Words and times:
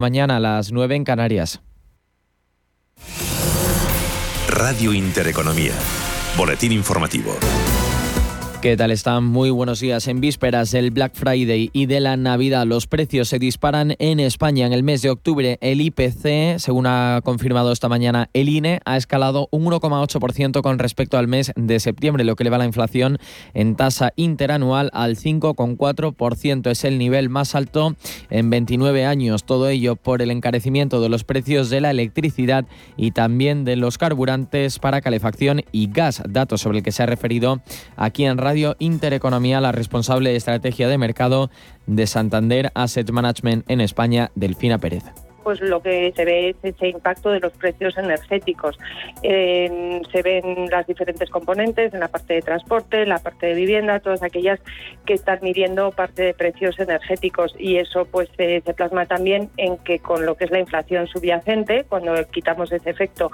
Mañana 0.00 0.36
a 0.36 0.40
las 0.40 0.70
9 0.70 0.94
en 0.94 1.02
Canarias. 1.02 1.60
Radio 4.48 4.92
Intereconomía. 4.92 5.72
Boletín 6.36 6.70
informativo. 6.70 7.32
¿Qué 8.60 8.76
tal 8.76 8.90
están? 8.90 9.24
Muy 9.24 9.50
buenos 9.50 9.78
días. 9.78 10.08
En 10.08 10.20
vísperas 10.20 10.72
del 10.72 10.90
Black 10.90 11.12
Friday 11.14 11.70
y 11.72 11.86
de 11.86 12.00
la 12.00 12.16
Navidad, 12.16 12.66
los 12.66 12.88
precios 12.88 13.28
se 13.28 13.38
disparan 13.38 13.94
en 14.00 14.18
España. 14.18 14.66
En 14.66 14.72
el 14.72 14.82
mes 14.82 15.00
de 15.00 15.10
octubre, 15.10 15.58
el 15.60 15.80
IPC, 15.80 16.58
según 16.58 16.88
ha 16.88 17.20
confirmado 17.22 17.70
esta 17.70 17.88
mañana 17.88 18.30
el 18.32 18.48
INE, 18.48 18.80
ha 18.84 18.96
escalado 18.96 19.46
un 19.52 19.64
1,8% 19.66 20.60
con 20.60 20.80
respecto 20.80 21.18
al 21.18 21.28
mes 21.28 21.52
de 21.54 21.78
septiembre, 21.78 22.24
lo 22.24 22.34
que 22.34 22.42
eleva 22.42 22.58
la 22.58 22.64
inflación 22.64 23.18
en 23.54 23.76
tasa 23.76 24.12
interanual 24.16 24.90
al 24.92 25.16
5,4%. 25.16 26.68
Es 26.68 26.82
el 26.82 26.98
nivel 26.98 27.28
más 27.28 27.54
alto 27.54 27.94
en 28.28 28.50
29 28.50 29.06
años. 29.06 29.44
Todo 29.44 29.68
ello 29.68 29.94
por 29.94 30.20
el 30.20 30.32
encarecimiento 30.32 31.00
de 31.00 31.08
los 31.08 31.22
precios 31.22 31.70
de 31.70 31.80
la 31.80 31.92
electricidad 31.92 32.64
y 32.96 33.12
también 33.12 33.64
de 33.64 33.76
los 33.76 33.98
carburantes 33.98 34.80
para 34.80 35.00
calefacción 35.00 35.62
y 35.70 35.92
gas, 35.92 36.24
datos 36.28 36.60
sobre 36.60 36.78
el 36.78 36.84
que 36.84 36.90
se 36.90 37.04
ha 37.04 37.06
referido 37.06 37.62
aquí 37.96 38.24
en 38.24 38.36
Radio 38.36 38.47
Intereconomía, 38.78 39.60
la 39.60 39.72
responsable 39.72 40.30
de 40.30 40.36
estrategia 40.36 40.88
de 40.88 40.98
mercado 40.98 41.50
de 41.86 42.06
Santander 42.06 42.72
Asset 42.74 43.10
Management 43.10 43.64
en 43.68 43.80
España, 43.80 44.30
Delfina 44.34 44.78
Pérez 44.78 45.27
pues 45.48 45.62
lo 45.62 45.80
que 45.80 46.12
se 46.14 46.26
ve 46.26 46.50
es 46.50 46.56
ese 46.62 46.88
impacto 46.88 47.30
de 47.30 47.40
los 47.40 47.54
precios 47.54 47.96
energéticos. 47.96 48.78
se 49.22 50.22
ven 50.22 50.68
las 50.70 50.86
diferentes 50.86 51.30
componentes 51.30 51.94
en 51.94 52.00
la 52.00 52.08
parte 52.08 52.34
de 52.34 52.42
transporte, 52.42 53.00
en 53.00 53.08
la 53.08 53.18
parte 53.18 53.46
de 53.46 53.54
vivienda, 53.54 53.98
todas 54.00 54.22
aquellas 54.22 54.60
que 55.06 55.14
están 55.14 55.38
midiendo 55.40 55.90
parte 55.92 56.22
de 56.22 56.34
precios 56.34 56.78
energéticos 56.78 57.54
y 57.58 57.76
eso 57.76 58.04
pues 58.04 58.28
se 58.36 58.60
plasma 58.76 59.06
también 59.06 59.48
en 59.56 59.78
que 59.78 60.00
con 60.00 60.26
lo 60.26 60.36
que 60.36 60.44
es 60.44 60.50
la 60.50 60.60
inflación 60.60 61.06
subyacente, 61.06 61.86
cuando 61.88 62.12
quitamos 62.30 62.70
ese 62.70 62.90
efecto 62.90 63.30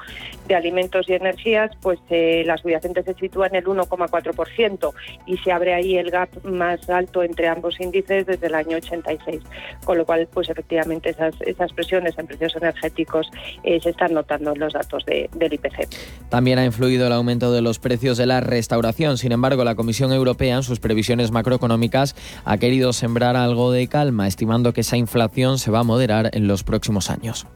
de 0.46 0.54
alimentos 0.54 1.08
y 1.08 1.14
energías, 1.14 1.72
pues 1.82 1.98
eh, 2.10 2.44
la 2.46 2.56
subyacente 2.58 3.02
se 3.02 3.14
sitúa 3.14 3.48
en 3.48 3.56
el 3.56 3.64
1,4% 3.64 4.92
y 5.26 5.36
se 5.38 5.50
abre 5.50 5.74
ahí 5.74 5.96
el 5.96 6.12
gap 6.12 6.28
más 6.44 6.88
alto 6.88 7.24
entre 7.24 7.48
ambos 7.48 7.80
índices 7.80 8.24
desde 8.24 8.46
el 8.46 8.54
año 8.54 8.76
86, 8.76 9.42
con 9.84 9.98
lo 9.98 10.06
cual 10.06 10.28
pues 10.32 10.48
efectivamente 10.48 11.10
esas, 11.10 11.34
esas 11.40 11.72
presiones 11.72 12.03
en 12.06 12.26
precios 12.26 12.54
energéticos 12.56 13.30
eh, 13.62 13.80
se 13.80 13.90
están 13.90 14.14
notando 14.14 14.52
en 14.52 14.60
los 14.60 14.72
datos 14.72 15.04
del 15.06 15.52
IPC. 15.52 15.88
También 16.28 16.58
ha 16.58 16.64
influido 16.64 17.06
el 17.06 17.12
aumento 17.12 17.52
de 17.52 17.62
los 17.62 17.78
precios 17.78 18.18
de 18.18 18.26
la 18.26 18.40
restauración. 18.40 19.18
Sin 19.18 19.32
embargo, 19.32 19.64
la 19.64 19.74
Comisión 19.74 20.12
Europea, 20.12 20.56
en 20.56 20.62
sus 20.62 20.80
previsiones 20.80 21.30
macroeconómicas, 21.30 22.16
ha 22.44 22.58
querido 22.58 22.92
sembrar 22.92 23.36
algo 23.36 23.72
de 23.72 23.88
calma, 23.88 24.26
estimando 24.26 24.72
que 24.72 24.82
esa 24.82 24.96
inflación 24.96 25.58
se 25.58 25.70
va 25.70 25.80
a 25.80 25.84
moderar 25.84 26.30
en 26.32 26.46
los 26.46 26.64
próximos 26.64 27.10
años. 27.10 27.46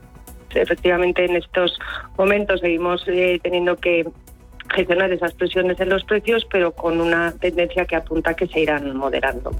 Efectivamente, 0.55 1.25
en 1.25 1.35
estos 1.35 1.77
momentos 2.17 2.61
seguimos 2.61 3.03
eh, 3.07 3.39
teniendo 3.43 3.75
que 3.77 4.05
gestionar 4.73 5.11
esas 5.11 5.33
presiones 5.33 5.79
en 5.79 5.89
los 5.89 6.03
precios, 6.03 6.45
pero 6.49 6.71
con 6.71 7.01
una 7.01 7.31
tendencia 7.33 7.85
que 7.85 7.95
apunta 7.95 8.33
que 8.33 8.47
se 8.47 8.61
irán 8.61 8.95
moderando. 8.95 9.51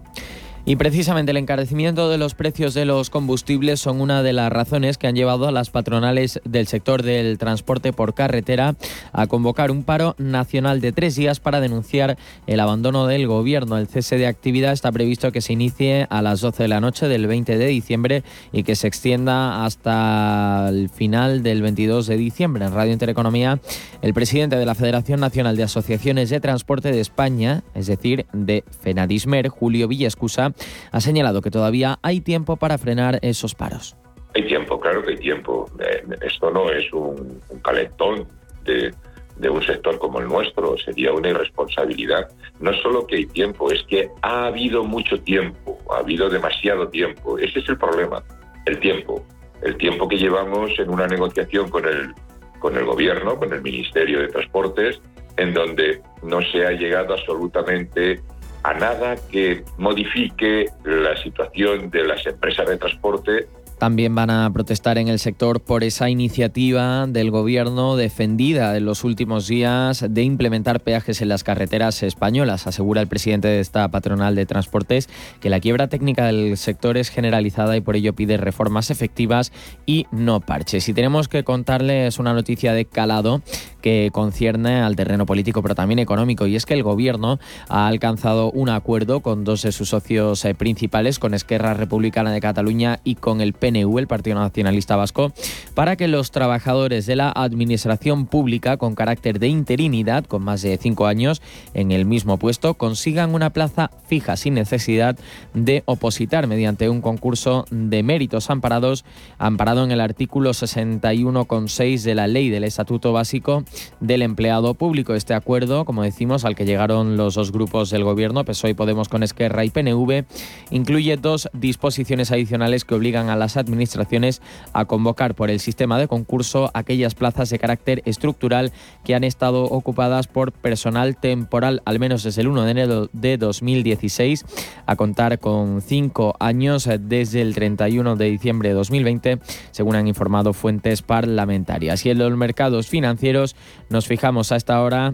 Y 0.70 0.76
precisamente 0.76 1.32
el 1.32 1.38
encarecimiento 1.38 2.10
de 2.10 2.20
los 2.20 2.36
precios 2.36 2.76
de 2.76 2.86
los 2.86 3.10
combustibles 3.10 3.80
son 3.80 4.02
una 4.02 4.22
de 4.22 4.34
las 4.34 4.52
razones 4.52 5.00
que 5.00 5.08
han 5.08 5.16
llevado 5.16 5.48
a 5.48 5.52
las 5.52 5.72
patronales 5.72 6.42
del 6.46 6.68
sector 6.68 7.02
del 7.02 7.40
transporte 7.40 7.92
por 7.92 8.14
carretera 8.14 8.76
a 9.12 9.26
convocar 9.26 9.72
un 9.72 9.84
paro 9.84 10.14
nacional 10.20 10.80
de 10.80 10.92
tres 10.92 11.16
días 11.16 11.40
para 11.40 11.60
denunciar 11.60 12.20
el 12.46 12.60
abandono 12.60 13.08
del 13.08 13.26
gobierno. 13.26 13.80
El 13.80 13.88
cese 13.88 14.20
de 14.20 14.28
actividad 14.28 14.72
está 14.72 14.92
previsto 14.92 15.32
que 15.32 15.42
se 15.42 15.54
inicie 15.54 16.06
a 16.12 16.22
las 16.22 16.40
12 16.40 16.62
de 16.62 16.70
la 16.70 16.82
noche 16.82 17.08
del 17.08 17.26
20 17.26 17.58
de 17.58 17.66
diciembre 17.66 18.24
y 18.52 18.62
que 18.62 18.76
se 18.76 18.86
extienda 18.86 19.66
hasta 19.66 20.70
el 20.70 20.90
final 20.90 21.42
del 21.42 21.64
22 21.64 22.06
de 22.06 22.16
diciembre. 22.16 22.66
En 22.66 22.76
Radio 22.76 22.94
Intereconomía, 22.94 23.60
el 24.04 24.14
presidente 24.14 24.56
de 24.58 24.68
la 24.68 24.76
Federación 24.76 25.20
Nacional 25.20 25.58
de 25.58 25.64
Asociaciones 25.64 26.30
de 26.30 26.40
Transporte 26.40 26.92
de 26.92 27.00
España, 27.00 27.64
es 27.74 27.88
decir, 27.88 28.28
de 28.34 28.64
FENADISMER, 28.82 29.48
Julio 29.48 29.88
Villescusa, 29.88 30.54
ha 30.92 31.02
señalado 31.02 31.42
que 31.42 31.52
todavía 31.52 32.00
hay 32.02 32.22
tiempo 32.22 32.58
para 32.58 32.78
frenar 32.78 33.20
esos 33.22 33.56
paros. 33.56 33.96
Hay 34.36 34.48
tiempo, 34.48 34.80
claro 34.80 35.04
que 35.04 35.12
hay 35.12 35.18
tiempo. 35.18 35.70
Eh, 35.80 36.04
esto 36.22 36.52
no 36.52 36.70
es 36.70 36.92
un, 36.94 37.42
calentón 37.64 38.28
de, 38.64 38.94
de 39.38 39.50
un 39.50 39.64
sector 39.64 39.98
como 39.98 40.20
el 40.20 40.28
nuestro, 40.28 40.78
sería 40.78 41.12
una 41.14 41.30
irresponsabilidad. 41.30 42.30
No 42.60 42.74
solo 42.74 43.08
que 43.08 43.18
hay 43.18 43.26
tiempo, 43.26 43.72
es 43.72 43.84
que 43.84 44.10
ha 44.22 44.46
habido 44.46 44.84
mucho 44.84 45.20
tiempo, 45.22 45.80
ha 45.92 46.00
habido 46.00 46.30
demasiado 46.30 46.88
tiempo. 46.90 47.38
Ese 47.40 47.60
es 47.60 47.70
el 47.70 47.78
problema, 47.78 48.24
el 48.66 48.80
tiempo. 48.80 49.26
El 49.62 49.76
tiempo 49.78 50.08
que 50.08 50.18
llevamos 50.18 50.72
en 50.80 50.90
una 50.90 51.08
negociación 51.08 51.70
con 51.70 51.86
el, 51.86 52.14
con 52.60 52.78
el 52.78 52.86
gobierno, 52.86 53.38
con 53.38 53.52
el 53.52 53.62
Ministerio 53.62 54.22
de 54.22 54.28
Transportes, 54.28 55.02
en 55.38 55.54
donde 55.54 56.02
no 56.22 56.42
se 56.52 56.66
ha 56.66 56.72
llegado 56.72 57.14
absolutamente 57.14 58.22
a 58.64 58.74
nada 58.74 59.16
que 59.32 59.64
modifique 59.78 60.66
la 60.84 61.16
situación 61.18 61.90
de 61.90 62.04
las 62.04 62.26
empresas 62.26 62.68
de 62.68 62.78
transporte 62.78 63.48
también 63.80 64.14
van 64.14 64.30
a 64.30 64.52
protestar 64.52 64.98
en 64.98 65.08
el 65.08 65.20
sector 65.20 65.62
por 65.62 65.86
esa 65.86 66.10
iniciativa 66.10 67.08
del 67.08 67.32
gobierno 67.32 67.96
defendida 67.96 68.76
en 68.76 68.86
los 68.86 69.06
últimos 69.06 69.48
días 69.48 70.06
de 70.08 70.22
implementar 70.22 70.82
peajes 70.82 71.22
en 71.22 71.30
las 71.30 71.46
carreteras 71.46 72.04
españolas. 72.04 72.68
Asegura 72.68 73.02
el 73.02 73.08
presidente 73.08 73.48
de 73.48 73.62
esta 73.62 73.88
patronal 73.88 74.36
de 74.36 74.46
transportes 74.46 75.08
que 75.40 75.50
la 75.50 75.62
quiebra 75.62 75.88
técnica 75.88 76.26
del 76.26 76.58
sector 76.58 76.98
es 76.98 77.10
generalizada 77.10 77.78
y 77.78 77.82
por 77.82 77.96
ello 77.96 78.14
pide 78.14 78.36
reformas 78.36 78.92
efectivas 78.92 79.54
y 79.86 80.08
no 80.12 80.42
parches. 80.42 80.90
Y 80.90 80.94
tenemos 80.94 81.30
que 81.30 81.46
contarles 81.46 82.20
una 82.20 82.34
noticia 82.34 82.74
de 82.74 82.84
calado 82.84 83.42
que 83.82 84.10
concierne 84.12 84.82
al 84.82 84.96
terreno 84.96 85.26
político 85.26 85.62
pero 85.62 85.76
también 85.76 86.00
económico. 86.00 86.48
Y 86.48 86.56
es 86.56 86.66
que 86.66 86.74
el 86.74 86.84
gobierno 86.84 87.40
ha 87.68 87.88
alcanzado 87.88 88.52
un 88.52 88.70
acuerdo 88.70 89.22
con 89.22 89.44
dos 89.44 89.62
de 89.62 89.72
sus 89.72 89.90
socios 89.90 90.44
eh, 90.46 90.56
principales, 90.56 91.20
con 91.20 91.34
Esquerra 91.34 91.74
Republicana 91.74 92.32
de 92.32 92.42
Cataluña 92.42 93.00
y 93.04 93.16
con 93.16 93.42
el 93.42 93.54
el 93.62 94.08
Partido 94.08 94.40
Nacionalista 94.40 94.96
Vasco, 94.96 95.32
para 95.74 95.96
que 95.96 96.08
los 96.08 96.32
trabajadores 96.32 97.06
de 97.06 97.16
la 97.16 97.30
Administración 97.30 98.26
Pública 98.26 98.78
con 98.78 98.96
carácter 98.96 99.40
de 99.40 99.48
interinidad, 99.48 100.26
con 100.26 100.44
más 100.44 100.62
de 100.62 100.78
cinco 100.78 101.06
años 101.08 101.42
en 101.74 101.92
el 101.92 102.06
mismo 102.06 102.38
puesto, 102.38 102.74
consigan 102.74 103.36
una 103.36 103.52
plaza 103.52 103.92
fija 104.08 104.38
sin 104.38 104.54
necesidad 104.54 105.18
de 105.54 105.84
opositar 105.86 106.48
mediante 106.48 106.90
un 106.90 107.02
concurso 107.02 107.66
de 107.70 108.02
méritos 108.04 108.50
amparados, 108.50 109.06
amparado 109.38 109.84
en 109.84 109.92
el 109.92 110.02
artículo 110.02 110.52
61,6 110.52 112.02
de 112.04 112.16
la 112.16 112.28
Ley 112.28 112.50
del 112.50 112.64
Estatuto 112.64 113.14
Básico 113.14 113.64
del 114.00 114.22
Empleado 114.22 114.74
Público. 114.74 115.16
Este 115.16 115.34
acuerdo, 115.34 115.86
como 115.86 116.04
decimos, 116.04 116.46
al 116.46 116.56
que 116.56 116.66
llegaron 116.66 117.18
los 117.18 117.36
dos 117.36 117.52
grupos 117.52 117.90
del 117.90 118.04
Gobierno, 118.04 118.46
PSOE 118.46 118.72
y 118.72 118.74
Podemos 118.74 119.10
con 119.10 119.24
Esquerra 119.24 119.66
y 119.66 119.70
PNV, 119.70 120.26
incluye 120.72 121.18
dos 121.18 121.50
disposiciones 121.54 122.32
adicionales 122.32 122.86
que 122.86 122.96
obligan 122.96 123.30
a 123.30 123.36
las 123.36 123.58
administraciones 123.58 124.42
a 124.74 124.86
convocar 124.86 125.36
por 125.36 125.50
el 125.50 125.60
sistema 125.60 125.98
de 125.98 126.08
concurso 126.08 126.72
aquellas 126.74 127.16
plazas 127.16 127.50
de 127.50 127.60
carácter 127.60 128.02
estructural 128.06 128.72
que 129.04 129.16
han 129.16 129.24
estado 129.24 129.64
ocupadas 129.64 130.28
por 130.28 130.52
personal 130.52 131.18
temporal, 131.18 131.82
al 131.86 132.00
menos 132.00 132.24
desde 132.24 132.42
el 132.42 132.48
1 132.48 132.64
de 132.64 132.72
enero 132.72 133.10
de 133.14 133.38
2016, 133.38 134.46
a 134.86 134.96
contar 134.96 135.40
con 135.40 135.82
cinco 135.82 136.36
años 136.40 136.90
desde 137.00 137.42
el 137.42 137.54
31 137.54 138.16
de 138.16 138.26
diciembre 138.26 138.70
de 138.70 138.76
2020, 138.76 139.40
según 139.72 139.96
han 139.96 140.08
informado 140.08 140.54
fuentes 140.54 141.02
parlamentarias. 141.02 142.06
Y 142.06 142.10
en 142.10 142.20
los 142.20 142.36
mercados 142.36 142.88
financieros 142.88 143.56
nos 143.90 144.08
fijamos 144.08 144.52
a 144.52 144.56
esta 144.56 144.82
hora 144.82 145.14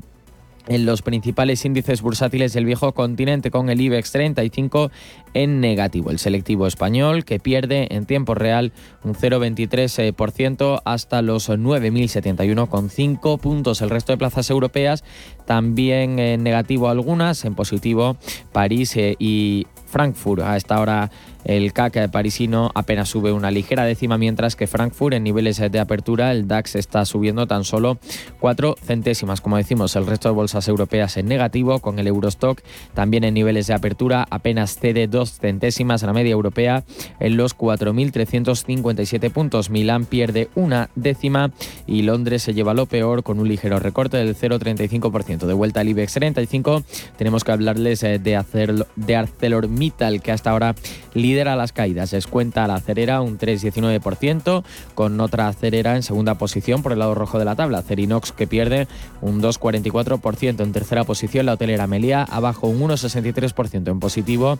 en 0.67 0.85
los 0.85 1.01
principales 1.01 1.63
índices 1.65 2.01
bursátiles 2.01 2.53
del 2.53 2.65
viejo 2.65 2.93
continente 2.93 3.51
con 3.51 3.69
el 3.69 3.81
IBEX 3.81 4.11
35 4.11 4.91
en 5.35 5.59
negativo. 5.59 6.09
El 6.09 6.17
selectivo 6.17 6.65
español 6.65 7.25
que 7.25 7.39
pierde 7.39 7.87
en 7.91 8.07
tiempo 8.07 8.33
real 8.33 8.71
un 9.03 9.13
0,23% 9.13 10.81
hasta 10.83 11.21
los 11.21 11.49
9.071,5 11.49 13.39
puntos. 13.39 13.81
El 13.81 13.91
resto 13.91 14.13
de 14.13 14.17
plazas 14.17 14.49
europeas 14.49 15.03
también 15.45 16.17
en 16.17 16.41
negativo 16.41 16.89
algunas, 16.89 17.45
en 17.45 17.53
positivo 17.53 18.17
París 18.51 18.95
eh, 18.97 19.15
y 19.19 19.67
Frankfurt. 19.85 20.41
A 20.41 20.57
esta 20.57 20.79
hora 20.81 21.11
el 21.45 21.73
CAC 21.73 22.09
parisino 22.09 22.71
apenas 22.73 23.07
sube 23.07 23.31
una 23.31 23.51
ligera 23.51 23.85
décima, 23.85 24.17
mientras 24.17 24.55
que 24.55 24.67
Frankfurt 24.67 25.13
en 25.13 25.23
niveles 25.23 25.57
de 25.57 25.79
apertura 25.79 26.31
el 26.31 26.47
DAX 26.47 26.75
está 26.75 27.05
subiendo 27.05 27.45
tan 27.45 27.63
solo 27.63 27.99
cuatro 28.39 28.75
centésimas. 28.83 29.41
Como 29.41 29.57
decimos, 29.57 29.95
el 29.95 30.07
resto 30.07 30.27
de 30.27 30.35
bolsas 30.35 30.67
europeas 30.67 31.17
en 31.17 31.27
negativo, 31.27 31.79
con 31.79 31.99
el 31.99 32.07
Eurostock 32.07 32.61
también 32.93 33.23
en 33.23 33.35
niveles 33.35 33.67
de 33.67 33.75
apertura 33.75 34.25
apenas 34.29 34.77
cede 34.79 35.07
dos 35.07 35.24
centésimas 35.33 36.03
a 36.03 36.07
la 36.07 36.13
media 36.13 36.31
europea 36.31 36.83
en 37.19 37.37
los 37.37 37.57
4.357 37.57 39.31
puntos. 39.31 39.69
Milán 39.69 40.05
pierde 40.05 40.49
una 40.55 40.89
décima 40.95 41.51
y 41.87 42.01
Londres 42.01 42.43
se 42.43 42.53
lleva 42.53 42.73
lo 42.73 42.85
peor 42.85 43.23
con 43.23 43.39
un 43.39 43.47
ligero 43.47 43.79
recorte 43.79 44.17
del 44.17 44.35
0,35%. 44.35 45.45
De 45.45 45.53
vuelta 45.53 45.81
al 45.81 45.89
IBEX 45.89 46.13
35 46.13 46.83
tenemos 47.17 47.43
que 47.43 47.51
hablarles 47.51 48.03
eh, 48.03 48.19
de, 48.19 48.35
hacer, 48.35 48.87
de 48.95 49.15
ArcelorMittal 49.15 49.75
Mittal, 49.75 50.21
que 50.21 50.31
hasta 50.31 50.51
ahora 50.51 50.75
lidera 51.13 51.55
las 51.55 51.71
caídas. 51.71 52.11
Descuenta 52.11 52.67
la 52.67 52.75
acerera 52.75 53.21
un 53.21 53.37
3,19%, 53.37 54.63
con 54.93 55.19
otra 55.19 55.47
acerera 55.47 55.95
en 55.95 56.03
segunda 56.03 56.35
posición 56.35 56.81
por 56.81 56.91
el 56.91 56.99
lado 56.99 57.15
rojo 57.15 57.39
de 57.39 57.45
la 57.45 57.55
tabla. 57.55 57.81
Cerinox 57.81 58.31
que 58.31 58.47
pierde 58.47 58.87
un 59.21 59.41
2,44%. 59.41 60.61
En 60.61 60.71
tercera 60.71 61.03
posición 61.03 61.45
la 61.45 61.53
hotelera 61.53 61.87
Melia, 61.87 62.23
abajo 62.23 62.67
un 62.67 62.81
1,63% 62.81 63.91
en 63.91 63.99
positivo. 63.99 64.59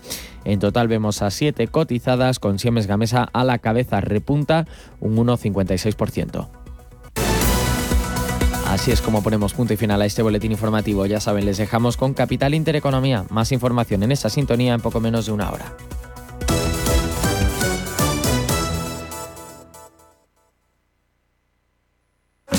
Total 0.60 0.88
vemos 0.88 1.22
a 1.22 1.32
siete 1.32 1.68
cotizadas, 1.68 2.40
con 2.40 2.60
Siemens 2.60 2.88
Gamesa 2.88 3.30
a 3.34 3.44
la 3.44 3.60
cabeza 3.60 4.02
repunta 4.02 4.68
un 5.00 5.16
1,56%. 5.16 6.48
Así 8.68 8.92
es 8.92 9.02
como 9.02 9.24
ponemos 9.24 9.54
punto 9.54 9.74
y 9.74 9.78
final 9.78 10.02
a 10.02 10.06
este 10.06 10.22
boletín 10.22 10.52
informativo. 10.52 11.06
Ya 11.06 11.20
saben, 11.20 11.46
les 11.46 11.58
dejamos 11.58 11.98
con 11.98 12.14
Capital 12.14 12.54
Intereconomía. 12.54 13.26
Más 13.30 13.52
información 13.52 14.04
en 14.04 14.12
esa 14.12 14.30
sintonía 14.30 14.74
en 14.74 14.82
poco 14.82 15.00
menos 15.00 15.28
de 15.28 15.32
una 15.32 15.52
hora. 15.52 15.78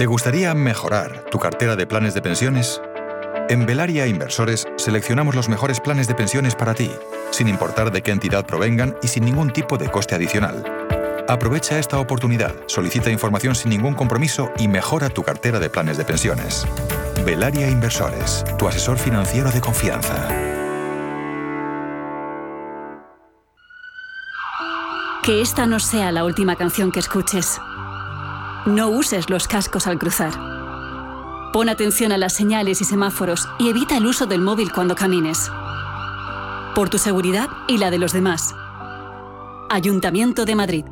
¿Te 0.00 0.06
gustaría 0.06 0.54
mejorar 0.54 1.26
tu 1.30 1.38
cartera 1.38 1.76
de 1.76 1.86
planes 1.86 2.14
de 2.14 2.22
pensiones? 2.22 2.80
En 3.50 3.66
Velaria 3.66 4.06
Inversores 4.06 4.66
seleccionamos 4.76 5.34
los 5.34 5.50
mejores 5.50 5.78
planes 5.78 6.08
de 6.08 6.14
pensiones 6.14 6.54
para 6.54 6.72
ti, 6.72 6.90
sin 7.32 7.48
importar 7.48 7.92
de 7.92 8.00
qué 8.00 8.10
entidad 8.10 8.46
provengan 8.46 8.96
y 9.02 9.08
sin 9.08 9.26
ningún 9.26 9.50
tipo 9.50 9.76
de 9.76 9.90
coste 9.90 10.14
adicional. 10.14 10.64
Aprovecha 11.28 11.78
esta 11.78 11.98
oportunidad, 11.98 12.54
solicita 12.64 13.10
información 13.10 13.54
sin 13.54 13.72
ningún 13.72 13.92
compromiso 13.92 14.50
y 14.56 14.68
mejora 14.68 15.10
tu 15.10 15.22
cartera 15.22 15.60
de 15.60 15.68
planes 15.68 15.98
de 15.98 16.06
pensiones. 16.06 16.66
Velaria 17.26 17.68
Inversores, 17.68 18.42
tu 18.58 18.68
asesor 18.68 18.96
financiero 18.96 19.50
de 19.50 19.60
confianza. 19.60 20.30
Que 25.22 25.42
esta 25.42 25.66
no 25.66 25.78
sea 25.78 26.10
la 26.10 26.24
última 26.24 26.56
canción 26.56 26.90
que 26.90 27.00
escuches. 27.00 27.60
No 28.66 28.88
uses 28.88 29.30
los 29.30 29.48
cascos 29.48 29.86
al 29.86 29.98
cruzar. 29.98 30.32
Pon 31.50 31.70
atención 31.70 32.12
a 32.12 32.18
las 32.18 32.34
señales 32.34 32.82
y 32.82 32.84
semáforos 32.84 33.48
y 33.58 33.70
evita 33.70 33.96
el 33.96 34.04
uso 34.04 34.26
del 34.26 34.42
móvil 34.42 34.70
cuando 34.70 34.94
camines. 34.94 35.50
Por 36.74 36.90
tu 36.90 36.98
seguridad 36.98 37.48
y 37.68 37.78
la 37.78 37.90
de 37.90 37.98
los 37.98 38.12
demás. 38.12 38.54
Ayuntamiento 39.70 40.44
de 40.44 40.54
Madrid. 40.54 40.84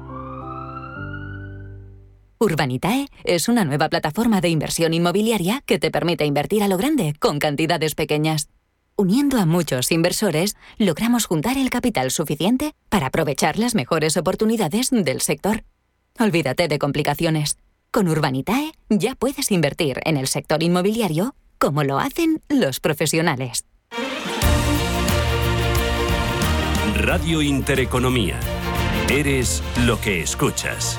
Urbanitae 2.41 3.07
es 3.25 3.49
una 3.49 3.67
nueva 3.67 3.91
plataforma 3.91 4.41
de 4.41 4.49
inversión 4.49 4.95
inmobiliaria 4.95 5.63
que 5.67 5.79
te 5.79 5.91
permite 5.91 6.25
invertir 6.25 6.63
a 6.63 6.69
lo 6.69 6.79
grande 6.79 7.15
con 7.21 7.39
cantidades 7.39 7.95
pequeñas. 7.95 8.49
Uniendo 8.97 9.39
a 9.39 9.45
muchos 9.45 9.93
inversores, 9.93 10.57
logramos 10.79 11.27
juntar 11.27 11.59
el 11.59 11.69
capital 11.69 12.11
suficiente 12.11 12.75
para 12.89 13.09
aprovechar 13.09 13.59
las 13.59 13.75
mejores 13.75 14.17
oportunidades 14.17 14.89
del 14.91 15.21
sector. 15.21 15.65
Olvídate 16.21 16.67
de 16.67 16.79
complicaciones. 16.79 17.59
Con 17.93 18.09
Urbanitae 18.09 18.73
ya 18.89 19.15
puedes 19.15 19.53
invertir 19.53 20.01
en 20.05 20.17
el 20.17 20.27
sector 20.27 20.63
inmobiliario 20.63 21.35
como 21.59 21.85
lo 21.85 21.99
hacen 21.99 22.43
los 22.49 22.81
profesionales. 22.81 23.65
Radio 26.97 27.41
Intereconomía. 27.41 28.39
Eres 29.09 29.63
lo 29.87 30.01
que 30.01 30.21
escuchas. 30.21 30.99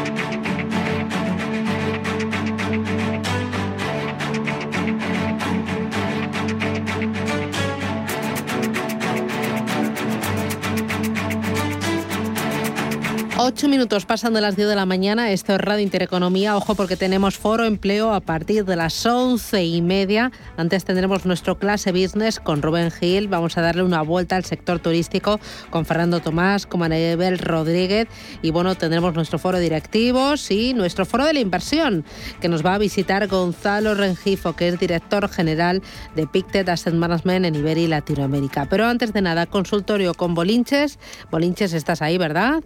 Ocho 13.43 13.67
minutos 13.67 14.05
pasando 14.05 14.39
las 14.39 14.55
10 14.55 14.67
de 14.67 14.75
la 14.75 14.85
mañana, 14.85 15.31
esto 15.31 15.55
es 15.55 15.59
Radio 15.59 15.81
Intereconomía. 15.81 16.55
Ojo 16.55 16.75
porque 16.75 16.95
tenemos 16.95 17.39
foro 17.39 17.65
empleo 17.65 18.13
a 18.13 18.19
partir 18.19 18.65
de 18.65 18.75
las 18.75 19.03
once 19.03 19.65
y 19.65 19.81
media. 19.81 20.31
Antes 20.57 20.85
tendremos 20.85 21.25
nuestro 21.25 21.57
clase 21.57 21.91
business 21.91 22.39
con 22.39 22.61
Rubén 22.61 22.91
Gil. 22.91 23.27
Vamos 23.29 23.57
a 23.57 23.61
darle 23.61 23.81
una 23.81 24.03
vuelta 24.03 24.35
al 24.35 24.45
sector 24.45 24.77
turístico 24.77 25.39
con 25.71 25.87
Fernando 25.87 26.19
Tomás, 26.19 26.67
con 26.67 26.83
Anabel 26.83 27.39
Rodríguez. 27.39 28.07
Y 28.43 28.51
bueno, 28.51 28.75
tendremos 28.75 29.15
nuestro 29.15 29.39
foro 29.39 29.57
de 29.57 29.63
directivos 29.63 30.51
y 30.51 30.75
nuestro 30.75 31.07
foro 31.07 31.25
de 31.25 31.33
la 31.33 31.39
inversión, 31.39 32.05
que 32.41 32.47
nos 32.47 32.63
va 32.63 32.75
a 32.75 32.77
visitar 32.77 33.27
Gonzalo 33.27 33.95
Rengifo, 33.95 34.53
que 34.53 34.67
es 34.67 34.79
director 34.79 35.27
general 35.29 35.81
de 36.15 36.27
Pictet 36.27 36.69
Asset 36.69 36.93
Management 36.93 37.47
en 37.47 37.55
Iberia 37.55 37.85
y 37.85 37.87
Latinoamérica. 37.87 38.67
Pero 38.69 38.85
antes 38.85 39.13
de 39.13 39.23
nada, 39.23 39.47
consultorio 39.47 40.13
con 40.13 40.35
Bolinches. 40.35 40.99
Bolinches, 41.31 41.73
estás 41.73 42.03
ahí, 42.03 42.19
¿verdad? 42.19 42.61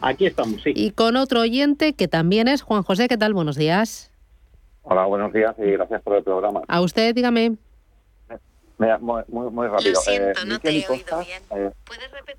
Aquí 0.00 0.26
estamos, 0.26 0.62
sí. 0.62 0.72
Y 0.74 0.92
con 0.92 1.16
otro 1.16 1.40
oyente 1.40 1.92
que 1.94 2.08
también 2.08 2.48
es 2.48 2.62
Juan 2.62 2.82
José. 2.82 3.08
¿Qué 3.08 3.16
tal? 3.18 3.34
Buenos 3.34 3.56
días. 3.56 4.10
Hola, 4.82 5.04
buenos 5.06 5.32
días 5.32 5.54
y 5.58 5.72
gracias 5.72 6.00
por 6.02 6.16
el 6.16 6.22
programa. 6.22 6.62
A 6.68 6.80
usted, 6.80 7.14
dígame. 7.14 7.56
Mira, 8.78 8.98
muy, 8.98 9.22
muy, 9.28 9.50
muy 9.50 9.66
rápido. 9.66 9.92
Lo 9.94 10.00
siento, 10.00 10.40
Eh, 10.40 10.44
no 10.46 10.54
Miquel 10.54 10.60
te 10.60 10.78
he 10.78 10.88
oído 10.96 11.18
bien. 11.20 11.42
eh, 11.50 11.70
¿Puedes 11.84 12.10
repetir? 12.12 12.36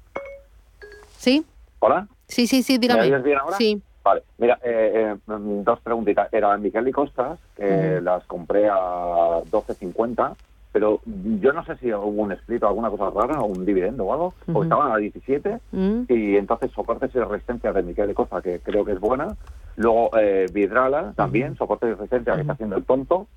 ¿Sí? 1.18 1.46
¿Hola? 1.80 2.08
Sí, 2.28 2.48
sí, 2.48 2.63
sí, 2.63 2.78
dígame. 2.78 3.01
¿Me 3.01 3.08
oyes 3.08 3.24
bien 3.24 3.38
ahora? 3.39 3.58
Sí. 3.58 3.82
Vale, 4.04 4.24
mira, 4.38 4.58
eh, 4.63 5.16
eh, 5.16 5.16
dos 5.28 5.80
preguntitas. 5.82 6.32
Era 6.32 6.56
Miquel 6.58 6.88
y 6.88 6.92
Costas, 6.94 7.38
que 7.58 8.00
las 8.01 8.24
compré 8.24 8.70
a 8.70 9.42
12.50 9.51 10.34
pero 10.72 11.02
yo 11.06 11.52
no 11.54 11.66
sé 11.66 11.76
si 11.78 11.92
hubo 11.92 12.06
un 12.08 12.32
split 12.32 12.62
o 12.64 12.68
alguna 12.68 12.90
cosa 12.90 13.10
rara, 13.10 13.40
o 13.42 13.46
un 13.46 13.66
dividendo 13.66 14.06
o 14.06 14.14
algo, 14.14 14.34
porque 14.46 14.68
estaban 14.68 14.92
a 14.92 14.98
17 14.98 15.60
Mm. 15.72 16.02
y 16.10 16.36
entonces 16.38 16.72
soportes 16.72 17.14
y 17.16 17.20
resistencia 17.20 17.74
de 17.74 17.82
Miquel 17.84 18.08
de 18.08 18.14
Costa, 18.14 18.42
que 18.42 18.60
creo 18.60 18.86
que 18.86 18.92
es 18.94 19.00
buena. 19.00 19.36
Luego 19.78 20.12
eh, 20.20 20.46
Vidrala 20.54 21.14
también, 21.16 21.56
soporte 21.58 21.88
y 21.88 21.94
resistencia 21.94 22.36
que 22.36 22.42
está 22.42 22.54
haciendo 22.54 22.76
el 22.78 22.84
tonto. 22.86 23.28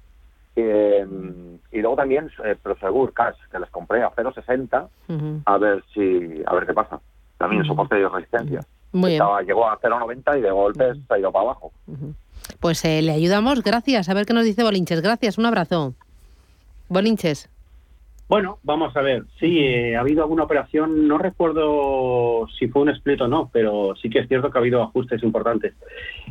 Eh, 0.54 1.06
y 1.72 1.80
luego 1.80 1.96
también 1.96 2.30
eh, 2.44 2.56
Prosegur 2.62 3.14
Cash, 3.14 3.36
que 3.50 3.58
les 3.58 3.70
compré 3.70 4.02
a 4.02 4.10
0,60 4.10 4.88
Ujú. 5.08 5.40
a 5.46 5.56
ver 5.58 5.82
si 5.94 6.42
a 6.44 6.54
ver 6.54 6.66
qué 6.66 6.74
pasa. 6.74 7.00
También 7.38 7.64
soporte 7.64 7.98
y 7.98 8.04
resistencia. 8.04 8.60
Muy 8.92 9.10
bien. 9.12 9.22
Estaba- 9.22 9.40
llegó 9.42 9.66
a 9.68 9.78
0,90 9.80 10.38
y 10.38 10.42
de 10.42 10.50
golpe 10.50 10.92
se 10.94 11.14
ha 11.14 11.18
ido 11.18 11.32
para 11.32 11.44
abajo. 11.46 11.72
Pues 12.60 12.84
eh, 12.84 13.00
le 13.00 13.12
ayudamos, 13.12 13.62
gracias. 13.62 14.08
A 14.10 14.14
ver 14.14 14.26
qué 14.26 14.34
nos 14.34 14.44
dice 14.44 14.62
Bolinches. 14.62 15.00
Gracias, 15.00 15.38
un 15.38 15.46
abrazo. 15.46 15.94
Bolinches. 16.92 17.48
Bueno, 18.28 18.58
vamos 18.62 18.96
a 18.96 19.02
ver. 19.02 19.24
Sí, 19.38 19.58
eh, 19.58 19.96
ha 19.96 20.00
habido 20.00 20.22
alguna 20.22 20.44
operación, 20.44 21.06
no 21.06 21.18
recuerdo 21.18 22.46
si 22.58 22.68
fue 22.68 22.82
un 22.82 22.88
split 22.90 23.20
o 23.20 23.28
no, 23.28 23.50
pero 23.52 23.94
sí 24.00 24.08
que 24.08 24.20
es 24.20 24.28
cierto 24.28 24.50
que 24.50 24.58
ha 24.58 24.60
habido 24.60 24.82
ajustes 24.82 25.22
importantes. 25.22 25.74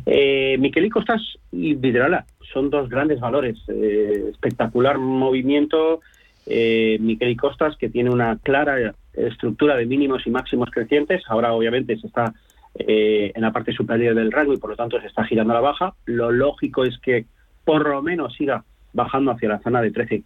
Eh, 0.06 0.56
Miquel 0.58 0.86
y 0.86 0.90
Costas 0.90 1.20
y 1.52 1.74
Vidrala 1.74 2.26
son 2.52 2.70
dos 2.70 2.88
grandes 2.88 3.20
valores. 3.20 3.58
Eh, 3.68 4.30
espectacular 4.30 4.98
movimiento. 4.98 6.00
Eh, 6.46 6.98
Miquel 7.00 7.30
y 7.30 7.36
Costas, 7.36 7.76
que 7.76 7.88
tiene 7.88 8.10
una 8.10 8.36
clara 8.38 8.94
estructura 9.12 9.76
de 9.76 9.86
mínimos 9.86 10.26
y 10.26 10.30
máximos 10.30 10.70
crecientes. 10.70 11.22
Ahora, 11.28 11.52
obviamente, 11.52 11.96
se 11.98 12.06
está 12.06 12.34
eh, 12.74 13.32
en 13.34 13.42
la 13.42 13.52
parte 13.52 13.72
superior 13.72 14.14
del 14.14 14.32
rango 14.32 14.54
y, 14.54 14.58
por 14.58 14.70
lo 14.70 14.76
tanto, 14.76 15.00
se 15.00 15.06
está 15.06 15.24
girando 15.24 15.52
a 15.52 15.56
la 15.56 15.60
baja. 15.60 15.94
Lo 16.06 16.32
lógico 16.32 16.84
es 16.84 16.98
que, 16.98 17.26
por 17.64 17.88
lo 17.88 18.02
menos, 18.02 18.34
siga 18.34 18.64
bajando 18.92 19.30
hacia 19.30 19.48
la 19.48 19.60
zona 19.60 19.80
de 19.80 19.90
13 19.90 20.22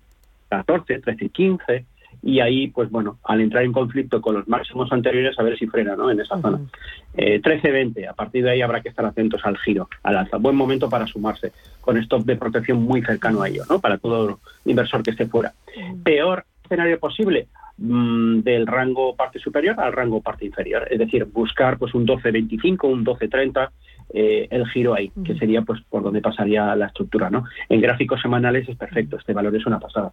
14, 0.49 1.01
13, 1.01 1.29
15 1.29 1.87
y 2.23 2.41
ahí, 2.41 2.69
pues 2.69 2.91
bueno, 2.91 3.19
al 3.25 3.41
entrar 3.41 3.63
en 3.63 3.73
conflicto 3.73 4.21
con 4.21 4.35
los 4.35 4.49
máximos 4.49 4.91
anteriores, 4.91 5.39
a 5.39 5.43
ver 5.43 5.57
si 5.59 5.67
frena 5.67 5.95
¿no? 5.95 6.11
en 6.11 6.21
esa 6.21 6.41
zona. 6.41 6.59
Eh, 7.17 7.41
13, 7.41 7.71
20, 7.71 8.09
a 8.09 8.15
partir 8.15 8.43
de 8.43 8.51
ahí 8.51 8.63
habrá 8.63 8.81
que 8.81 8.89
estar 8.89 9.05
atentos 9.05 9.43
al 9.45 9.57
giro, 9.59 9.89
al 10.03 10.17
alza. 10.17 10.37
Buen 10.39 10.57
momento 10.57 10.89
para 10.89 11.07
sumarse, 11.07 11.53
con 11.81 11.97
stop 11.99 12.25
de 12.25 12.37
protección 12.37 12.83
muy 12.83 13.03
cercano 13.03 13.43
a 13.43 13.49
ello, 13.49 13.63
¿no? 13.71 13.79
para 13.81 13.99
todo 13.99 14.41
inversor 14.65 15.03
que 15.03 15.13
esté 15.13 15.27
fuera. 15.27 15.53
Peor 16.03 16.45
escenario 16.65 16.99
posible, 16.99 17.47
mm, 17.79 18.41
del 18.41 18.67
rango 18.67 19.15
parte 19.15 19.39
superior 19.39 19.79
al 19.79 19.93
rango 19.93 20.21
parte 20.21 20.47
inferior, 20.47 20.89
es 20.91 20.99
decir, 20.99 21.25
buscar 21.27 21.79
pues 21.79 21.95
un 21.95 22.07
12.25, 22.07 22.89
un 22.89 23.05
12.30, 23.05 23.71
eh, 24.13 24.47
el 24.51 24.67
giro 24.69 24.95
ahí, 24.95 25.11
que 25.25 25.37
sería 25.37 25.63
pues 25.63 25.81
por 25.89 26.03
donde 26.03 26.21
pasaría 26.21 26.75
la 26.77 26.87
estructura, 26.87 27.31
¿no? 27.31 27.45
En 27.69 27.81
gráficos 27.81 28.21
semanales 28.21 28.69
es 28.69 28.77
perfecto, 28.77 29.17
este 29.17 29.33
valor 29.33 29.55
es 29.57 29.67
una 29.67 29.81
pasada. 29.81 30.13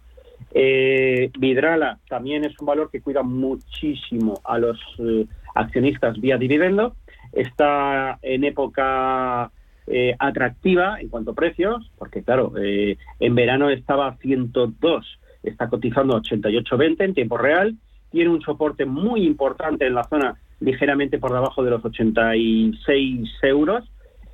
Eh, 0.52 1.30
Vidrala 1.36 1.98
también 2.08 2.44
es 2.44 2.58
un 2.60 2.66
valor 2.66 2.90
que 2.90 3.00
cuida 3.00 3.22
muchísimo 3.22 4.40
a 4.44 4.58
los 4.58 4.78
eh, 4.98 5.26
accionistas 5.54 6.20
vía 6.20 6.38
dividendo. 6.38 6.94
Está 7.32 8.18
en 8.22 8.44
época 8.44 9.50
eh, 9.88 10.14
atractiva 10.18 11.00
en 11.00 11.08
cuanto 11.08 11.32
a 11.32 11.34
precios, 11.34 11.90
porque 11.98 12.22
claro, 12.22 12.52
en 12.56 13.34
verano 13.34 13.68
estaba 13.70 14.06
a 14.06 14.16
102, 14.16 15.18
está 15.42 15.68
cotizando 15.68 16.16
a 16.16 16.20
88.20 16.20 17.04
en 17.04 17.14
tiempo 17.14 17.36
real, 17.36 17.74
tiene 18.10 18.30
un 18.30 18.40
soporte 18.42 18.84
muy 18.84 19.26
importante 19.26 19.86
en 19.86 19.94
la 19.94 20.04
zona 20.04 20.36
ligeramente 20.64 21.18
por 21.18 21.32
debajo 21.32 21.62
de 21.62 21.70
los 21.70 21.84
86 21.84 23.30
euros. 23.42 23.84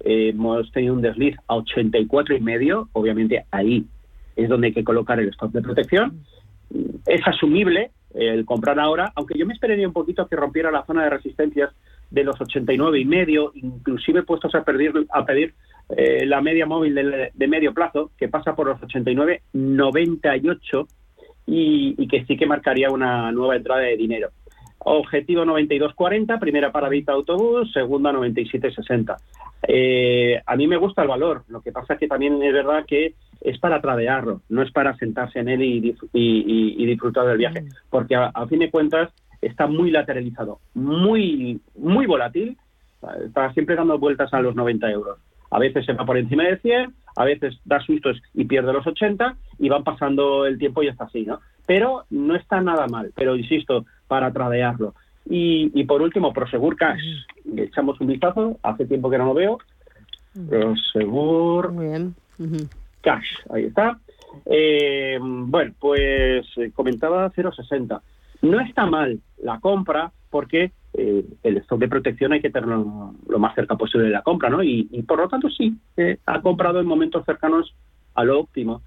Eh, 0.04 0.30
hemos 0.30 0.70
tenido 0.72 0.94
un 0.94 1.02
desliz 1.02 1.36
a 1.46 1.56
84 1.56 2.36
y 2.36 2.40
medio, 2.40 2.88
obviamente 2.92 3.44
ahí 3.50 3.84
es 4.36 4.48
donde 4.48 4.68
hay 4.68 4.72
que 4.72 4.84
colocar 4.84 5.20
el 5.20 5.28
stop 5.28 5.52
de 5.52 5.60
protección. 5.60 6.24
Es 7.06 7.20
asumible 7.26 7.90
el 8.14 8.44
comprar 8.44 8.78
ahora, 8.80 9.12
aunque 9.14 9.38
yo 9.38 9.46
me 9.46 9.54
esperaría 9.54 9.86
un 9.86 9.92
poquito 9.92 10.26
que 10.26 10.36
rompiera 10.36 10.70
la 10.70 10.84
zona 10.84 11.04
de 11.04 11.10
resistencias 11.10 11.70
de 12.10 12.24
los 12.24 12.40
89 12.40 12.98
y 12.98 13.04
medio, 13.04 13.52
inclusive 13.54 14.22
puestos 14.22 14.54
a 14.54 14.64
pedir, 14.64 14.92
a 15.10 15.24
pedir 15.24 15.54
eh, 15.96 16.26
la 16.26 16.40
media 16.40 16.66
móvil 16.66 16.94
de, 16.94 17.30
de 17.32 17.48
medio 17.48 17.72
plazo, 17.72 18.10
que 18.16 18.28
pasa 18.28 18.54
por 18.54 18.66
los 18.66 18.82
89, 18.82 19.42
98 19.52 20.88
y, 21.46 21.94
y 21.98 22.08
que 22.08 22.24
sí 22.24 22.36
que 22.36 22.46
marcaría 22.46 22.90
una 22.90 23.30
nueva 23.32 23.56
entrada 23.56 23.82
de 23.82 23.96
dinero. 23.96 24.30
Objetivo 24.82 25.44
92.40, 25.44 26.38
primera 26.40 26.72
paradita 26.72 27.12
autobús, 27.12 27.70
segunda 27.72 28.12
97.60. 28.12 29.16
Eh, 29.68 30.40
a 30.46 30.56
mí 30.56 30.66
me 30.66 30.78
gusta 30.78 31.02
el 31.02 31.08
valor, 31.08 31.42
lo 31.48 31.60
que 31.60 31.70
pasa 31.70 31.94
es 31.94 32.00
que 32.00 32.08
también 32.08 32.42
es 32.42 32.52
verdad 32.52 32.84
que 32.86 33.14
es 33.42 33.58
para 33.58 33.80
tradearlo, 33.80 34.40
no 34.48 34.62
es 34.62 34.70
para 34.72 34.96
sentarse 34.96 35.38
en 35.38 35.48
él 35.48 35.62
y, 35.62 35.80
dif- 35.82 36.08
y- 36.14 36.44
y- 36.46 36.82
y 36.82 36.86
disfrutar 36.86 37.26
del 37.26 37.38
viaje, 37.38 37.64
porque 37.90 38.14
a, 38.16 38.26
a 38.32 38.46
fin 38.46 38.60
de 38.60 38.70
cuentas 38.70 39.10
está 39.42 39.66
muy 39.66 39.90
lateralizado, 39.90 40.60
muy, 40.74 41.60
muy 41.76 42.06
volátil, 42.06 42.56
está 43.24 43.52
siempre 43.52 43.76
dando 43.76 43.98
vueltas 43.98 44.32
a 44.32 44.40
los 44.40 44.54
90 44.54 44.90
euros. 44.90 45.18
A 45.50 45.58
veces 45.58 45.84
se 45.84 45.92
va 45.94 46.04
por 46.06 46.16
encima 46.16 46.44
de 46.44 46.58
100, 46.58 46.94
a 47.16 47.24
veces 47.24 47.58
da 47.64 47.80
sustos 47.80 48.20
y 48.34 48.44
pierde 48.44 48.72
los 48.72 48.86
80 48.86 49.36
y 49.58 49.68
van 49.68 49.84
pasando 49.84 50.46
el 50.46 50.58
tiempo 50.58 50.82
y 50.82 50.88
está 50.88 51.04
así, 51.04 51.24
¿no? 51.26 51.40
Pero 51.66 52.04
no 52.10 52.34
está 52.36 52.60
nada 52.60 52.86
mal, 52.86 53.10
pero 53.16 53.36
insisto, 53.36 53.84
para 54.10 54.32
tradearlo. 54.32 54.92
Y, 55.24 55.70
y 55.72 55.84
por 55.84 56.02
último, 56.02 56.32
Prosegur 56.32 56.74
Cash. 56.76 57.00
Le 57.44 57.62
echamos 57.64 58.00
un 58.00 58.08
vistazo, 58.08 58.58
hace 58.64 58.84
tiempo 58.86 59.08
que 59.08 59.18
no 59.18 59.26
lo 59.26 59.34
veo. 59.34 59.58
Prosegur 60.48 61.70
Cash, 63.02 63.28
ahí 63.50 63.66
está. 63.66 64.00
Eh, 64.46 65.16
bueno, 65.22 65.72
pues 65.78 66.44
eh, 66.56 66.72
comentaba 66.74 67.30
0,60. 67.30 68.00
No 68.42 68.58
está 68.60 68.86
mal 68.86 69.20
la 69.44 69.60
compra 69.60 70.10
porque 70.28 70.72
eh, 70.94 71.24
el 71.44 71.56
stock 71.58 71.78
de 71.78 71.86
protección 71.88 72.32
hay 72.32 72.40
que 72.40 72.50
tenerlo 72.50 73.14
lo 73.28 73.38
más 73.38 73.54
cerca 73.54 73.76
posible 73.76 74.06
de 74.08 74.12
la 74.12 74.22
compra, 74.22 74.50
¿no? 74.50 74.60
Y, 74.64 74.88
y 74.90 75.02
por 75.02 75.18
lo 75.18 75.28
tanto 75.28 75.48
sí, 75.50 75.72
eh, 75.96 76.18
ha 76.26 76.40
comprado 76.42 76.80
en 76.80 76.86
momentos 76.86 77.24
cercanos 77.24 77.72
a 78.16 78.24
lo 78.24 78.40
óptimo. 78.40 78.82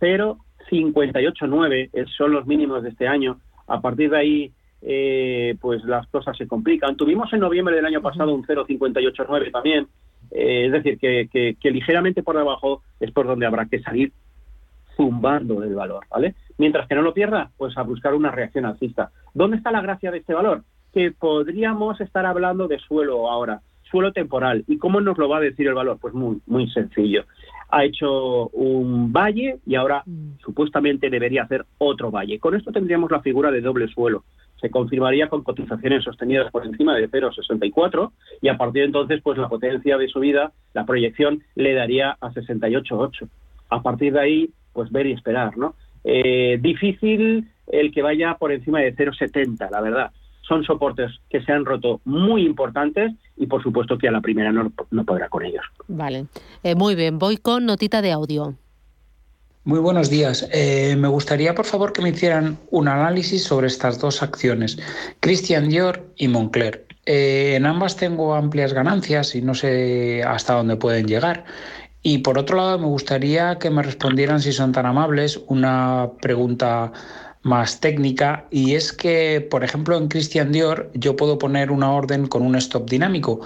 0,589 0.00 1.90
es- 1.92 2.10
son 2.16 2.32
los 2.32 2.44
mínimos 2.46 2.82
de 2.82 2.88
este 2.90 3.06
año. 3.06 3.38
A 3.68 3.80
partir 3.80 4.10
de 4.10 4.16
ahí, 4.18 4.52
eh, 4.82 5.56
pues 5.60 5.84
las 5.84 6.06
cosas 6.08 6.36
se 6.36 6.46
complican. 6.48 6.96
Tuvimos 6.96 7.32
en 7.32 7.40
noviembre 7.40 7.76
del 7.76 7.86
año 7.86 8.00
pasado 8.02 8.34
un 8.34 8.44
0,589 8.44 9.50
también. 9.50 9.86
Eh, 10.30 10.66
es 10.66 10.72
decir, 10.72 10.98
que, 10.98 11.28
que- 11.32 11.56
que 11.60 11.70
ligeramente 11.70 12.22
por 12.22 12.36
debajo 12.36 12.82
es 13.00 13.10
por 13.12 13.26
donde 13.26 13.46
habrá 13.46 13.66
que 13.66 13.80
salir 13.80 14.12
zumbando 14.96 15.62
el 15.62 15.74
valor, 15.74 16.04
¿vale? 16.10 16.34
Mientras 16.58 16.88
que 16.88 16.94
no 16.96 17.02
lo 17.02 17.14
pierda, 17.14 17.50
pues 17.56 17.76
a 17.78 17.82
buscar 17.82 18.14
una 18.14 18.30
reacción 18.30 18.64
alcista. 18.66 19.10
¿Dónde 19.32 19.56
está 19.56 19.70
la 19.70 19.80
gracia 19.80 20.10
de 20.10 20.18
este 20.18 20.34
valor? 20.34 20.62
Que 20.92 21.12
podríamos 21.12 22.00
estar 22.00 22.26
hablando 22.26 22.66
de 22.66 22.78
suelo 22.80 23.30
ahora, 23.30 23.60
suelo 23.90 24.12
temporal. 24.12 24.64
¿Y 24.66 24.76
cómo 24.78 25.00
nos 25.00 25.16
lo 25.16 25.28
va 25.28 25.36
a 25.38 25.40
decir 25.40 25.68
el 25.68 25.74
valor? 25.74 25.98
Pues 26.00 26.14
muy, 26.14 26.40
muy 26.46 26.68
sencillo. 26.70 27.24
Ha 27.70 27.84
hecho 27.84 28.48
un 28.48 29.12
valle 29.12 29.58
y 29.66 29.74
ahora 29.74 30.02
supuestamente 30.44 31.10
debería 31.10 31.42
hacer 31.42 31.66
otro 31.78 32.10
valle. 32.10 32.38
Con 32.38 32.54
esto 32.54 32.72
tendríamos 32.72 33.10
la 33.10 33.20
figura 33.20 33.50
de 33.50 33.60
doble 33.60 33.88
suelo. 33.88 34.24
Se 34.60 34.70
confirmaría 34.70 35.28
con 35.28 35.42
cotizaciones 35.42 36.02
sostenidas 36.02 36.50
por 36.50 36.66
encima 36.66 36.96
de 36.96 37.08
0,64 37.08 38.10
y 38.40 38.48
a 38.48 38.56
partir 38.56 38.82
de 38.82 38.86
entonces, 38.86 39.20
pues 39.22 39.38
la 39.38 39.48
potencia 39.48 39.96
de 39.96 40.08
subida, 40.08 40.52
la 40.72 40.84
proyección 40.84 41.42
le 41.54 41.74
daría 41.74 42.16
a 42.20 42.30
68,8. 42.30 43.28
A 43.70 43.82
partir 43.82 44.14
de 44.14 44.20
ahí, 44.20 44.50
pues 44.72 44.90
ver 44.90 45.06
y 45.06 45.12
esperar, 45.12 45.56
¿no? 45.56 45.74
Eh, 46.04 46.58
difícil 46.60 47.48
el 47.66 47.92
que 47.92 48.02
vaya 48.02 48.34
por 48.34 48.50
encima 48.52 48.80
de 48.80 48.94
0,70, 48.96 49.70
la 49.70 49.80
verdad. 49.80 50.10
Son 50.48 50.64
soportes 50.64 51.10
que 51.28 51.42
se 51.42 51.52
han 51.52 51.64
roto 51.64 52.00
muy 52.04 52.46
importantes 52.46 53.12
y 53.36 53.46
por 53.46 53.62
supuesto 53.62 53.98
que 53.98 54.08
a 54.08 54.10
la 54.10 54.20
primera 54.20 54.50
no, 54.50 54.72
no 54.90 55.04
podrá 55.04 55.28
con 55.28 55.44
ellos. 55.44 55.64
Vale. 55.86 56.26
Eh, 56.62 56.74
muy 56.74 56.94
bien, 56.94 57.18
voy 57.18 57.36
con 57.36 57.66
notita 57.66 58.00
de 58.00 58.12
audio. 58.12 58.54
Muy 59.64 59.80
buenos 59.80 60.08
días. 60.08 60.48
Eh, 60.50 60.96
me 60.96 61.08
gustaría, 61.08 61.54
por 61.54 61.66
favor, 61.66 61.92
que 61.92 62.00
me 62.00 62.08
hicieran 62.08 62.56
un 62.70 62.88
análisis 62.88 63.44
sobre 63.44 63.66
estas 63.66 64.00
dos 64.00 64.22
acciones, 64.22 64.78
Christian 65.20 65.68
Dior 65.68 66.06
y 66.16 66.28
Moncler. 66.28 66.86
Eh, 67.04 67.54
en 67.56 67.66
ambas 67.66 67.96
tengo 67.96 68.34
amplias 68.34 68.72
ganancias 68.72 69.34
y 69.34 69.42
no 69.42 69.54
sé 69.54 70.22
hasta 70.22 70.54
dónde 70.54 70.76
pueden 70.76 71.06
llegar. 71.06 71.44
Y 72.02 72.18
por 72.18 72.38
otro 72.38 72.56
lado, 72.56 72.78
me 72.78 72.86
gustaría 72.86 73.58
que 73.58 73.68
me 73.68 73.82
respondieran, 73.82 74.40
si 74.40 74.52
son 74.52 74.72
tan 74.72 74.86
amables, 74.86 75.38
una 75.48 76.12
pregunta 76.22 76.92
más 77.48 77.80
técnica 77.80 78.46
y 78.50 78.74
es 78.74 78.92
que, 78.92 79.40
por 79.40 79.64
ejemplo, 79.64 79.96
en 79.96 80.08
Christian 80.08 80.52
Dior 80.52 80.90
yo 80.94 81.16
puedo 81.16 81.38
poner 81.38 81.70
una 81.70 81.92
orden 81.92 82.28
con 82.28 82.42
un 82.42 82.54
stop 82.56 82.88
dinámico, 82.88 83.40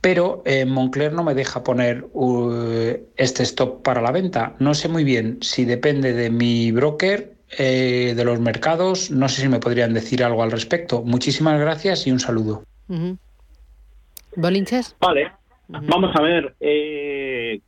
pero 0.00 0.42
eh, 0.44 0.64
Moncler 0.64 1.12
no 1.12 1.22
me 1.22 1.34
deja 1.34 1.62
poner 1.62 2.06
uh, 2.12 2.96
este 3.16 3.42
stop 3.44 3.82
para 3.82 4.02
la 4.02 4.12
venta. 4.12 4.54
No 4.58 4.74
sé 4.74 4.88
muy 4.88 5.04
bien 5.04 5.38
si 5.40 5.64
depende 5.64 6.12
de 6.12 6.30
mi 6.30 6.72
broker, 6.72 7.34
eh, 7.58 8.14
de 8.16 8.24
los 8.24 8.40
mercados, 8.40 9.10
no 9.10 9.28
sé 9.28 9.42
si 9.42 9.48
me 9.48 9.58
podrían 9.58 9.92
decir 9.92 10.22
algo 10.22 10.42
al 10.42 10.50
respecto. 10.50 11.02
Muchísimas 11.02 11.58
gracias 11.60 12.06
y 12.06 12.12
un 12.12 12.20
saludo. 12.20 12.64
Ujú. 12.88 13.18
¿Bolinches? 14.36 14.96
Vale, 15.00 15.32
vamos 15.68 16.14
a 16.14 16.22
ver, 16.22 16.54
eh, 16.60 17.60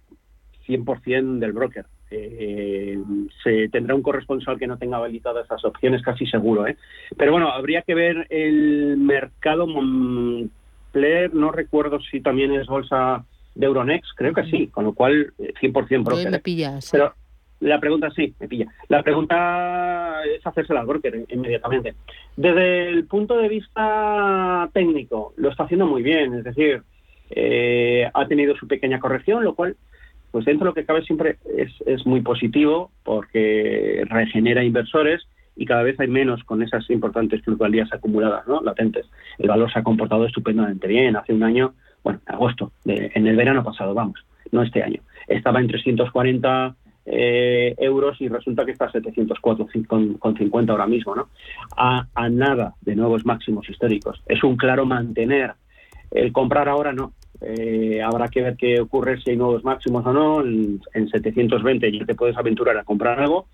100% 0.67 1.41
del 1.41 1.53
broker. 1.53 1.87
Eh, 2.15 2.99
se 3.43 3.69
tendrá 3.69 3.95
un 3.95 4.03
corresponsal 4.03 4.59
que 4.59 4.67
no 4.67 4.77
tenga 4.77 4.99
habilitadas 4.99 5.47
esas 5.47 5.65
opciones, 5.65 6.03
casi 6.03 6.27
seguro. 6.27 6.67
¿eh? 6.67 6.77
Pero 7.17 7.33
bueno, 7.33 7.51
habría 7.51 7.83
que 7.83 7.95
ver 7.95 8.27
el 8.31 8.97
mercado 8.99 9.67
Montclair, 9.67 11.35
no 11.35 11.51
recuerdo 11.51 12.01
si 12.01 12.21
también 12.21 12.53
es 12.53 12.67
bolsa 12.67 13.25
de 13.55 13.67
Euronext, 13.67 14.11
creo 14.17 14.33
que 14.35 14.45
sí, 14.45 14.69
con 14.69 14.85
lo 14.85 14.93
cual 14.93 15.33
100% 15.39 15.91
eh, 15.91 15.99
broker. 15.99 16.31
Me 16.31 16.37
¿eh? 16.37 16.41
pillas. 16.41 16.91
Pero 16.91 17.15
la 17.61 17.79
pregunta 17.79 18.11
sí, 18.11 18.35
me 18.41 18.49
pilla. 18.49 18.67
La 18.89 19.03
pregunta 19.03 20.21
es 20.25 20.45
hacerse 20.47 20.73
al 20.77 20.87
broker 20.87 21.25
inmediatamente. 21.29 21.95
Desde 22.37 22.89
el 22.89 23.07
punto 23.07 23.37
de 23.37 23.49
vista 23.49 24.69
técnico, 24.73 25.33
lo 25.37 25.51
está 25.51 25.65
haciendo 25.65 25.87
muy 25.87 26.03
bien, 26.03 26.35
es 26.35 26.45
decir, 26.45 26.83
eh, 27.31 28.11
ha 28.13 28.27
tenido 28.27 28.57
su 28.57 28.67
pequeña 28.67 28.99
corrección, 28.99 29.45
lo 29.45 29.55
cual, 29.55 29.77
pues 30.33 30.45
dentro 30.45 30.65
de 30.65 30.71
lo 30.71 30.75
que 30.75 30.85
cabe 30.85 31.03
siempre 31.03 31.37
es, 31.57 31.71
es 31.87 32.05
muy 32.07 32.23
positivo 32.23 32.91
porque 33.05 34.05
regenera 34.09 34.65
inversores 34.65 35.23
y 35.55 35.67
cada 35.67 35.83
vez 35.83 35.99
hay 36.01 36.09
menos 36.09 36.43
con 36.45 36.63
esas 36.63 36.89
importantes 36.91 37.43
plusvalías 37.43 37.93
acumuladas, 37.93 38.47
¿no? 38.49 38.61
latentes. 38.63 39.07
El 39.39 39.49
valor 39.49 39.73
se 39.73 39.79
ha 39.79 39.83
comportado 39.83 40.27
estupendamente 40.27 40.89
bien. 40.89 41.15
Hace 41.17 41.35
un 41.35 41.43
año, 41.43 41.75
bueno, 42.03 42.21
agosto, 42.27 42.73
en 42.87 43.27
el 43.27 43.37
verano 43.37 43.63
pasado, 43.63 43.95
vamos, 43.95 44.25
no 44.51 44.63
este 44.63 44.83
año. 44.83 45.01
Estaba 45.29 45.61
en 45.61 45.69
340 45.69 46.75
eh, 47.05 47.75
euros 47.79 48.21
y 48.21 48.29
resulta 48.29 48.65
que 48.65 48.73
está 48.73 48.87
a 48.87 48.93
704 48.93 49.67
con, 49.87 50.15
con 50.15 50.37
50 50.37 50.73
ahora 50.73 50.87
mismo, 50.87 51.15
¿no? 51.15 51.29
A, 51.77 52.07
nada 52.31 52.75
de 52.81 52.95
nuevos 52.95 53.27
máximos 53.27 53.69
históricos. 53.69 54.23
Es 54.27 54.43
un 54.45 54.57
claro 54.57 54.87
mantener. 54.87 55.55
El 56.11 56.33
comprar 56.33 56.69
ahora 56.69 56.93
no. 56.93 57.13
Eh, 57.45 58.01
habrá 58.03 58.29
que 58.29 58.43
ver 58.43 58.57
qué 58.57 58.81
ocurre 58.81 59.21
si 59.21 59.31
hay 59.31 59.37
nuevos 59.37 59.65
máximos 59.65 60.05
o 60.07 60.13
no. 60.13 60.41
En, 60.41 60.81
en 60.95 61.09
720 61.09 61.93
ya 61.93 62.05
te 62.05 62.15
puedes 62.15 62.37
aventurar 62.37 62.77
a 62.79 62.85
comprar 62.85 63.21
algo 63.21 63.47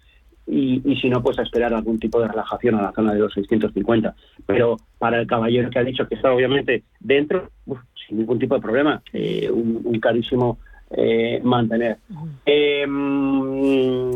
y, 0.47 0.81
y, 0.85 0.97
si 0.97 1.11
no, 1.11 1.23
pues 1.23 1.39
a 1.39 1.43
esperar 1.43 1.75
algún 1.75 1.99
tipo 1.99 2.21
de 2.21 2.29
relajación 2.29 2.77
a 2.77 2.83
la 2.83 2.93
zona 2.93 3.13
de 3.13 3.21
los 3.21 3.33
650. 3.35 4.15
Pero 4.47 4.77
para 4.99 5.21
el 5.21 5.27
caballero 5.27 5.71
que 5.71 5.79
ha 5.79 5.85
dicho 5.85 6.09
que 6.09 6.15
está 6.15 6.33
obviamente 6.33 6.85
dentro, 7.01 7.51
uf, 7.67 7.79
sin 8.07 8.19
ningún 8.19 8.39
tipo 8.39 8.55
de 8.55 8.61
problema, 8.61 9.03
eh, 9.13 9.51
un, 9.51 9.83
un 9.85 10.01
carísimo 10.01 10.59
eh, 10.91 11.41
mantener. 11.43 11.99
Eh, 12.47 12.87
mon... 12.87 14.09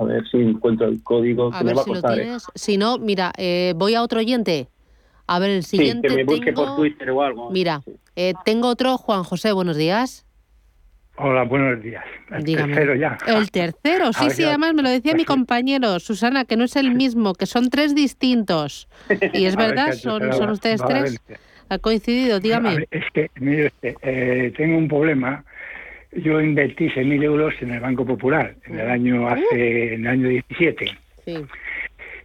A 0.00 0.04
ver 0.04 0.26
si 0.28 0.38
encuentro 0.38 0.88
el 0.88 1.02
código 1.02 1.50
a 1.52 1.58
que 1.58 1.64
me 1.64 1.74
va 1.74 1.82
a 1.82 1.84
si 1.84 1.90
costar. 1.90 2.10
Lo 2.10 2.22
tienes. 2.22 2.46
Si 2.54 2.76
no, 2.76 2.98
mira, 2.98 3.32
eh, 3.38 3.74
voy 3.76 3.94
a 3.94 4.02
otro 4.02 4.20
oyente. 4.20 4.68
A 5.28 5.38
ver, 5.38 5.50
el 5.50 5.62
siguiente. 5.62 6.08
Sí, 6.08 6.16
que 6.16 6.24
me 6.24 6.24
busque 6.24 6.46
tengo... 6.46 6.64
por 6.64 6.76
Twitter 6.76 7.10
o 7.10 7.22
algo. 7.22 7.50
Mira, 7.50 7.82
eh, 8.16 8.32
tengo 8.44 8.68
otro, 8.68 8.96
Juan 8.96 9.22
José, 9.24 9.52
buenos 9.52 9.76
días. 9.76 10.24
Hola, 11.16 11.42
buenos 11.42 11.82
días. 11.82 12.04
El 12.30 12.44
Dígame. 12.44 12.74
tercero 12.74 12.94
ya. 12.94 13.18
El 13.26 13.50
tercero, 13.50 14.12
sí, 14.14 14.24
ver, 14.26 14.32
sí, 14.32 14.44
además 14.44 14.72
me 14.74 14.82
lo 14.82 14.88
decía 14.88 15.12
mi 15.12 15.18
pues 15.18 15.22
sí. 15.22 15.26
compañero, 15.26 16.00
Susana, 16.00 16.44
que 16.44 16.56
no 16.56 16.64
es 16.64 16.76
el 16.76 16.94
mismo, 16.94 17.34
que 17.34 17.44
son 17.46 17.70
tres 17.70 17.94
distintos. 17.94 18.88
Y 19.32 19.44
es 19.44 19.56
verdad, 19.56 19.92
son, 19.92 20.32
son 20.32 20.50
ustedes 20.50 20.80
tres. 20.86 21.20
Ha 21.68 21.78
coincidido, 21.78 22.40
dígame. 22.40 22.76
ver, 22.76 22.88
es 22.90 23.04
que, 23.12 23.30
mire 23.40 23.66
usted, 23.66 23.96
eh, 24.02 24.52
tengo 24.56 24.78
un 24.78 24.88
problema. 24.88 25.44
Yo 26.12 26.40
invertí 26.40 26.88
6.000 26.88 27.22
euros 27.22 27.52
en 27.60 27.74
el 27.74 27.80
Banco 27.80 28.06
Popular 28.06 28.54
en 28.64 28.80
el 28.80 28.88
año 28.88 29.28
hace 29.28 29.92
en 29.92 30.06
el 30.06 30.06
año 30.06 30.28
17 30.28 30.96
Sí. 31.26 31.44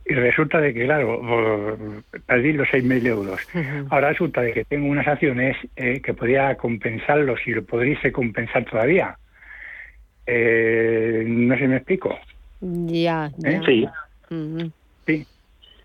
Y 0.05 0.13
resulta 0.15 0.59
de 0.59 0.73
que, 0.73 0.83
claro, 0.85 1.21
eh, 1.23 2.01
perdí 2.25 2.53
los 2.53 2.67
6.000 2.69 3.05
euros. 3.07 3.39
Ahora 3.89 4.09
resulta 4.09 4.41
de 4.41 4.51
que 4.53 4.65
tengo 4.65 4.87
unas 4.87 5.07
acciones 5.07 5.55
eh, 5.75 6.01
que 6.01 6.13
podría 6.13 6.55
compensarlos 6.55 7.39
y 7.45 7.51
lo 7.51 7.63
podríase 7.63 8.11
compensar 8.11 8.65
todavía. 8.65 9.17
Eh, 10.25 11.23
no 11.27 11.53
sé 11.55 11.61
si 11.61 11.67
me 11.67 11.77
explico. 11.77 12.17
Ya, 12.61 13.29
¿Eh? 13.45 13.59
Sí. 13.65 13.87
Sí. 15.05 15.25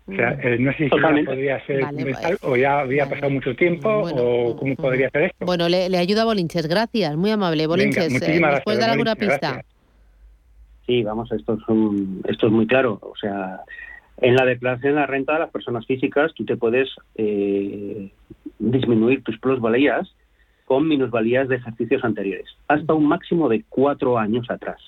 O 0.07 0.15
sea, 0.15 0.31
eh, 0.41 0.57
no 0.59 0.71
sé 0.73 0.85
si 0.85 0.89
podría 0.89 1.63
ser 1.67 1.81
Vale, 1.83 2.13
vale. 2.13 2.37
o 2.41 2.55
ya 2.55 2.79
había 2.79 3.03
Vale. 3.05 3.15
pasado 3.15 3.31
mucho 3.31 3.55
tiempo 3.55 3.99
Bueno, 4.01 4.21
o 4.23 4.55
cómo 4.57 4.73
ujú. 4.73 4.81
podría 4.81 5.09
ser 5.11 5.23
esto. 5.23 5.45
Bueno, 5.45 5.69
le, 5.69 5.87
le 5.87 5.97
ayuda 5.99 6.23
a 6.23 6.25
Bolinches, 6.25 6.67
gracias, 6.67 7.15
muy 7.15 7.29
amable. 7.29 7.67
Bolinches, 7.67 8.07
eh, 8.07 8.09
muchísimas 8.09 8.53
¿nos 8.55 8.63
puedes 8.63 8.79
dar 8.79 8.89
alguna 8.89 9.15
pista? 9.15 9.37
gracias. 9.39 9.65
Sí, 10.87 11.03
vamos, 11.03 11.31
esto 11.31 11.53
es, 11.53 11.59
un- 11.67 12.23
esto 12.27 12.47
es 12.47 12.51
muy 12.51 12.65
claro. 12.65 12.97
O 13.03 13.13
sea, 13.15 13.59
en 14.21 14.35
la 14.35 14.45
declaración 14.45 14.93
de 14.93 14.99
la 14.99 15.07
renta 15.07 15.33
de 15.33 15.39
las 15.39 15.51
personas 15.51 15.85
físicas, 15.85 16.33
tú 16.33 16.45
te 16.45 16.57
puedes 16.57 16.89
eh, 17.15 18.11
disminuir 18.59 19.23
tus 19.23 19.39
plusvalías 19.39 20.13
con 20.65 20.87
minusvalías 20.87 21.47
de 21.47 21.55
ejercicios 21.55 22.03
anteriores, 22.03 22.47
hasta 22.67 22.93
un 22.93 23.07
máximo 23.07 23.49
de 23.49 23.63
cuatro 23.69 24.17
años 24.19 24.49
atrás. 24.49 24.79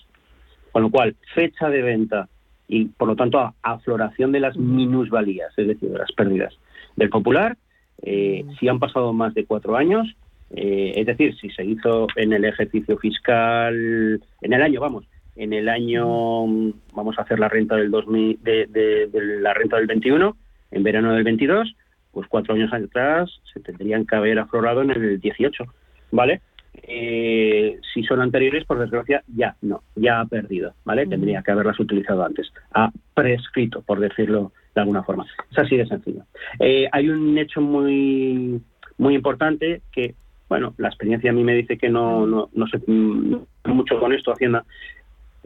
Con 0.71 0.83
lo 0.83 0.91
cual, 0.91 1.15
fecha 1.33 1.69
de 1.69 1.81
venta 1.81 2.29
y, 2.67 2.85
por 2.85 3.07
lo 3.07 3.15
tanto, 3.15 3.53
afloración 3.61 4.31
de 4.31 4.41
las 4.41 4.55
minusvalías, 4.57 5.51
es 5.57 5.67
decir, 5.67 5.89
de 5.89 5.97
las 5.97 6.11
pérdidas 6.11 6.53
del 6.95 7.09
popular, 7.09 7.57
eh, 8.03 8.45
si 8.59 8.67
han 8.67 8.79
pasado 8.79 9.11
más 9.13 9.33
de 9.33 9.45
cuatro 9.45 9.75
años, 9.75 10.07
eh, 10.51 10.93
es 10.95 11.05
decir, 11.05 11.35
si 11.37 11.49
se 11.49 11.63
hizo 11.63 12.07
en 12.15 12.33
el 12.33 12.45
ejercicio 12.45 12.97
fiscal, 12.97 14.21
en 14.41 14.53
el 14.53 14.61
año, 14.61 14.81
vamos, 14.81 15.05
en 15.35 15.53
el 15.53 15.69
año, 15.69 16.45
vamos 16.93 17.17
a 17.17 17.21
hacer 17.21 17.39
la 17.39 17.49
renta 17.49 17.75
del 17.75 17.91
2000, 17.91 18.39
de, 18.43 18.67
de- 18.67 19.07
de 19.07 19.39
la 19.41 19.53
renta 19.53 19.77
del 19.77 19.87
21, 19.87 20.35
en 20.71 20.83
verano 20.83 21.13
del 21.13 21.23
22, 21.23 21.75
pues 22.11 22.27
cuatro 22.27 22.53
años 22.55 22.71
atrás 22.73 23.29
se 23.53 23.59
tendrían 23.61 24.05
que 24.05 24.15
haber 24.15 24.39
aflorado 24.39 24.81
en 24.81 24.91
el 24.91 25.19
18, 25.19 25.63
¿vale? 26.11 26.41
Eh, 26.83 27.79
si 27.93 28.03
son 28.03 28.21
anteriores, 28.21 28.65
por 28.65 28.79
desgracia, 28.79 29.23
ya 29.33 29.55
no, 29.61 29.83
ya 29.95 30.21
ha 30.21 30.25
perdido, 30.25 30.73
¿vale? 30.85 31.05
Tendría 31.07 31.41
que 31.41 31.51
haberlas 31.51 31.79
utilizado 31.79 32.23
antes. 32.23 32.51
Ha 32.73 32.91
prescrito, 33.13 33.81
por 33.81 33.99
decirlo 33.99 34.51
de 34.75 34.81
alguna 34.81 35.03
forma. 35.03 35.25
Es 35.51 35.57
así 35.59 35.75
de 35.77 35.85
sencillo. 35.85 36.23
Eh, 36.59 36.87
hay 36.91 37.09
un 37.09 37.37
hecho 37.37 37.61
muy, 37.61 38.61
muy 38.97 39.15
importante 39.15 39.81
que, 39.91 40.15
bueno, 40.49 40.73
la 40.77 40.87
experiencia 40.87 41.29
a 41.31 41.33
mí 41.33 41.43
me 41.43 41.55
dice 41.55 41.77
que 41.77 41.89
no, 41.89 42.25
no, 42.25 42.49
no 42.53 42.67
sé 42.67 42.79
mm, 42.87 43.35
mucho 43.65 43.99
con 43.99 44.13
esto, 44.13 44.31
Hacienda, 44.31 44.63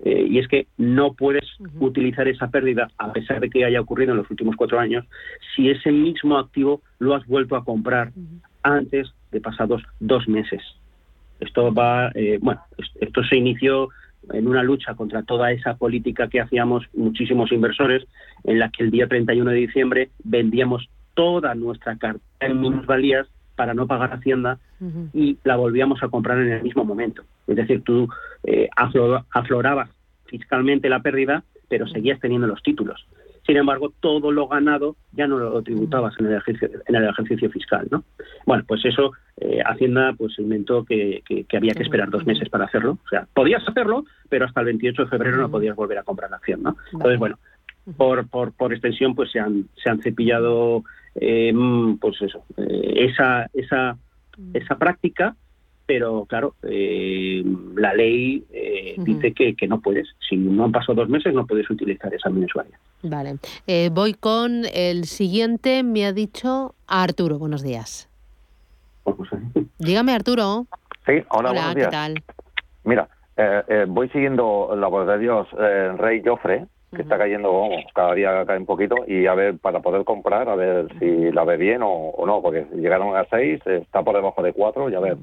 eh, 0.04 0.28
y 0.30 0.40
es 0.40 0.48
que 0.48 0.68
no 0.78 1.14
puedes 1.14 1.46
utilizar 1.80 2.28
esa 2.28 2.50
pérdida, 2.50 2.90
a 2.98 3.14
pesar 3.14 3.40
de 3.40 3.50
que 3.50 3.66
haya 3.66 3.80
ocurrido 3.82 4.12
en 4.12 4.18
los 4.18 4.30
últimos 4.30 4.56
cuatro 4.56 4.80
años, 4.80 5.06
si 5.56 5.70
ese 5.70 5.92
mismo 5.92 6.38
activo 6.38 6.82
lo 7.00 7.16
has 7.16 7.26
vuelto 7.26 7.56
a 7.56 7.64
comprar 7.64 8.12
antes 8.64 9.14
de 9.32 9.42
pasados 9.42 9.84
dos 10.00 10.28
meses. 10.28 10.62
Esto 11.40 11.74
va, 11.74 12.12
eh, 12.16 12.40
bueno, 12.42 12.62
es- 12.78 12.92
esto 13.00 13.24
se 13.24 13.38
inició 13.38 13.90
en 14.34 14.48
una 14.48 14.64
lucha 14.64 14.96
contra 14.96 15.22
toda 15.24 15.52
esa 15.52 15.76
política 15.78 16.28
que 16.28 16.42
hacíamos 16.42 16.86
muchísimos 16.94 17.52
inversores, 17.52 18.06
en 18.44 18.60
la 18.60 18.70
que 18.70 18.84
el 18.84 18.92
día 18.92 19.08
31 19.08 19.52
de 19.52 19.58
diciembre 19.58 20.10
vendíamos 20.24 20.90
toda 21.14 21.54
nuestra 21.56 21.96
cartera 21.98 22.24
en 22.42 22.60
minusvalías 22.60 23.28
para 23.56 23.74
no 23.74 23.88
pagar 23.88 24.14
Hacienda 24.14 24.60
y 25.14 25.38
la 25.44 25.56
volvíamos 25.56 26.04
a 26.04 26.10
comprar 26.10 26.38
en 26.40 26.52
el 26.52 26.64
mismo 26.64 26.84
momento. 26.86 27.24
Es 27.48 27.56
decir, 27.56 27.82
tú 27.84 28.08
eh, 28.44 28.70
aflo- 28.76 29.24
aflorabas 29.32 29.90
fiscalmente 30.26 30.90
la 30.90 31.02
pérdida, 31.02 31.44
pero 31.70 31.88
seguías 31.88 32.20
teniendo 32.20 32.48
los 32.48 32.62
títulos. 32.62 33.06
Sin 33.46 33.58
embargo, 33.58 33.94
todo 34.00 34.32
lo 34.32 34.48
ganado 34.48 34.96
ya 35.12 35.28
no 35.28 35.38
lo 35.38 35.62
tributabas 35.62 36.16
en 36.20 36.26
el 36.26 36.34
ejercicio, 36.34 36.70
en 36.88 36.96
el 36.96 37.08
ejercicio 37.08 37.50
fiscal, 37.52 37.88
¿no? 37.92 38.04
Bueno, 38.48 38.64
pues 38.68 38.84
eso 38.86 39.12
eh, 39.38 39.62
Hacienda 39.64 40.14
pues 40.18 40.38
inventó 40.40 40.84
que, 40.84 41.22
que- 41.28 41.44
que 41.44 41.58
había 41.58 41.74
que 41.74 41.84
esperar 41.84 42.10
dos 42.10 42.26
meses 42.26 42.50
para 42.50 42.66
hacerlo. 42.66 42.98
O 43.06 43.10
sea, 43.10 43.28
podías 43.34 43.62
hacerlo, 43.68 44.06
pero 44.30 44.46
hasta 44.46 44.62
el 44.62 44.66
28 44.68 45.04
de 45.04 45.10
febrero 45.10 45.38
no 45.38 45.52
podías 45.52 45.76
volver 45.76 46.00
a 46.00 46.04
comprar 46.04 46.32
la 46.32 46.38
acción, 46.38 46.64
¿no? 46.64 46.76
Entonces, 46.92 47.20
bueno, 47.20 47.38
por, 47.98 48.28
por, 48.28 48.52
por 48.54 48.74
extensión, 48.74 49.16
pues 49.16 49.32
se 49.32 49.40
han, 49.40 49.68
se 49.82 49.90
han 49.90 50.02
cepillado, 50.02 50.84
eh, 51.16 51.52
mm, 51.54 51.98
pues 51.98 52.22
eso, 52.22 52.44
eh, 52.58 53.08
esa, 53.10 53.50
esa, 53.54 53.98
esa 54.54 54.78
práctica, 54.78 55.36
pero 55.86 56.26
claro, 56.26 56.56
eh, 56.64 57.44
la 57.76 57.94
ley 57.94 58.44
eh, 58.52 58.96
Ujú. 58.98 59.06
dice 59.06 59.34
que, 59.34 59.56
que 59.56 59.68
no 59.68 59.82
puedes. 59.82 60.08
Si 60.28 60.36
no 60.36 60.66
han 60.66 60.72
pasado 60.72 60.96
dos 60.96 61.10
meses, 61.10 61.34
no 61.34 61.46
puedes 61.46 61.70
utilizar 61.70 62.12
esa 62.14 62.30
minusvalía. 62.30 62.80
Vale. 63.04 63.38
Eh, 63.68 63.90
voy 63.94 64.16
con 64.16 64.64
el 64.74 65.06
siguiente, 65.06 65.84
me 65.84 66.06
ha 66.08 66.12
dicho 66.12 66.74
Arturo, 66.88 67.38
buenos 67.38 67.62
días. 67.62 68.10
Dígame, 69.78 70.14
Arturo. 70.14 70.66
Sí, 71.06 71.14
hola, 71.30 71.52
buenos 71.52 71.74
¿qué 71.76 71.80
días. 71.82 71.92
tal? 71.92 72.24
Mira, 72.84 73.08
eh, 73.38 73.62
eh, 73.68 73.86
voy 73.88 74.10
siguiendo 74.10 74.76
la 74.76 74.88
voz 74.88 75.08
de 75.08 75.20
Dios, 75.20 75.48
eh, 75.60 75.94
Rey 75.98 76.24
Joffre, 76.26 76.66
que 76.96 77.02
está 77.04 77.18
cayendo, 77.18 77.54
vamos, 77.54 77.84
cada 77.94 78.14
día 78.14 78.46
cae 78.46 78.58
un 78.58 78.66
poquito, 78.66 78.96
y 79.08 79.28
a 79.28 79.34
ver, 79.36 79.58
para 79.58 79.82
poder 79.82 80.04
comprar, 80.04 80.50
a 80.50 80.56
ver 80.56 80.88
si 81.00 81.32
la 81.32 81.44
ve 81.44 81.58
bien 81.58 81.82
o, 81.84 81.90
o 81.92 82.26
no, 82.26 82.42
porque 82.42 82.66
llegaron 82.76 83.16
a 83.16 83.26
6, 83.30 83.62
está 83.66 84.04
por 84.04 84.16
debajo 84.16 84.42
de 84.42 84.54
4, 84.54 84.90
y 84.90 84.96
a 84.96 85.00
ver. 85.00 85.18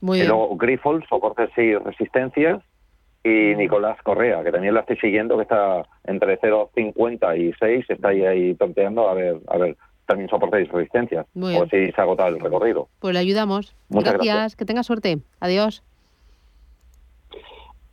Muy 0.00 0.18
y 0.18 0.20
bien. 0.22 0.30
luego 0.30 0.56
Grifols, 0.56 1.04
soportes 1.08 1.50
y 1.56 1.74
resistencias, 1.76 2.60
y 3.24 3.54
Nicolás 3.54 4.02
Correa, 4.02 4.42
que 4.42 4.50
también 4.50 4.74
la 4.74 4.80
estoy 4.80 4.96
siguiendo, 4.96 5.36
que 5.36 5.42
está 5.42 5.86
entre 6.04 6.40
0,50 6.40 7.38
y 7.38 7.52
6, 7.58 7.86
está 7.88 8.08
ahí, 8.08 8.24
ahí 8.24 8.54
tonteando, 8.54 9.08
a 9.08 9.14
ver, 9.14 9.38
a 9.46 9.58
ver, 9.58 9.76
también 10.06 10.28
soportes 10.28 10.66
y 10.66 10.70
resistencias, 10.70 11.26
Muy 11.34 11.54
o 11.56 11.66
bien. 11.66 11.70
si 11.86 11.92
se 11.92 12.00
ha 12.00 12.04
agotado 12.04 12.30
el 12.30 12.40
recorrido. 12.40 12.88
Pues 12.98 13.14
le 13.14 13.20
ayudamos. 13.20 13.76
Muchas 13.88 14.14
gracias. 14.14 14.34
gracias. 14.34 14.56
que 14.56 14.64
tenga 14.64 14.82
suerte. 14.82 15.18
Adiós. 15.38 15.84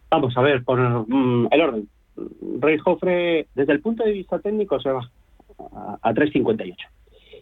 Vamos 0.09 0.35
a 0.35 0.41
ver, 0.41 0.63
por 0.63 0.79
mm, 0.79 1.47
el 1.51 1.61
orden. 1.61 1.89
Rey 2.59 2.77
Jofre, 2.77 3.47
desde 3.55 3.73
el 3.73 3.81
punto 3.81 4.03
de 4.03 4.11
vista 4.11 4.39
técnico, 4.39 4.79
se 4.79 4.91
va 4.91 5.09
a, 6.01 6.13
3.58. 6.13 6.75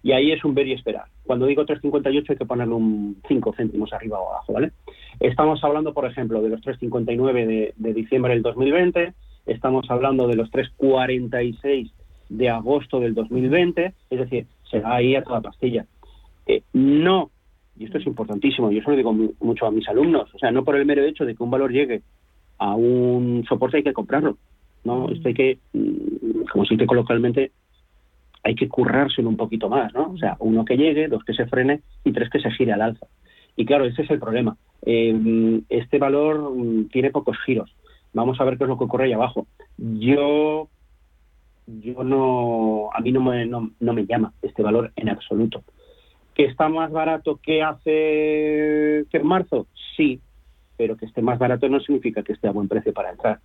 Y 0.04 0.12
ahí 0.12 0.32
es 0.32 0.44
un 0.46 0.54
ver 0.54 0.68
y 0.68 0.74
esperar. 0.74 1.06
Cuando 1.26 1.46
digo 1.46 1.66
3.58 1.66 2.30
hay 2.30 2.36
que 2.36 2.46
ponerle 2.46 2.74
un 2.74 3.22
5 3.28 3.54
céntimos 3.58 3.92
arriba 3.94 4.20
o 4.20 4.30
abajo, 4.30 4.54
¿vale? 4.54 4.72
Estamos 5.20 5.64
hablando, 5.64 5.94
por 5.94 6.06
ejemplo, 6.06 6.42
de 6.42 6.50
los 6.50 6.62
3.59 6.62 7.46
de, 7.46 7.74
de 7.76 7.94
diciembre 7.94 8.34
del 8.34 8.44
2020, 8.44 9.14
estamos 9.48 9.90
hablando 9.90 10.28
de 10.28 10.36
los 10.36 10.52
3.46 10.52 11.92
de 12.30 12.50
agosto 12.50 13.00
del 13.00 13.14
2020, 13.16 13.94
es 14.10 14.20
decir, 14.20 14.46
se 14.70 14.80
va 14.80 14.96
ahí 14.96 15.16
a 15.16 15.24
toda 15.24 15.42
pastilla. 15.42 15.86
Eh, 16.46 16.62
no, 16.74 17.32
y 17.78 17.86
esto 17.86 17.98
es 17.98 18.08
importantísimo, 18.08 18.72
yo 18.72 18.80
eso 18.80 18.92
lo 18.92 18.98
digo 18.98 19.14
mucho 19.40 19.66
a 19.66 19.72
mis 19.72 19.88
alumnos, 19.88 20.34
o 20.34 20.40
sea, 20.40 20.52
no 20.52 20.64
por 20.64 20.76
el 20.76 20.86
mero 20.86 21.04
hecho 21.04 21.26
de 21.26 21.36
que 21.36 21.44
un 21.44 21.52
valor 21.52 21.72
llegue 21.72 22.02
a 22.58 22.76
un 22.76 23.46
soporte 23.48 23.78
hay 23.78 23.84
que 23.84 23.94
comprarlo, 23.94 24.38
¿no? 24.84 25.10
Esto 25.10 25.28
hay 25.28 25.34
que, 25.34 25.60
mm, 25.74 26.46
como 26.52 26.66
se 26.66 26.76
dice 26.76 26.86
coloquialmente, 26.86 27.52
hay 28.44 28.56
que 28.56 28.70
currárselo 28.70 29.30
un 29.30 29.38
poquito 29.38 29.70
más, 29.70 29.94
¿no? 29.94 30.12
O 30.12 30.18
sea, 30.18 30.38
uno 30.40 30.64
que 30.64 30.78
llegue, 30.78 31.08
dos 31.08 31.24
que 31.24 31.34
se 31.34 31.48
frene 31.48 31.82
y 32.04 32.12
tres 32.12 32.30
que 32.30 32.40
se 32.40 32.52
gire 32.52 32.74
al 32.74 32.82
alza. 32.82 33.08
Y 33.56 33.66
claro, 33.66 33.86
ese 33.86 34.04
es 34.04 34.10
el 34.12 34.20
problema. 34.20 34.56
Eh, 34.86 35.62
este 35.70 35.98
valor 35.98 36.54
mm, 36.56 36.90
tiene 36.90 37.12
pocos 37.12 37.38
giros. 37.46 37.76
Vamos 38.14 38.40
a 38.40 38.46
ver 38.46 38.58
qué 38.58 38.64
es 38.64 38.70
lo 38.70 38.78
que 38.78 38.86
ocurre 38.86 39.06
ahí 39.06 39.14
abajo. 39.14 39.48
Yo, 39.78 40.70
yo 41.68 42.04
no, 42.04 42.90
a 42.94 43.02
mí 43.02 43.12
no 43.12 43.22
me, 43.22 43.46
no, 43.46 43.70
me 43.80 44.06
llama 44.06 44.34
este 44.42 44.64
valor 44.64 44.92
en 44.96 45.10
absoluto. 45.10 45.64
¿Que 46.34 46.46
está 46.46 46.70
más 46.70 46.92
barato 46.92 47.40
que 47.44 47.64
hace 47.64 49.06
que 49.10 49.18
en 49.18 49.28
marzo? 49.28 49.68
Sí, 49.96 50.22
pero 50.78 50.96
que 50.96 51.06
esté 51.06 51.22
más 51.22 51.40
barato 51.40 51.68
no 51.68 51.80
significa 51.80 52.24
que 52.24 52.34
esté 52.34 52.48
a 52.48 52.52
buen 52.52 52.68
precio 52.68 52.94
para 52.94 53.12
entrar. 53.12 53.40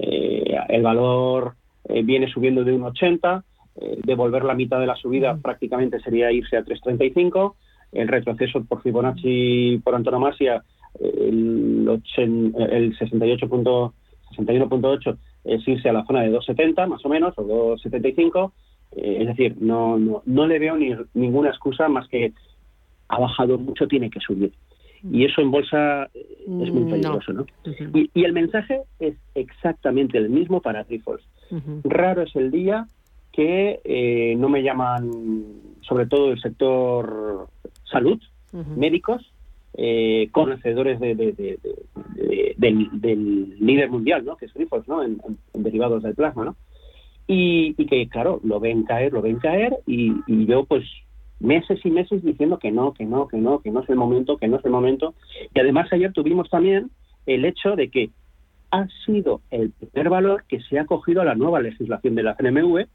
Eh, 0.00 0.56
el 0.68 0.82
valor 0.82 1.54
eh, 1.88 2.02
viene 2.02 2.28
subiendo 2.28 2.64
de 2.64 2.74
1,80, 2.74 3.42
eh, 3.80 3.98
devolver 4.04 4.44
la 4.44 4.54
mitad 4.54 4.80
de 4.80 4.86
la 4.86 4.96
subida 4.96 5.36
prácticamente 5.36 6.00
sería 6.00 6.32
irse 6.32 6.56
a 6.56 6.64
3,35, 6.64 7.54
el 7.92 8.08
retroceso 8.08 8.64
por 8.64 8.82
Fibonacci 8.82 9.80
por 9.82 9.94
antonomasia, 9.94 10.62
el, 11.00 12.00
el 12.16 12.96
68. 12.98 13.48
61.8 14.36 15.16
es 15.44 15.66
irse 15.66 15.88
a 15.88 15.92
la 15.92 16.04
zona 16.04 16.22
de 16.22 16.30
270 16.30 16.86
más 16.86 17.04
o 17.04 17.08
menos, 17.08 17.34
o 17.36 17.42
275. 17.42 18.52
Eh, 18.92 19.18
es 19.20 19.26
decir, 19.28 19.56
no, 19.60 19.98
no, 19.98 20.22
no 20.24 20.46
le 20.46 20.58
veo 20.58 20.76
ni, 20.76 20.94
ninguna 21.14 21.50
excusa 21.50 21.88
más 21.88 22.08
que 22.08 22.32
ha 23.08 23.18
bajado 23.18 23.58
mucho, 23.58 23.86
tiene 23.86 24.10
que 24.10 24.20
subir. 24.20 24.52
Y 25.10 25.24
eso 25.24 25.40
en 25.40 25.50
bolsa 25.50 26.04
eh, 26.14 26.26
es 26.46 26.72
muy 26.72 26.82
mm, 26.82 26.90
peligroso, 26.90 27.32
¿no? 27.32 27.46
y, 27.94 28.10
y, 28.14 28.24
el 28.24 28.32
mensaje 28.32 28.80
es 28.98 29.14
exactamente 29.34 30.18
el 30.18 30.30
mismo 30.30 30.60
para 30.60 30.84
Grifols. 30.84 31.22
Raro 31.84 32.22
es 32.22 32.34
el 32.36 32.50
día 32.50 32.86
que 33.32 33.80
eh, 33.84 34.34
no 34.36 34.48
me 34.48 34.62
llaman, 34.62 35.10
sobre 35.82 36.06
todo 36.06 36.32
el 36.32 36.40
sector 36.40 37.48
salud, 37.84 38.20
médicos, 38.76 39.32
eh, 39.74 40.28
conocedores 40.32 40.98
de, 40.98 41.14
del, 42.56 43.56
líder 43.60 43.90
mundial, 43.90 44.24
¿no? 44.24 44.36
que 44.36 44.46
es 44.46 44.54
Grifols, 44.54 44.88
¿no? 44.88 45.04
En, 45.04 45.20
derivados 45.54 46.02
del 46.02 46.16
plasma, 46.16 46.46
¿no? 46.46 46.56
Y, 47.28 47.74
que, 47.74 48.08
claro, 48.08 48.40
lo 48.42 48.58
ven 48.58 48.82
caer, 48.82 49.12
lo 49.12 49.22
ven 49.22 49.38
caer, 49.38 49.76
y, 49.86 50.12
yo, 50.46 50.64
pues, 50.64 50.82
meses 51.40 51.80
y 51.84 51.90
meses 51.90 52.22
diciendo 52.22 52.58
que 52.58 52.70
no, 52.70 52.92
que 52.92 53.04
no, 53.04 53.28
que 53.28 53.38
no, 53.38 53.60
que 53.60 53.70
no 53.70 53.80
es 53.80 53.88
el 53.88 53.96
momento, 53.96 54.36
que 54.36 54.48
no 54.48 54.56
es 54.56 54.64
el 54.64 54.70
momento. 54.70 55.14
Y 55.54 55.60
además 55.60 55.92
ayer 55.92 56.12
tuvimos 56.12 56.50
también 56.50 56.90
el 57.26 57.44
hecho 57.44 57.76
de 57.76 57.90
que 57.90 58.10
ha 58.70 58.86
sido 59.06 59.40
el 59.50 59.70
primer 59.70 60.10
valor 60.10 60.44
que 60.48 60.60
se 60.60 60.78
ha 60.78 60.84
cogido 60.84 61.22
a 61.22 61.24
la 61.24 61.34
nueva 61.34 61.60
legislación 61.60 62.14
de 62.14 62.22
la 62.22 62.34
CNMV 62.34 62.86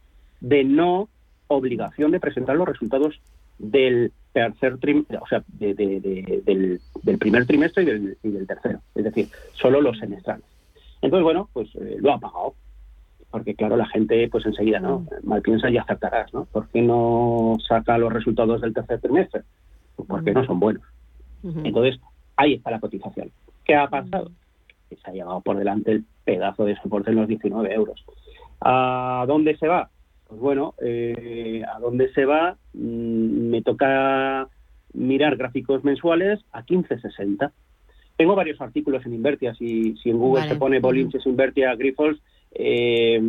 de 0.42 0.64
no 0.64 1.10
obligación 1.48 2.12
de 2.12 2.20
presentar 2.20 2.56
los 2.56 2.68
resultados 2.68 3.20
del 3.58 4.12
tercer 4.34 4.78
trimestre, 4.80 5.18
o 5.18 5.28
sea, 5.28 5.44
del, 5.48 6.80
primer 7.20 7.46
trimestre 7.46 7.84
y 7.84 7.86
del, 8.30 8.48
tercero, 8.48 8.80
es 8.96 9.04
decir, 9.04 9.28
solo 9.54 9.80
los 9.80 9.98
semestrales. 10.00 10.46
Entonces, 11.02 11.24
bueno, 11.24 11.50
pues 11.54 11.70
eh, 11.76 11.98
lo 12.00 12.14
ha 12.14 12.20
pagado, 12.20 12.56
porque 13.34 13.56
claro, 13.56 13.76
la 13.76 13.88
gente 13.88 14.30
pues 14.30 14.46
enseguida, 14.46 14.80
¿no? 14.80 15.00
Mm. 15.00 15.28
Mal 15.28 15.42
piensa 15.42 15.68
y 15.68 15.78
acertarás, 15.80 16.32
¿no? 16.36 16.46
¿Por 16.46 16.68
qué 16.68 16.84
no 16.84 17.58
saca 17.68 17.98
los 17.98 18.14
resultados 18.14 18.62
del 18.62 18.76
tercer 18.76 19.02
trimestre? 19.02 19.42
Pues 19.96 20.08
porque 20.08 20.30
mm. 20.30 20.34
no 20.36 20.46
son 20.46 20.60
buenos. 20.60 20.84
Entonces, 21.64 22.00
ahí 22.36 22.54
está 22.54 22.70
la 22.70 22.80
cotización. 22.80 23.32
¿Qué 23.66 23.74
ha 23.74 23.88
pasado? 23.88 24.30
Que 24.88 24.98
se 24.98 25.10
ha 25.10 25.14
llevado 25.14 25.42
por 25.42 25.58
delante 25.58 25.94
el 25.94 26.06
pedazo 26.24 26.64
de 26.64 26.76
soporte 26.76 27.10
en 27.10 27.16
los 27.16 27.28
19 27.28 27.74
euros. 27.74 28.06
¿A 28.62 29.26
dónde 29.28 29.58
se 29.58 29.68
va? 29.68 29.90
Pues 30.28 30.40
bueno, 30.40 30.76
eh, 30.80 31.64
¿a 31.76 31.80
dónde 31.80 32.14
se 32.14 32.26
va? 32.26 32.56
Mm, 32.74 33.50
me 33.50 33.64
toca 33.64 34.48
mirar 34.94 35.38
gráficos 35.38 35.84
mensuales 35.84 36.40
a 36.52 36.64
15.60. 36.64 37.52
Tengo 38.16 38.36
varios 38.36 38.62
artículos 38.62 39.04
en 39.08 39.16
Invertia, 39.16 39.56
si, 39.56 39.98
si 39.98 40.12
en 40.12 40.20
Google 40.20 40.48
se 40.48 40.56
pone 40.56 40.80
Bolinches 40.80 41.26
Invertia 41.26 41.74
Grifols, 41.74 42.22
eh, 42.56 43.22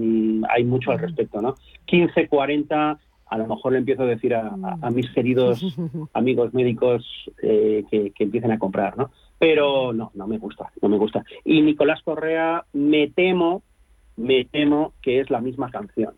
hay 0.49 0.65
mucho 0.65 0.91
al 0.91 0.99
respecto, 0.99 1.41
¿no? 1.41 1.55
15.40, 1.87 2.99
a 3.27 3.39
lo 3.39 3.47
mejor 3.47 3.73
le 3.73 3.79
empiezo 3.79 4.03
a 4.03 4.07
decir 4.07 4.35
a, 4.35 4.57
mis 4.91 5.11
queridos 5.11 5.65
amigos 6.13 6.53
médicos 6.55 7.05
eh, 7.43 7.85
que, 7.91 8.11
que, 8.11 8.25
empiecen 8.25 8.53
a 8.53 8.59
comprar, 8.59 8.97
¿no? 8.97 9.11
Pero 9.39 9.93
no, 9.93 10.11
no 10.15 10.27
me 10.27 10.39
gusta, 10.39 10.71
no 10.81 10.89
me 10.89 10.99
gusta. 10.99 11.25
Y 11.45 11.63
Nicolás 11.63 12.01
Correa, 12.03 12.65
me 12.73 13.09
temo, 13.09 13.63
me 14.17 14.45
temo 14.45 14.93
que 15.03 15.21
es 15.21 15.31
la 15.31 15.41
misma 15.41 15.71
canción. 15.71 16.15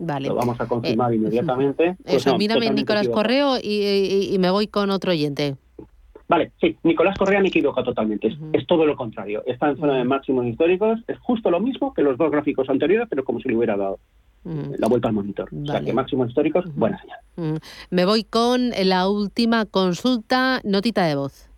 Vale. 0.00 0.28
Lo 0.28 0.34
vamos 0.34 0.58
a 0.60 0.66
confirmar 0.66 1.12
eh, 1.12 1.16
inmediatamente. 1.16 1.96
Pues 2.04 2.26
eso, 2.26 2.36
mírame 2.38 2.70
Nicolás 2.70 3.08
Correo 3.08 3.58
y, 3.62 4.34
me 4.38 4.50
voy 4.50 4.66
con 4.66 4.90
otro 4.90 5.12
oyente. 5.12 5.56
Vale, 6.30 6.52
sí, 6.60 6.76
Nicolás 6.84 7.18
Correa 7.18 7.40
me 7.40 7.48
equivoca 7.48 7.82
totalmente. 7.82 8.28
Es, 8.52 8.64
todo 8.68 8.86
lo 8.86 8.94
contrario. 8.94 9.42
Está 9.46 9.68
en 9.68 9.76
zona 9.78 9.96
de 9.96 10.04
máximos 10.04 10.46
históricos. 10.46 11.00
Es 11.08 11.18
justo 11.18 11.50
lo 11.50 11.58
mismo 11.58 11.92
que 11.92 12.02
los 12.02 12.16
dos 12.16 12.30
gráficos 12.30 12.70
anteriores, 12.70 13.08
pero 13.10 13.24
como 13.24 13.40
si 13.40 13.48
le 13.48 13.56
hubiera 13.56 13.76
dado 13.76 13.98
la 14.44 14.86
vuelta 14.86 15.08
al 15.08 15.14
monitor. 15.14 15.48
O 15.52 15.66
sea 15.66 15.80
que 15.80 15.92
máximos 15.92 16.28
históricos, 16.28 16.64
buena 16.76 17.00
señal. 17.00 17.58
Me 17.90 18.04
voy 18.04 18.22
con 18.22 18.70
la 18.70 19.08
última 19.08 19.66
consulta, 19.66 20.60
notita 20.62 21.04
de 21.04 21.16
voz. 21.16 21.48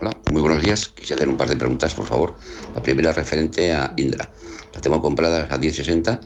Hola, 0.00 0.12
muy 0.30 0.40
buenos 0.40 0.62
días. 0.62 0.86
Quisiera 0.86 1.16
hacer 1.16 1.28
un 1.28 1.36
par 1.36 1.48
de 1.48 1.56
preguntas, 1.56 1.92
por 1.92 2.06
favor. 2.06 2.36
La 2.76 2.82
primera 2.82 3.12
referente 3.12 3.72
a 3.72 3.92
Indra. 3.96 4.28
La 4.72 4.80
tengo 4.80 5.02
comprada 5.02 5.48
a 5.52 5.58
1060 5.58 6.20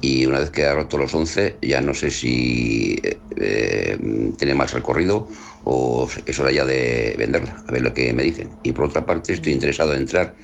y 0.00 0.26
una 0.26 0.40
vez 0.40 0.50
que 0.50 0.64
ha 0.64 0.74
roto 0.74 0.98
los 0.98 1.14
11 1.14 1.58
ya 1.62 1.80
no 1.80 1.94
sé 1.94 2.10
si 2.10 3.00
eh, 3.36 3.98
tiene 4.36 4.54
más 4.54 4.72
recorrido 4.72 5.28
o 5.64 6.08
es 6.26 6.38
hora 6.38 6.50
ya 6.52 6.64
de 6.64 7.14
venderla, 7.18 7.62
a 7.66 7.72
ver 7.72 7.82
lo 7.82 7.92
que 7.92 8.12
me 8.12 8.22
dicen. 8.22 8.58
Y 8.62 8.72
por 8.72 8.86
otra 8.86 9.04
parte 9.04 9.32
estoy 9.32 9.52
interesado 9.52 9.92
en 9.94 10.00
entrar 10.00 10.34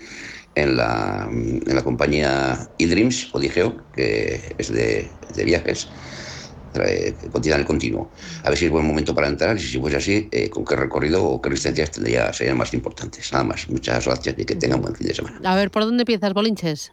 en 0.55 0.77
la, 0.77 1.29
en 1.31 1.75
la 1.75 1.83
compañía 1.83 2.71
eDreams 2.79 3.35
o 3.35 3.41
Digeo, 3.41 3.77
que 3.93 4.55
es 4.59 4.73
de, 4.73 5.17
de 5.35 5.45
viajes, 5.45 5.89
que 6.73 7.17
continúa 7.31 7.59
el 7.59 7.65
continuo. 7.65 8.11
A 8.43 8.51
ver 8.51 8.59
si 8.59 8.67
es 8.67 8.71
buen 8.71 8.87
momento 8.87 9.15
para 9.15 9.29
entrar 9.29 9.57
y 9.57 9.61
si 9.61 9.79
fuese 9.79 9.97
así, 9.97 10.29
eh, 10.33 10.51
con 10.51 10.65
qué 10.65 10.77
recorrido 10.77 11.25
o 11.25 11.41
qué 11.41 11.51
distancias 11.51 11.93
tendría, 11.93 12.33
serían 12.33 12.59
más 12.59 12.75
importantes. 12.75 13.33
Nada 13.33 13.45
más. 13.45 13.69
Muchas 13.69 14.05
gracias 14.05 14.35
y 14.39 14.45
que 14.45 14.57
tengan 14.57 14.81
buen 14.81 14.95
fin 14.95 15.07
de 15.09 15.15
semana. 15.15 15.41
A 15.45 15.57
ver, 15.57 15.71
¿por 15.71 15.85
dónde 15.85 16.03
empiezas, 16.03 16.33
Bolinches? 16.35 16.93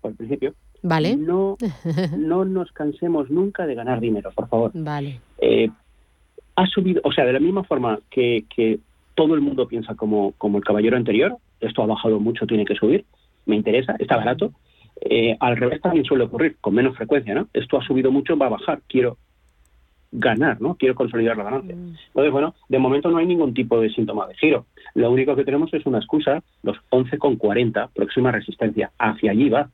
Por 0.00 0.10
el 0.10 0.16
principio. 0.16 0.54
Vale. 0.84 1.16
No, 1.16 1.56
no 2.16 2.44
nos 2.44 2.70
cansemos 2.72 3.30
nunca 3.30 3.66
de 3.66 3.74
ganar 3.74 4.00
dinero, 4.00 4.30
por 4.34 4.48
favor. 4.48 4.70
Vale. 4.74 5.18
Eh, 5.38 5.70
ha 6.56 6.66
subido, 6.66 7.00
o 7.04 7.10
sea, 7.10 7.24
de 7.24 7.32
la 7.32 7.40
misma 7.40 7.64
forma 7.64 7.98
que, 8.10 8.44
que 8.54 8.78
todo 9.14 9.34
el 9.34 9.40
mundo 9.40 9.66
piensa 9.66 9.94
como, 9.94 10.32
como 10.36 10.58
el 10.58 10.64
caballero 10.64 10.98
anterior, 10.98 11.38
esto 11.60 11.82
ha 11.82 11.86
bajado 11.86 12.20
mucho, 12.20 12.46
tiene 12.46 12.66
que 12.66 12.74
subir, 12.74 13.06
me 13.46 13.56
interesa, 13.56 13.96
está 13.98 14.16
barato. 14.16 14.52
Eh, 15.00 15.36
al 15.40 15.56
revés 15.56 15.80
también 15.80 16.04
suele 16.04 16.24
ocurrir, 16.24 16.56
con 16.60 16.74
menos 16.74 16.96
frecuencia, 16.96 17.34
¿no? 17.34 17.48
Esto 17.54 17.78
ha 17.78 17.86
subido 17.86 18.12
mucho, 18.12 18.36
va 18.36 18.46
a 18.46 18.50
bajar, 18.50 18.82
quiero 18.86 19.16
ganar, 20.12 20.60
¿no? 20.60 20.74
Quiero 20.74 20.94
consolidar 20.94 21.36
la 21.36 21.44
ganancia. 21.44 21.74
Mm. 21.74 21.96
Entonces, 22.08 22.30
bueno, 22.30 22.54
de 22.68 22.78
momento 22.78 23.10
no 23.10 23.16
hay 23.16 23.26
ningún 23.26 23.54
tipo 23.54 23.80
de 23.80 23.88
síntoma 23.88 24.28
de 24.28 24.34
giro. 24.34 24.66
Lo 24.94 25.10
único 25.10 25.34
que 25.34 25.44
tenemos 25.44 25.72
es 25.72 25.86
una 25.86 25.98
excusa, 25.98 26.42
los 26.62 26.76
11,40, 26.90 27.88
próxima 27.94 28.30
resistencia, 28.30 28.92
hacia 28.98 29.30
allí 29.30 29.48
va. 29.48 29.70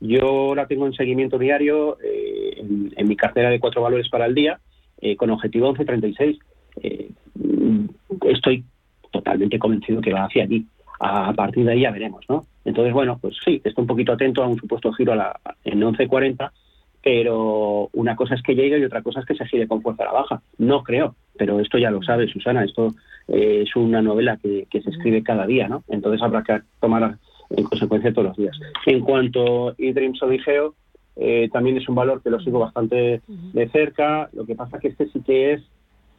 Yo 0.00 0.54
la 0.54 0.66
tengo 0.66 0.86
en 0.86 0.92
seguimiento 0.92 1.38
diario 1.38 1.98
eh, 2.02 2.62
en, 2.96 3.08
mi 3.08 3.16
cartera 3.16 3.50
de 3.50 3.58
cuatro 3.58 3.82
valores 3.82 4.08
para 4.08 4.26
el 4.26 4.34
día, 4.34 4.60
eh, 5.00 5.16
con 5.16 5.30
objetivo 5.30 5.66
1136. 5.68 6.38
Eh, 6.82 7.10
estoy 8.26 8.64
totalmente 9.10 9.58
convencido 9.58 10.00
que 10.00 10.12
va 10.12 10.24
hacia 10.24 10.44
allí. 10.44 10.66
A, 11.00 11.32
partir 11.32 11.64
de 11.64 11.72
ahí 11.72 11.80
ya 11.82 11.92
veremos, 11.92 12.24
¿no? 12.28 12.46
Entonces, 12.64 12.92
bueno, 12.92 13.18
pues 13.20 13.36
sí, 13.44 13.60
estoy 13.64 13.82
un 13.82 13.86
poquito 13.86 14.12
atento 14.12 14.42
a 14.42 14.48
un 14.48 14.58
supuesto 14.58 14.92
giro 14.92 15.12
a 15.12 15.16
la, 15.16 15.40
en 15.64 15.78
1140, 15.78 16.52
pero 17.02 17.88
una 17.92 18.16
cosa 18.16 18.34
es 18.34 18.42
que 18.42 18.56
llegue 18.56 18.78
y 18.78 18.84
otra 18.84 19.02
cosa 19.02 19.20
es 19.20 19.26
que 19.26 19.36
se 19.36 19.46
gire 19.46 19.68
con 19.68 19.80
fuerza 19.80 20.02
a 20.02 20.06
la 20.06 20.12
baja. 20.12 20.42
No 20.58 20.82
creo, 20.82 21.14
pero 21.36 21.60
esto 21.60 21.78
ya 21.78 21.90
lo 21.90 22.02
sabe 22.02 22.26
Susana, 22.26 22.64
esto 22.64 22.94
es 23.28 23.74
una 23.76 24.02
novela 24.02 24.38
que, 24.38 24.66
que, 24.68 24.82
se 24.82 24.90
escribe 24.90 25.22
cada 25.22 25.46
día, 25.46 25.68
¿no? 25.68 25.84
Entonces 25.88 26.20
habrá 26.20 26.42
que 26.42 26.60
tomar 26.80 27.16
en 27.50 27.64
consecuencia 27.64 28.12
todos 28.12 28.28
los 28.28 28.36
días. 28.36 28.58
En 28.86 29.00
cuanto 29.00 29.70
a 29.70 29.74
Idrim 29.78 30.14
Sodigeo, 30.14 30.74
eh, 31.16 31.48
también 31.52 31.76
es 31.76 31.88
un 31.88 31.94
valor 31.94 32.22
que 32.22 32.30
lo 32.30 32.40
sigo 32.40 32.60
bastante 32.60 33.22
de 33.26 33.68
cerca, 33.70 34.28
lo 34.32 34.46
que 34.46 34.54
pasa 34.54 34.78
que 34.78 34.88
este 34.88 35.08
sí 35.08 35.20
que 35.20 35.54
es 35.54 35.62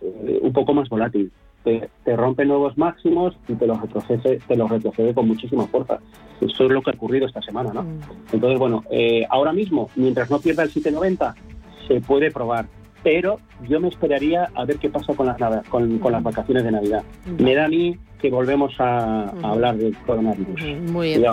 eh, 0.01 0.39
un 0.41 0.53
poco 0.53 0.73
más 0.73 0.89
volátil. 0.89 1.31
Te, 1.63 2.15
rompe 2.15 2.45
nuevos 2.45 2.77
máximos 2.77 3.37
y 3.47 3.53
te 3.53 3.67
los 3.67 3.79
retrocede, 3.79 4.39
te 4.47 4.55
los 4.55 4.69
retrocede 4.69 5.13
con 5.13 5.27
muchísima 5.27 5.67
fuerza. 5.67 5.99
Eso 6.41 6.65
es 6.65 6.71
lo 6.71 6.81
que 6.81 6.91
ha 6.91 6.93
ocurrido 6.93 7.27
esta 7.27 7.41
semana, 7.41 7.71
¿no? 7.73 7.85
Entonces, 8.31 8.57
bueno, 8.57 8.83
eh, 8.89 9.25
ahora 9.29 9.53
mismo, 9.53 9.89
mientras 9.95 10.31
no 10.31 10.39
pierda 10.39 10.63
el 10.63 10.71
790, 10.71 11.35
se 11.87 12.01
puede 12.01 12.31
probar 12.31 12.65
pero 13.03 13.39
yo 13.67 13.79
me 13.79 13.87
esperaría 13.87 14.49
a 14.55 14.65
ver 14.65 14.77
qué 14.77 14.89
pasa 14.89 15.13
con 15.13 15.27
las, 15.27 15.37
con, 15.69 15.99
con 15.99 16.11
las 16.11 16.23
vacaciones 16.23 16.63
de 16.63 16.71
Navidad. 16.71 17.03
Me 17.37 17.55
da 17.55 17.65
a 17.65 17.67
mí 17.67 17.97
que 18.21 18.29
volvemos 18.29 18.73
a, 18.79 19.29
hablar 19.43 19.77
del 19.77 19.95
coronavirus. 19.97 20.61
Muy 20.91 21.17
bien. 21.17 21.31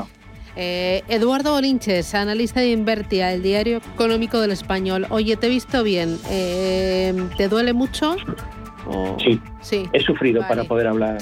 Eh, 0.59 1.02
Eduardo 1.09 1.52
Bolinches, 1.52 2.14
analista 2.14 2.61
de 2.61 2.70
Invertia, 2.70 3.33
el 3.33 3.42
diario 3.42 3.79
económico 3.94 4.40
del 4.40 4.52
español. 4.52 5.07
Oye, 5.11 5.37
te 5.37 5.48
he 5.48 5.50
visto 5.50 5.83
bien. 5.83 6.16
Eh, 6.31 7.14
¿Te 7.37 7.48
duele 7.48 7.74
mucho? 7.74 8.16
Sí. 9.18 9.40
sí. 9.61 9.85
He 9.92 10.00
sufrido 10.00 10.42
para 10.48 10.64
poder 10.64 10.87
hablar. 10.87 11.18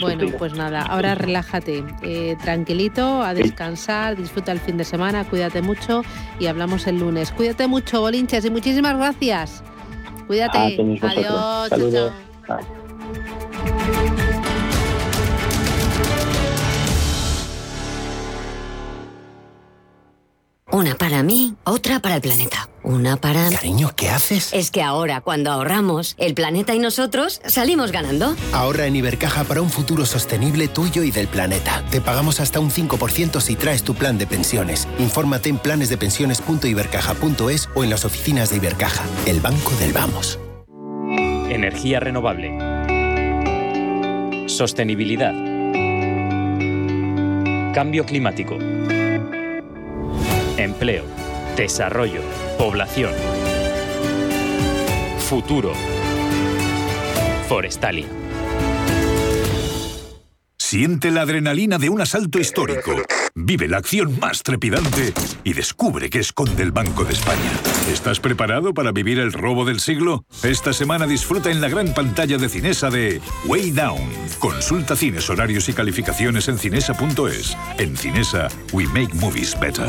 Bueno, 0.00 0.26
pues 0.38 0.54
nada, 0.54 0.82
ahora 0.82 1.14
relájate, 1.14 1.84
eh, 2.02 2.36
tranquilito, 2.42 3.22
a 3.22 3.34
descansar, 3.34 4.16
disfruta 4.16 4.52
el 4.52 4.60
fin 4.60 4.76
de 4.76 4.84
semana, 4.84 5.24
cuídate 5.24 5.62
mucho 5.62 6.02
y 6.38 6.46
hablamos 6.46 6.86
el 6.86 6.98
lunes. 6.98 7.32
Cuídate 7.32 7.66
mucho, 7.66 8.00
Bolinches, 8.00 8.44
y 8.44 8.50
muchísimas 8.50 8.96
gracias. 8.96 9.62
Cuídate. 10.26 10.58
Adiós. 11.02 11.68
Saludos. 11.68 12.12
Una 20.80 20.94
para 20.94 21.22
mí, 21.22 21.54
otra 21.64 22.00
para 22.00 22.14
el 22.14 22.22
planeta. 22.22 22.70
Una 22.82 23.18
para... 23.18 23.50
Cariño, 23.50 23.90
¿qué 23.94 24.08
haces? 24.08 24.48
Es 24.54 24.70
que 24.70 24.82
ahora, 24.82 25.20
cuando 25.20 25.50
ahorramos, 25.50 26.14
el 26.16 26.32
planeta 26.32 26.74
y 26.74 26.78
nosotros 26.78 27.42
salimos 27.44 27.92
ganando. 27.92 28.34
Ahorra 28.54 28.86
en 28.86 28.96
Ibercaja 28.96 29.44
para 29.44 29.60
un 29.60 29.68
futuro 29.68 30.06
sostenible 30.06 30.68
tuyo 30.68 31.02
y 31.02 31.10
del 31.10 31.28
planeta. 31.28 31.84
Te 31.90 32.00
pagamos 32.00 32.40
hasta 32.40 32.60
un 32.60 32.70
5% 32.70 33.42
si 33.42 33.56
traes 33.56 33.82
tu 33.82 33.94
plan 33.94 34.16
de 34.16 34.26
pensiones. 34.26 34.88
Infórmate 34.98 35.50
en 35.50 35.58
planesdepensiones.ibercaja.es 35.58 37.68
o 37.74 37.84
en 37.84 37.90
las 37.90 38.06
oficinas 38.06 38.48
de 38.48 38.56
Ibercaja, 38.56 39.04
el 39.26 39.40
banco 39.40 39.72
del 39.80 39.92
vamos. 39.92 40.38
Energía 41.50 42.00
renovable. 42.00 42.56
Sostenibilidad. 44.48 45.34
Cambio 47.74 48.06
climático 48.06 48.56
Empleo, 50.56 51.04
desarrollo, 51.56 52.22
población. 52.58 53.12
Futuro. 55.18 55.72
Forestalia. 57.48 58.06
Siente 60.58 61.10
la 61.10 61.22
adrenalina 61.22 61.78
de 61.78 61.88
un 61.88 62.00
asalto 62.00 62.38
histórico. 62.38 62.92
Vive 63.34 63.66
la 63.66 63.78
acción 63.78 64.18
más 64.20 64.42
trepidante 64.42 65.12
y 65.42 65.52
descubre 65.52 66.10
qué 66.10 66.20
esconde 66.20 66.62
el 66.62 66.70
Banco 66.70 67.04
de 67.04 67.12
España. 67.12 67.50
¿Estás 67.90 68.20
preparado 68.20 68.72
para 68.74 68.92
vivir 68.92 69.18
el 69.18 69.32
robo 69.32 69.64
del 69.64 69.80
siglo? 69.80 70.24
Esta 70.44 70.72
semana 70.72 71.06
disfruta 71.06 71.50
en 71.50 71.60
la 71.60 71.68
gran 71.68 71.92
pantalla 71.92 72.38
de 72.38 72.48
Cinesa 72.48 72.90
de 72.90 73.20
Way 73.46 73.72
Down. 73.72 74.10
Consulta 74.38 74.94
cines, 74.94 75.28
horarios 75.28 75.68
y 75.68 75.72
calificaciones 75.72 76.46
en 76.48 76.58
cinesa.es. 76.58 77.56
En 77.78 77.96
Cinesa, 77.96 78.48
we 78.72 78.86
make 78.86 79.12
movies 79.14 79.58
better. 79.58 79.88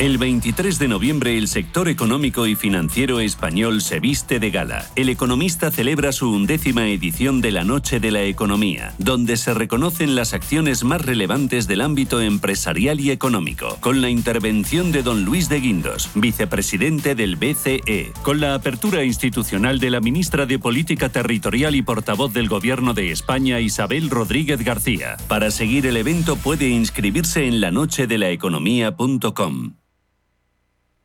El 0.00 0.16
23 0.16 0.78
de 0.78 0.88
noviembre 0.88 1.36
el 1.36 1.46
sector 1.46 1.86
económico 1.86 2.46
y 2.46 2.54
financiero 2.54 3.20
español 3.20 3.82
se 3.82 4.00
viste 4.00 4.40
de 4.40 4.50
gala. 4.50 4.86
El 4.96 5.10
economista 5.10 5.70
celebra 5.70 6.12
su 6.12 6.32
undécima 6.32 6.88
edición 6.88 7.42
de 7.42 7.50
la 7.50 7.64
Noche 7.64 8.00
de 8.00 8.10
la 8.10 8.22
Economía, 8.22 8.94
donde 8.96 9.36
se 9.36 9.52
reconocen 9.52 10.14
las 10.14 10.32
acciones 10.32 10.84
más 10.84 11.04
relevantes 11.04 11.68
del 11.68 11.82
ámbito 11.82 12.22
empresarial 12.22 12.98
y 12.98 13.10
económico, 13.10 13.76
con 13.80 14.00
la 14.00 14.08
intervención 14.08 14.90
de 14.90 15.02
don 15.02 15.26
Luis 15.26 15.50
de 15.50 15.60
Guindos, 15.60 16.08
vicepresidente 16.14 17.14
del 17.14 17.36
BCE, 17.36 18.14
con 18.22 18.40
la 18.40 18.54
apertura 18.54 19.04
institucional 19.04 19.80
de 19.80 19.90
la 19.90 20.00
ministra 20.00 20.46
de 20.46 20.58
Política 20.58 21.10
Territorial 21.10 21.76
y 21.76 21.82
portavoz 21.82 22.32
del 22.32 22.48
Gobierno 22.48 22.94
de 22.94 23.12
España, 23.12 23.60
Isabel 23.60 24.08
Rodríguez 24.08 24.64
García. 24.64 25.18
Para 25.28 25.50
seguir 25.50 25.84
el 25.84 25.98
evento 25.98 26.36
puede 26.36 26.70
inscribirse 26.70 27.46
en 27.46 27.60
lanochedelaeconomía.com. 27.60 29.74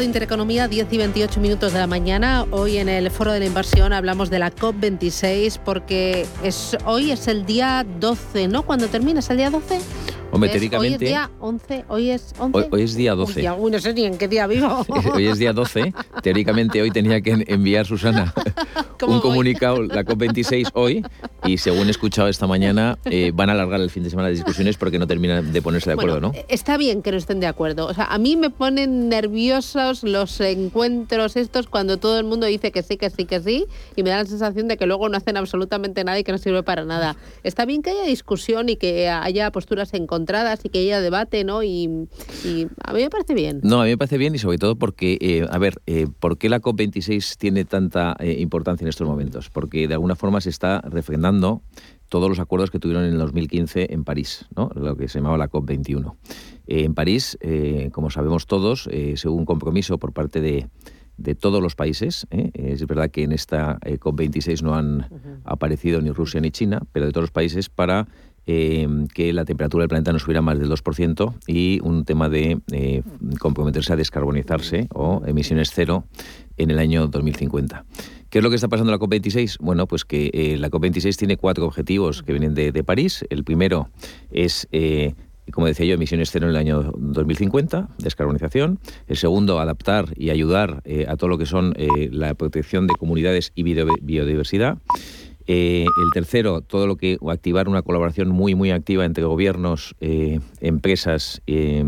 Radio 0.00 0.08
Intereconomía, 0.08 0.66
10 0.66 0.94
y 0.94 0.96
28 0.96 1.40
minutos 1.40 1.74
de 1.74 1.78
la 1.78 1.86
mañana. 1.86 2.46
Hoy 2.52 2.78
en 2.78 2.88
el 2.88 3.10
Foro 3.10 3.32
de 3.32 3.40
la 3.40 3.44
Inversión 3.44 3.92
hablamos 3.92 4.30
de 4.30 4.38
la 4.38 4.50
COP26 4.50 5.58
porque 5.62 6.26
es, 6.42 6.74
hoy 6.86 7.10
es 7.10 7.28
el 7.28 7.44
día 7.44 7.84
12, 8.00 8.48
¿no? 8.48 8.62
Cuando 8.62 8.88
termina, 8.88 9.20
¿es 9.20 9.28
el 9.28 9.36
día 9.36 9.50
12? 9.50 9.78
Hombre, 10.32 10.50
teóricamente. 10.50 10.96
Hoy 10.96 11.04
es 11.04 11.10
día 11.10 11.30
11, 11.40 11.84
hoy 11.88 12.10
es 12.10 12.34
11. 12.38 12.68
Hoy, 12.70 12.82
es 12.82 12.94
día 12.94 13.14
12. 13.14 13.50
Uy, 13.58 13.70
no 13.70 13.78
sé 13.80 13.92
ni 13.94 14.04
en 14.04 14.16
qué 14.16 14.28
día 14.28 14.46
vivo. 14.46 14.86
hoy 15.14 15.26
es 15.26 15.38
día 15.38 15.52
12. 15.52 15.92
Teóricamente 16.22 16.80
hoy 16.80 16.90
tenía 16.90 17.20
que 17.20 17.44
enviar 17.48 17.86
Susana 17.86 18.32
un 19.06 19.20
comunicado, 19.20 19.82
la 19.82 20.04
COP26 20.04 20.70
hoy, 20.74 21.04
y 21.44 21.58
según 21.58 21.88
he 21.88 21.90
escuchado 21.90 22.28
esta 22.28 22.46
mañana, 22.46 22.98
eh, 23.04 23.32
van 23.34 23.48
a 23.48 23.52
alargar 23.52 23.80
el 23.80 23.90
fin 23.90 24.02
de 24.02 24.10
semana 24.10 24.28
de 24.28 24.34
discusiones 24.34 24.76
porque 24.76 24.98
no 24.98 25.06
terminan 25.06 25.52
de 25.52 25.62
ponerse 25.62 25.90
de 25.90 25.94
acuerdo, 25.94 26.20
¿no? 26.20 26.32
Está 26.48 26.76
bien 26.76 27.02
que 27.02 27.10
no 27.10 27.18
estén 27.18 27.40
de 27.40 27.46
acuerdo. 27.46 27.86
O 27.86 27.94
sea, 27.94 28.06
a 28.06 28.18
mí 28.18 28.36
me 28.36 28.50
ponen 28.50 29.08
nerviosos 29.08 30.02
los 30.02 30.40
encuentros 30.40 31.36
estos 31.36 31.66
cuando 31.66 31.98
todo 31.98 32.18
el 32.18 32.24
mundo 32.24 32.46
dice 32.46 32.72
que 32.72 32.82
sí, 32.82 32.96
que 32.96 33.10
sí, 33.10 33.24
que 33.24 33.40
sí, 33.40 33.66
y 33.96 34.02
me 34.02 34.10
da 34.10 34.18
la 34.18 34.26
sensación 34.26 34.68
de 34.68 34.76
que 34.76 34.86
luego 34.86 35.08
no 35.08 35.16
hacen 35.16 35.36
absolutamente 35.36 36.04
nada 36.04 36.18
y 36.18 36.24
que 36.24 36.32
no 36.32 36.38
sirve 36.38 36.62
para 36.62 36.84
nada. 36.84 37.16
Está 37.42 37.64
bien 37.64 37.82
que 37.82 37.90
haya 37.90 38.04
discusión 38.04 38.68
y 38.68 38.76
que 38.76 39.08
haya 39.08 39.50
posturas 39.50 39.94
encontradas 40.20 40.60
y 40.64 40.68
que 40.68 40.80
haya 40.80 41.00
debate, 41.00 41.44
¿no? 41.44 41.62
Y, 41.62 42.08
a 42.84 42.92
mí 42.92 43.02
me 43.02 43.10
parece 43.10 43.34
bien. 43.34 43.60
No, 43.62 43.80
a 43.80 43.84
mí 43.84 43.90
me 43.90 43.98
parece 43.98 44.18
bien 44.18 44.34
y 44.34 44.38
sobre 44.38 44.58
todo 44.58 44.76
porque, 44.76 45.18
eh, 45.20 45.46
a 45.50 45.58
ver, 45.58 45.80
eh, 45.86 46.06
¿por 46.18 46.38
qué 46.38 46.48
la 46.48 46.60
COP26 46.60 47.36
tiene 47.36 47.64
tanta 47.64 48.16
importancia 48.20 48.84
en 48.84 48.88
estos 48.88 49.06
momentos, 49.06 49.50
porque 49.50 49.88
de 49.88 49.94
alguna 49.94 50.16
forma 50.16 50.40
se 50.40 50.50
está 50.50 50.80
refrendando 50.82 51.62
todos 52.10 52.28
los 52.28 52.40
acuerdos 52.40 52.70
que 52.70 52.78
tuvieron 52.78 53.04
en 53.04 53.12
el 53.12 53.18
2015 53.18 53.94
en 53.94 54.04
París, 54.04 54.46
¿no? 54.54 54.70
lo 54.74 54.96
que 54.96 55.08
se 55.08 55.20
llamaba 55.20 55.38
la 55.38 55.48
COP21. 55.48 56.16
Eh, 56.66 56.84
en 56.84 56.94
París, 56.94 57.38
eh, 57.40 57.88
como 57.92 58.10
sabemos 58.10 58.46
todos, 58.46 58.88
eh, 58.92 59.14
según 59.16 59.40
un 59.40 59.44
compromiso 59.46 59.96
por 59.98 60.12
parte 60.12 60.40
de, 60.40 60.68
de 61.16 61.34
todos 61.34 61.62
los 61.62 61.76
países, 61.76 62.26
es 62.30 62.86
verdad 62.86 63.10
que 63.10 63.22
en 63.22 63.32
esta 63.32 63.78
COP26 63.80 64.62
no 64.62 64.74
han 64.74 65.08
aparecido 65.44 66.00
ni 66.00 66.10
Rusia 66.10 66.40
ni 66.40 66.50
China, 66.50 66.82
pero 66.92 67.06
de 67.06 67.12
todos 67.12 67.24
los 67.24 67.30
países 67.30 67.68
para 67.68 68.08
eh, 68.52 68.88
que 69.14 69.32
la 69.32 69.44
temperatura 69.44 69.82
del 69.82 69.88
planeta 69.88 70.12
no 70.12 70.18
subiera 70.18 70.42
más 70.42 70.58
del 70.58 70.68
2% 70.68 71.34
y 71.46 71.78
un 71.84 72.04
tema 72.04 72.28
de 72.28 72.58
eh, 72.72 73.04
comprometerse 73.38 73.92
a 73.92 73.96
descarbonizarse 73.96 74.88
o 74.92 75.22
emisiones 75.24 75.70
cero 75.72 76.02
en 76.56 76.72
el 76.72 76.80
año 76.80 77.06
2050. 77.06 77.84
¿Qué 78.28 78.38
es 78.38 78.42
lo 78.42 78.50
que 78.50 78.56
está 78.56 78.66
pasando 78.66 78.92
en 78.92 78.98
la 78.98 79.06
COP26? 79.06 79.58
Bueno, 79.60 79.86
pues 79.86 80.04
que 80.04 80.32
eh, 80.34 80.56
la 80.58 80.68
COP26 80.68 81.16
tiene 81.16 81.36
cuatro 81.36 81.64
objetivos 81.64 82.24
que 82.24 82.32
vienen 82.32 82.54
de, 82.54 82.82
París. 82.82 83.24
El 83.30 83.44
primero 83.44 83.88
es 84.32 84.66
como 85.52 85.68
decía 85.68 85.86
yo, 85.86 85.94
emisiones 85.94 86.32
cero 86.32 86.46
en 86.46 86.50
el 86.50 86.56
año 86.56 86.92
2050, 86.96 87.88
descarbonización. 87.98 88.80
El 89.06 89.16
segundo, 89.16 89.60
adaptar 89.60 90.12
y 90.16 90.30
ayudar 90.30 90.82
a 91.06 91.16
todo 91.16 91.28
lo 91.28 91.38
que 91.38 91.46
son 91.46 91.74
la 92.10 92.34
protección 92.34 92.88
de 92.88 92.94
comunidades 92.94 93.52
y 93.54 93.62
biodiversidad. 93.62 94.78
Eh, 95.52 95.84
el 95.84 96.10
tercero, 96.14 96.60
todo 96.60 96.86
lo 96.86 96.94
que 96.94 97.18
activar 97.28 97.68
una 97.68 97.82
colaboración 97.82 98.28
muy 98.28 98.54
muy 98.54 98.70
activa 98.70 99.04
entre 99.04 99.24
gobiernos, 99.24 99.96
eh, 100.00 100.38
empresas 100.60 101.42
eh, 101.48 101.84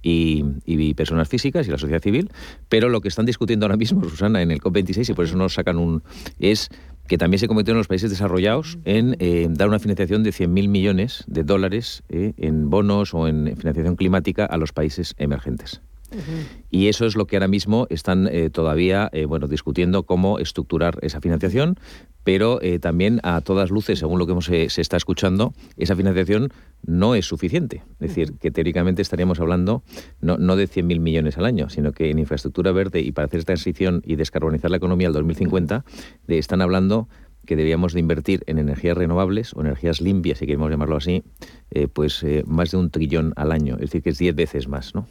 y, 0.00 0.94
personas 0.94 1.28
físicas 1.28 1.66
y 1.66 1.72
la 1.72 1.78
sociedad 1.78 2.00
civil. 2.00 2.30
Pero 2.68 2.88
lo 2.88 3.00
que 3.00 3.08
están 3.08 3.26
discutiendo 3.26 3.66
ahora 3.66 3.76
mismo, 3.76 4.08
Susana, 4.08 4.42
en 4.42 4.52
el 4.52 4.60
COP26 4.60 5.10
y 5.10 5.14
por 5.14 5.24
eso 5.24 5.36
nos 5.36 5.54
sacan 5.54 5.78
un 5.78 6.04
es 6.38 6.68
que 7.08 7.18
también 7.18 7.40
se 7.40 7.48
cometió 7.48 7.72
en 7.72 7.78
los 7.78 7.88
países 7.88 8.10
desarrollados 8.10 8.78
en 8.84 9.16
dar 9.54 9.66
una 9.66 9.80
financiación 9.80 10.22
de 10.22 10.30
100.000 10.30 10.68
millones 10.68 11.24
de 11.26 11.42
dólares 11.42 12.04
en 12.10 12.70
bonos 12.70 13.12
o 13.12 13.26
en 13.26 13.56
financiación 13.56 13.96
climática 13.96 14.44
a 14.44 14.56
los 14.56 14.72
países 14.72 15.16
emergentes. 15.18 15.80
Y 16.70 16.88
eso 16.88 17.06
es 17.06 17.16
lo 17.16 17.26
que 17.26 17.36
ahora 17.36 17.48
mismo 17.48 17.86
están 17.90 18.28
todavía 18.52 19.10
bueno, 19.28 19.46
discutiendo 19.46 20.04
cómo 20.04 20.38
estructurar 20.38 20.98
esa 21.02 21.20
financiación, 21.20 21.78
pero 22.24 22.60
eh, 22.62 22.78
también 22.78 23.20
a 23.22 23.40
todas 23.40 23.70
luces, 23.70 23.98
según 23.98 24.18
lo 24.18 24.26
que 24.26 24.32
hemos, 24.32 24.48
eh, 24.50 24.68
se 24.68 24.80
está 24.80 24.96
escuchando, 24.96 25.54
esa 25.76 25.96
financiación 25.96 26.52
no 26.86 27.14
es 27.14 27.26
suficiente. 27.26 27.82
Es 28.00 28.08
decir, 28.08 28.34
que 28.38 28.50
teóricamente 28.50 29.02
estaríamos 29.02 29.40
hablando 29.40 29.82
no, 30.20 30.36
no 30.36 30.56
de 30.56 30.68
100.000 30.68 31.00
millones 31.00 31.38
al 31.38 31.46
año, 31.46 31.68
sino 31.70 31.92
que 31.92 32.10
en 32.10 32.18
infraestructura 32.18 32.72
verde 32.72 33.00
y 33.00 33.12
para 33.12 33.26
hacer 33.26 33.40
esta 33.40 33.54
transición 33.54 34.02
y 34.04 34.16
descarbonizar 34.16 34.70
la 34.70 34.76
economía 34.76 35.08
al 35.08 35.14
2050, 35.14 35.84
de, 36.26 36.38
están 36.38 36.60
hablando 36.60 37.08
que 37.46 37.56
deberíamos 37.56 37.94
de 37.94 38.00
invertir 38.00 38.44
en 38.46 38.58
energías 38.58 38.96
renovables 38.96 39.54
o 39.54 39.62
energías 39.62 40.00
limpias, 40.00 40.38
si 40.38 40.46
queremos 40.46 40.70
llamarlo 40.70 40.96
así, 40.96 41.24
eh, 41.70 41.88
pues 41.88 42.24
más 42.46 42.70
de 42.70 42.76
un 42.76 42.90
trillón 42.90 43.32
al 43.36 43.50
año. 43.50 43.74
Es 43.74 43.90
decir, 43.90 44.02
que 44.02 44.10
es 44.10 44.18
10 44.18 44.34
veces 44.36 44.68
más, 44.68 44.94
¿no? 44.94 45.06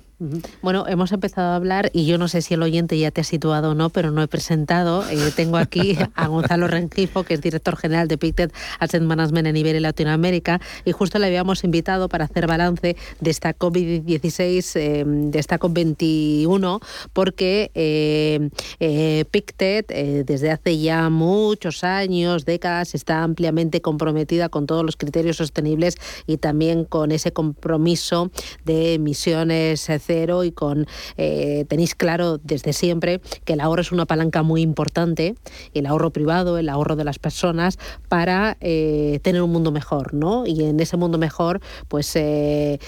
Bueno, 0.62 0.86
hemos 0.86 1.14
empezado 1.14 1.52
a 1.52 1.56
hablar 1.56 1.92
y 1.94 2.06
yo 2.06 2.18
no 2.18 2.28
sé 2.28 2.42
si 2.42 2.54
el 2.54 2.62
oyente 2.62 3.00
ya 3.00 3.10
te 3.10 3.22
ha 3.22 3.24
situado 3.24 3.72
o 3.72 3.74
no, 3.74 3.90
pero 3.90 4.12
no 4.12 4.22
he 4.22 4.28
presentado. 4.28 5.10
Eh, 5.10 5.32
tengo 5.34 5.56
aquí 5.56 5.98
a 6.16 6.28
Gonzalo 6.28 6.68
Rengifo, 6.68 7.24
que 7.24 7.36
es 7.36 7.42
director 7.42 7.78
general 7.78 8.10
de 8.10 8.18
Pictet 8.18 8.54
Asset 8.80 9.02
Management 9.02 9.48
en 9.48 9.56
Iberia 9.56 9.80
y 9.80 9.82
Latinoamérica, 9.82 10.60
y 10.84 10.92
justo 10.92 11.20
le 11.20 11.28
habíamos 11.28 11.64
invitado 11.64 12.10
para 12.10 12.26
hacer 12.26 12.48
balance 12.48 12.98
de 13.22 13.30
esta 13.32 13.58
COVID-16, 13.58 14.76
eh, 14.76 15.04
de 15.06 15.40
esta 15.40 15.58
COP21, 15.58 16.82
porque 17.14 17.72
eh, 17.74 18.50
eh 18.82 19.24
Pictet 19.32 19.88
desde 19.88 20.52
hace 20.52 20.80
ya 20.80 21.10
muchos 21.10 21.86
años, 21.86 22.44
décadas, 22.44 22.94
está 22.94 23.24
ampliamente 23.24 23.82
comprometida 23.82 24.50
con 24.50 24.66
todos 24.66 24.84
los 24.84 24.98
criterios 24.98 25.38
sostenibles 25.38 25.96
y 26.28 26.38
también 26.38 26.84
con 26.84 27.12
ese 27.12 27.32
compromiso 27.32 28.32
de 28.66 28.96
emisiones 28.96 29.90
y 30.10 30.52
con 30.52 30.88
eh, 31.18 31.66
tenéis 31.68 31.94
claro 31.94 32.40
desde 32.40 32.74
siempre 32.74 33.22
que 33.46 33.54
el 33.54 33.60
ahorro 33.60 33.82
es 33.82 33.92
una 33.92 34.06
palanca 34.06 34.42
muy 34.42 34.62
importante, 34.62 35.36
el 35.74 35.86
ahorro 35.86 36.10
privado, 36.10 36.58
el 36.58 36.68
ahorro 36.68 36.96
de 36.96 37.04
las 37.04 37.20
personas 37.20 37.78
para 38.08 38.58
eh, 38.60 39.20
tener 39.22 39.44
un 39.44 39.52
mundo 39.52 39.72
mejor, 39.72 40.16
¿no? 40.16 40.48
Y 40.48 40.64
en 40.64 40.80
ese 40.80 40.98
mundo 40.98 41.20
mejor, 41.20 41.62
pues 41.88 42.12
eh, 42.16 42.80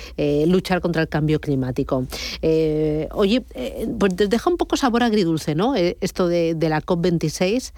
luchar 0.48 0.82
contra 0.82 1.04
el 1.04 1.10
cambio 1.10 1.40
climático. 1.40 2.08
oye, 3.12 3.44
pues 4.00 4.16
deja 4.16 4.50
un 4.50 4.58
poco 4.58 4.78
sabor 4.78 5.04
agridulce, 5.04 5.54
¿no? 5.56 5.76
esto 5.76 6.28
de, 6.28 6.56
de 6.56 6.70
la 6.70 6.82
COP26, 6.82 7.72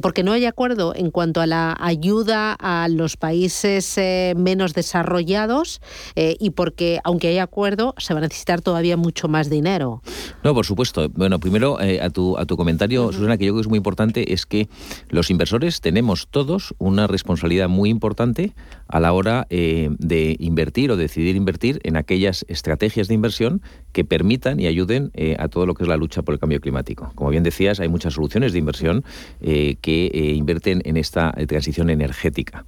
porque 0.00 0.22
no 0.22 0.32
hay 0.32 0.46
acuerdo 0.46 0.94
en 0.94 1.10
cuanto 1.10 1.40
a 1.40 1.46
la 1.46 1.76
ayuda 1.78 2.56
a 2.58 2.88
los 2.88 3.16
países 3.16 3.96
menos 4.36 4.72
desarrollados 4.72 5.80
y 6.16 6.50
porque 6.50 7.00
aunque 7.04 7.28
hay 7.28 7.38
acuerdo 7.38 7.94
se 7.98 8.14
va 8.14 8.18
a 8.18 8.22
necesitar 8.22 8.60
todavía 8.60 8.96
mucho 8.96 9.28
más 9.28 9.50
dinero. 9.50 10.02
No, 10.44 10.54
por 10.54 10.66
supuesto. 10.66 11.08
Bueno, 11.10 11.38
primero 11.38 11.80
eh, 11.80 12.00
a, 12.00 12.10
tu, 12.10 12.36
a 12.38 12.46
tu 12.46 12.56
comentario, 12.56 13.12
Susana, 13.12 13.36
que 13.36 13.46
yo 13.46 13.52
creo 13.52 13.56
que 13.56 13.66
es 13.66 13.68
muy 13.68 13.76
importante, 13.76 14.32
es 14.32 14.46
que 14.46 14.68
los 15.10 15.30
inversores 15.30 15.80
tenemos 15.80 16.28
todos 16.28 16.74
una 16.78 17.06
responsabilidad 17.06 17.68
muy 17.68 17.90
importante 17.90 18.52
a 18.88 19.00
la 19.00 19.12
hora 19.12 19.46
eh, 19.50 19.90
de 19.98 20.36
invertir 20.38 20.90
o 20.90 20.96
decidir 20.96 21.36
invertir 21.36 21.80
en 21.84 21.96
aquellas 21.96 22.44
estrategias 22.48 23.08
de 23.08 23.14
inversión 23.14 23.62
que 23.92 24.04
permitan 24.04 24.60
y 24.60 24.66
ayuden 24.66 25.10
eh, 25.14 25.36
a 25.38 25.48
todo 25.48 25.66
lo 25.66 25.74
que 25.74 25.84
es 25.84 25.88
la 25.88 25.96
lucha 25.96 26.22
por 26.22 26.34
el 26.34 26.40
cambio 26.40 26.60
climático. 26.60 27.12
Como 27.14 27.30
bien 27.30 27.42
decías, 27.42 27.80
hay 27.80 27.88
muchas 27.88 28.14
soluciones 28.14 28.52
de 28.52 28.58
inversión 28.58 29.04
que 29.40 30.34
invierten 30.36 30.82
en 30.84 30.96
esta 30.96 31.32
transición 31.46 31.90
energética 31.90 32.64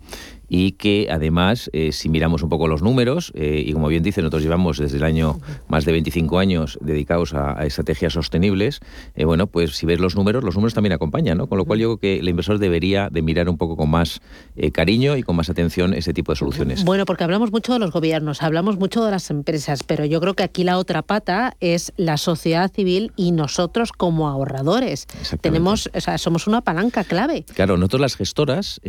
y 0.53 0.73
que 0.73 1.07
además, 1.11 1.71
eh, 1.73 1.93
si 1.93 2.09
miramos 2.09 2.43
un 2.43 2.49
poco 2.49 2.67
los 2.67 2.83
números, 2.83 3.33
eh, 3.37 3.63
y 3.65 3.73
como 3.73 3.87
bien 3.87 4.03
dice, 4.03 4.21
nosotros 4.21 4.43
llevamos 4.43 4.79
desde 4.79 4.97
el 4.97 5.05
año 5.05 5.41
más 5.69 5.85
de 5.85 5.93
25 5.93 6.41
años 6.41 6.77
dedicados 6.83 7.33
a, 7.35 7.65
estrategias 7.65 8.15
sostenibles, 8.15 8.81
eh, 9.15 9.25
bueno, 9.25 9.47
pues 9.47 9.77
si 9.77 9.87
ves 9.87 10.01
los 10.01 10.17
números, 10.17 10.43
los 10.43 10.57
números 10.57 10.75
también 10.75 10.93
acompañan, 10.93 11.39
¿no? 11.39 11.47
Con 11.47 11.57
lo 11.57 11.65
cual 11.65 11.79
yo 11.79 11.89
creo 11.91 11.99
que 11.99 12.19
el 12.19 12.29
inversor 12.29 12.59
debería 12.59 13.09
de 13.11 13.23
mirar 13.23 13.49
un 13.49 13.57
poco 13.57 13.77
con 13.77 13.91
más 13.91 14.21
cariño 14.73 15.17
y 15.17 15.23
con 15.23 15.37
más 15.37 15.49
atención 15.49 15.95
ese 15.95 16.13
tipo 16.13 16.33
de 16.33 16.37
soluciones. 16.37 16.85
Bueno, 16.85 17.05
porque 17.05 17.23
hablamos 17.23 17.53
mucho 17.53 17.73
de 17.73 17.79
los 17.79 17.93
gobiernos, 17.93 18.43
hablamos 18.43 18.77
mucho 18.77 19.05
de 19.05 19.13
las 19.13 19.31
empresas, 19.31 19.85
pero 19.85 20.05
yo 20.05 20.21
creo 20.21 20.35
que 20.35 20.43
aquí 20.43 20.65
la 20.65 20.79
otra 20.79 21.03
pata 21.03 21.57
es 21.61 21.93
la 21.97 22.17
sociedad 22.17 22.73
civil 22.73 23.13
y 23.15 23.31
nosotros 23.31 23.93
como 23.93 24.29
ahorradores. 24.29 25.07
Tenemos, 25.41 25.89
o 25.95 26.01
sea, 26.01 26.19
somos 26.19 26.49
una 26.49 26.61
palanca 26.63 27.05
clave. 27.05 27.45
Claro, 27.55 27.77
nosotros 27.77 28.01
las 28.01 28.17
gestoras, 28.17 28.81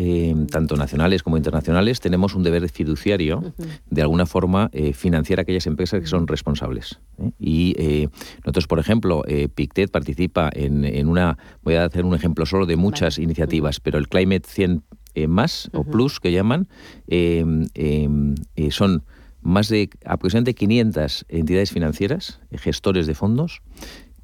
tanto 0.49 0.75
nacionales 0.75 1.21
como 1.21 1.37
internacionales, 1.37 1.50
internacionales 1.51 1.99
tenemos 1.99 2.33
un 2.33 2.43
deber 2.43 2.67
fiduciario 2.69 3.53
de 3.89 4.01
alguna 4.01 4.25
forma 4.25 4.69
eh, 4.71 4.93
financiar 4.93 5.41
aquellas 5.41 5.67
empresas 5.67 5.99
que 5.99 6.07
son 6.07 6.25
responsables. 6.25 6.99
¿eh? 7.17 7.31
Y 7.39 7.75
eh, 7.77 8.07
nosotros, 8.37 8.67
por 8.67 8.79
ejemplo, 8.79 9.23
Pictet 9.53 9.91
participa 9.91 10.49
en, 10.53 11.07
una, 11.07 11.37
voy 11.61 11.75
a 11.75 11.83
hacer 11.85 12.05
un 12.05 12.15
ejemplo 12.15 12.45
solo 12.45 12.65
de 12.65 12.77
muchas 12.77 13.19
iniciativas, 13.19 13.81
pero 13.81 13.97
el 13.97 14.07
Climate 14.07 14.47
100 14.47 14.83
más 15.27 15.69
o 15.73 15.83
plus 15.83 16.21
que 16.21 16.31
llaman 16.31 16.69
em, 17.07 17.67
em, 17.73 18.35
son 18.69 19.03
más 19.41 19.67
de 19.67 19.89
aproximadamente 20.05 20.53
500 20.53 21.25
entidades 21.27 21.71
financieras, 21.71 22.39
gestores 22.53 23.07
de 23.07 23.13
fondos, 23.13 23.61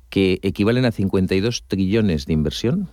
que 0.10 0.40
equivalen 0.44 0.86
a 0.86 0.92
52 0.94 1.66
trillones 1.68 2.26
de 2.26 2.34
inversión 2.34 2.90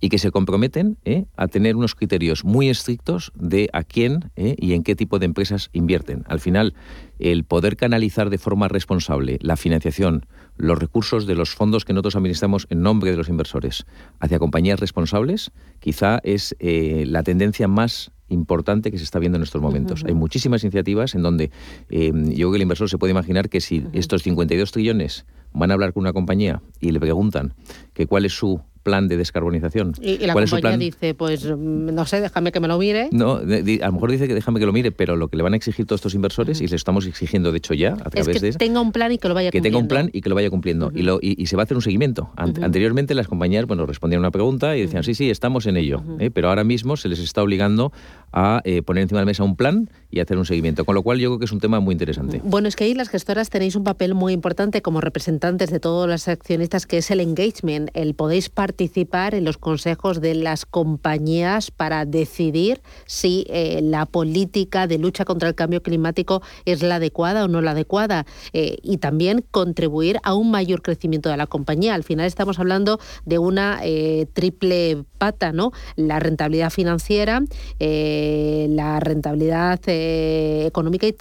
y 0.00 0.08
que 0.08 0.18
se 0.18 0.30
comprometen 0.30 0.96
¿eh? 1.04 1.26
a 1.36 1.48
tener 1.48 1.76
unos 1.76 1.94
criterios 1.94 2.44
muy 2.44 2.68
estrictos 2.68 3.32
de 3.34 3.68
a 3.72 3.84
quién 3.84 4.30
¿eh? 4.36 4.56
y 4.58 4.72
en 4.72 4.82
qué 4.82 4.96
tipo 4.96 5.18
de 5.18 5.26
empresas 5.26 5.68
invierten. 5.72 6.24
Al 6.26 6.40
final, 6.40 6.74
el 7.18 7.44
poder 7.44 7.76
canalizar 7.76 8.30
de 8.30 8.38
forma 8.38 8.68
responsable 8.68 9.38
la 9.42 9.56
financiación, 9.56 10.26
los 10.56 10.78
recursos 10.78 11.26
de 11.26 11.34
los 11.34 11.50
fondos 11.50 11.84
que 11.84 11.92
nosotros 11.92 12.16
administramos 12.16 12.66
en 12.70 12.80
nombre 12.82 13.10
de 13.10 13.18
los 13.18 13.28
inversores 13.28 13.84
hacia 14.20 14.38
compañías 14.38 14.80
responsables, 14.80 15.52
quizá 15.80 16.20
es 16.22 16.56
eh, 16.58 17.04
la 17.06 17.22
tendencia 17.22 17.68
más 17.68 18.10
importante 18.28 18.90
que 18.90 18.98
se 18.98 19.04
está 19.04 19.18
viendo 19.18 19.36
en 19.36 19.42
estos 19.42 19.60
momentos. 19.60 20.04
Hay 20.06 20.14
muchísimas 20.14 20.62
iniciativas 20.62 21.16
en 21.16 21.22
donde 21.22 21.50
yo 21.90 21.98
creo 21.98 22.50
que 22.52 22.56
el 22.56 22.62
inversor 22.62 22.88
se 22.88 22.96
puede 22.96 23.10
imaginar 23.10 23.48
que 23.48 23.60
si 23.60 23.84
estos 23.92 24.22
52 24.22 24.70
trillones 24.70 25.26
van 25.52 25.72
a 25.72 25.74
hablar 25.74 25.92
con 25.92 26.02
una 26.02 26.12
compañía 26.12 26.62
y 26.78 26.92
le 26.92 27.00
preguntan 27.00 27.54
que 27.92 28.06
cuál 28.06 28.24
es 28.24 28.32
su 28.32 28.60
plan 28.82 29.08
de 29.08 29.16
descarbonización. 29.16 29.94
Y, 30.00 30.18
la 30.18 30.34
compañía 30.34 30.76
dice, 30.76 31.14
pues 31.14 31.44
mm, 31.44 31.94
no 31.94 32.06
sé, 32.06 32.20
déjame 32.20 32.52
que 32.52 32.60
me 32.60 32.68
lo 32.68 32.78
mire. 32.78 33.08
No, 33.12 33.36
a 33.36 33.40
lo 33.42 33.92
mejor 33.92 34.10
dice 34.10 34.26
que 34.26 34.34
déjame 34.34 34.60
que 34.60 34.66
lo 34.66 34.72
mire, 34.72 34.92
pero 34.92 35.16
lo 35.16 35.28
que 35.28 35.36
le 35.36 35.42
van 35.42 35.54
a 35.54 35.56
exigir 35.56 35.86
todos 35.86 35.98
estos 35.98 36.14
inversores, 36.14 36.60
y 36.60 36.66
le 36.66 36.76
estamos 36.76 37.06
exigiendo 37.06 37.52
de 37.52 37.58
hecho 37.58 37.74
ya 37.74 37.92
a 37.92 38.10
través 38.10 38.28
es 38.28 38.40
que 38.40 38.46
de... 38.46 38.52
tenga 38.52 38.80
un 38.80 38.92
plan 38.92 39.12
y 39.12 39.18
que 39.18 39.28
lo 39.28 39.34
vaya 39.34 39.50
que 39.50 39.58
cumpliendo. 39.58 39.78
tenga 39.78 39.82
un 39.82 39.88
plan 39.88 40.10
y 40.12 40.20
que 40.20 40.28
lo 40.28 40.34
vaya 40.34 40.50
cumpliendo. 40.50 40.90
y, 40.94 41.02
lo, 41.02 41.18
y, 41.20 41.46
se 41.46 41.56
va 41.56 41.62
a 41.62 41.64
hacer 41.64 41.76
un 41.76 41.82
seguimiento. 41.82 42.30
Anteriormente 42.36 43.14
las 43.14 43.28
compañías 43.28 43.66
bueno, 43.66 43.86
respondían 43.86 44.20
una 44.20 44.30
pregunta 44.30 44.76
y 44.76 44.82
decían, 44.82 45.02
sí, 45.02 45.14
sí, 45.14 45.30
estamos 45.30 45.66
en 45.66 45.76
ello. 45.76 46.02
¿eh? 46.18 46.30
Pero 46.30 46.48
ahora 46.48 46.64
mismo 46.64 46.96
se 46.96 47.08
les 47.08 47.18
está 47.18 47.42
obligando 47.42 47.92
a 48.32 48.60
eh, 48.64 48.82
poner 48.82 49.02
encima 49.02 49.20
de 49.20 49.22
la 49.22 49.30
mesa 49.30 49.44
un 49.44 49.56
plan 49.56 49.90
y 50.10 50.20
hacer 50.20 50.36
un 50.38 50.44
seguimiento. 50.44 50.84
Con 50.84 50.94
lo 50.94 51.02
cual 51.02 51.18
yo 51.18 51.30
creo 51.30 51.38
que 51.38 51.44
es 51.44 51.52
un 51.52 51.60
tema 51.60 51.80
muy 51.80 51.92
interesante. 51.92 52.40
Bueno, 52.44 52.68
es 52.68 52.76
que 52.76 52.84
ahí 52.84 52.94
las 52.94 53.08
gestoras 53.08 53.50
tenéis 53.50 53.76
un 53.76 53.84
papel 53.84 54.14
muy 54.14 54.32
importante 54.32 54.82
como 54.82 55.00
representantes 55.00 55.70
de 55.70 55.80
todos 55.80 56.08
los 56.08 56.28
accionistas, 56.28 56.86
que 56.86 56.98
es 56.98 57.10
el 57.10 57.20
engagement, 57.20 57.90
el 57.94 58.14
podéis 58.14 58.48
participar 58.48 59.34
en 59.34 59.44
los 59.44 59.58
consejos 59.58 60.20
de 60.20 60.34
las 60.34 60.66
compañías 60.66 61.70
para 61.70 62.04
decidir 62.04 62.80
si 63.06 63.46
eh, 63.48 63.80
la 63.82 64.06
política 64.06 64.86
de 64.86 64.98
lucha 64.98 65.24
contra 65.24 65.48
el 65.48 65.54
cambio 65.54 65.82
climático 65.82 66.42
es 66.64 66.82
la 66.82 66.96
adecuada 66.96 67.44
o 67.44 67.48
no 67.48 67.60
la 67.60 67.72
adecuada 67.72 68.26
eh, 68.52 68.78
y 68.82 68.98
también 68.98 69.44
contribuir 69.50 70.18
a 70.22 70.34
un 70.34 70.50
mayor 70.50 70.82
crecimiento 70.82 71.28
de 71.28 71.36
la 71.36 71.46
compañía. 71.46 71.94
Al 71.94 72.04
final 72.04 72.26
estamos 72.26 72.58
hablando 72.58 72.98
de 73.24 73.38
una 73.38 73.80
eh, 73.82 74.26
triple 74.32 75.04
pata, 75.20 75.52
¿no? 75.52 75.72
La 75.96 76.18
rentabilidad 76.18 76.70
financiera, 76.70 77.42
la 77.78 79.00
rentabilidad 79.00 79.80
económica 79.86 81.06
y 81.06 81.14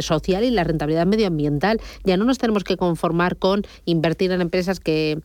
social 0.00 0.44
y 0.44 0.50
la 0.50 0.64
rentabilidad 0.64 1.06
medioambiental. 1.06 1.80
Ya 2.04 2.16
no 2.16 2.24
nos 2.24 2.38
tenemos 2.38 2.64
que 2.64 2.76
conformar 2.76 3.36
con 3.36 3.62
invertir 3.84 4.32
en 4.32 4.40
empresas 4.40 4.80
que 4.80 5.18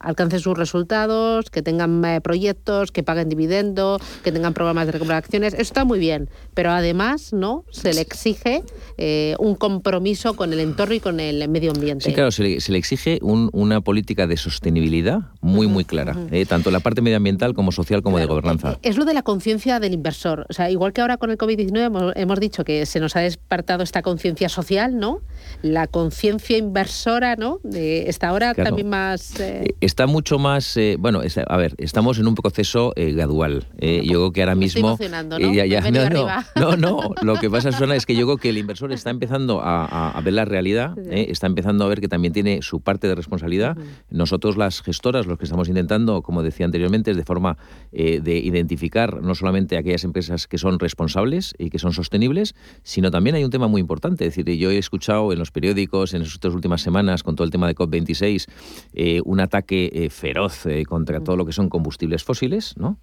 alcancen 0.00 0.40
sus 0.40 0.56
resultados, 0.56 1.50
que 1.50 1.62
tengan 1.62 2.20
proyectos, 2.22 2.92
que 2.92 3.02
paguen 3.02 3.28
dividendos, 3.28 4.00
que 4.22 4.30
tengan 4.30 4.54
programas 4.54 4.86
de 4.86 4.92
recuperación 4.92 5.14
acciones. 5.14 5.54
Eso 5.54 5.62
está 5.62 5.84
muy 5.84 5.98
bien, 5.98 6.28
pero 6.54 6.70
además 6.70 7.32
no 7.32 7.64
se 7.70 7.94
le 7.94 8.00
exige 8.00 8.62
eh, 8.98 9.34
un 9.38 9.54
compromiso 9.54 10.34
con 10.34 10.52
el 10.52 10.60
entorno 10.60 10.94
y 10.94 11.00
con 11.00 11.20
el 11.20 11.48
medio 11.48 11.72
ambiente. 11.72 12.04
Sí, 12.04 12.12
claro, 12.12 12.30
se 12.30 12.42
le, 12.42 12.78
exige 12.78 13.18
una 13.22 13.80
política 13.80 14.26
de 14.26 14.36
sostenibilidad 14.36 15.20
muy, 15.40 15.66
muy 15.66 15.84
clara, 15.84 16.16
eh, 16.30 16.46
tanto 16.46 16.70
la 16.70 16.80
parte 16.80 17.00
medioambiental 17.00 17.23
como 17.54 17.72
social 17.72 18.02
como 18.02 18.18
de 18.18 18.26
gobernanza. 18.26 18.78
Es 18.82 18.96
lo 18.96 19.04
de 19.04 19.14
la 19.14 19.22
conciencia 19.22 19.80
del 19.80 19.94
inversor. 19.94 20.46
O 20.48 20.52
sea, 20.52 20.70
igual 20.70 20.92
que 20.92 21.00
ahora 21.00 21.16
con 21.16 21.30
el 21.30 21.38
COVID-19 21.38 22.12
hemos, 22.16 22.40
dicho 22.40 22.64
que 22.64 22.84
se 22.86 23.00
nos 23.00 23.16
ha 23.16 23.20
despertado 23.20 23.82
esta 23.82 24.02
conciencia 24.02 24.48
social, 24.48 24.98
¿no? 24.98 25.20
La 25.62 25.86
conciencia 25.86 26.58
inversora, 26.58 27.36
¿no? 27.36 27.60
De 27.62 28.08
esta 28.08 28.32
hora 28.32 28.54
también 28.54 28.88
más... 28.88 29.38
Eh, 29.40 29.74
está 29.80 30.06
mucho 30.06 30.38
más... 30.38 30.78
bueno, 30.98 31.22
a 31.46 31.56
ver, 31.56 31.74
estamos 31.78 32.18
en 32.18 32.26
un 32.26 32.34
proceso 32.34 32.92
gradual. 32.96 33.66
yo 33.80 34.02
creo 34.02 34.32
que 34.32 34.42
ahora 34.42 34.54
mismo 34.54 34.98
¿no? 36.56 36.76
no, 36.76 37.14
Lo 37.22 37.36
que 37.36 37.50
pasa, 37.50 37.72
Susana, 37.72 37.96
es 37.96 38.06
que 38.06 38.14
yo 38.14 38.26
creo 38.26 38.36
que 38.36 38.50
el 38.50 38.58
inversor 38.58 38.92
está 38.92 39.10
empezando 39.10 39.60
a, 39.62 40.20
ver 40.24 40.34
la 40.34 40.44
realidad, 40.44 40.96
¿eh? 40.98 41.26
está 41.30 41.46
empezando 41.46 41.84
a 41.84 41.88
ver 41.88 42.00
que 42.00 42.08
también 42.08 42.32
tiene 42.32 42.62
su 42.62 42.80
parte 42.80 43.08
de 43.08 43.14
responsabilidad. 43.14 43.76
Nosotros, 44.10 44.56
las 44.56 44.82
gestoras, 44.82 45.26
los 45.26 45.38
que 45.38 45.44
estamos 45.44 45.68
intentando, 45.68 46.22
como 46.22 46.42
decía 46.42 46.66
anteriormente, 46.66 47.13
de 47.16 47.24
forma 47.24 47.56
eh, 47.92 48.20
de 48.20 48.38
identificar 48.38 49.22
no 49.22 49.34
solamente 49.34 49.76
aquellas 49.76 50.04
empresas 50.04 50.46
que 50.46 50.58
son 50.58 50.78
responsables 50.78 51.54
y 51.58 51.70
que 51.70 51.78
son 51.78 51.92
sostenibles, 51.92 52.54
sino 52.82 53.10
también 53.10 53.36
hay 53.36 53.44
un 53.44 53.50
tema 53.50 53.68
muy 53.68 53.80
importante. 53.80 54.26
Es 54.26 54.36
decir, 54.36 54.56
yo 54.58 54.70
he 54.70 54.78
escuchado 54.78 55.32
en 55.32 55.38
los 55.38 55.50
periódicos 55.50 56.14
en 56.14 56.22
estas 56.22 56.54
últimas 56.54 56.82
semanas, 56.82 57.22
con 57.22 57.36
todo 57.36 57.44
el 57.44 57.50
tema 57.50 57.66
de 57.66 57.74
COP26, 57.74 58.46
eh, 58.94 59.20
un 59.24 59.40
ataque 59.40 60.08
feroz 60.10 60.64
contra 60.88 61.20
todo 61.20 61.36
lo 61.36 61.46
que 61.46 61.52
son 61.52 61.68
combustibles 61.68 62.24
fósiles, 62.24 62.74
¿no? 62.76 62.98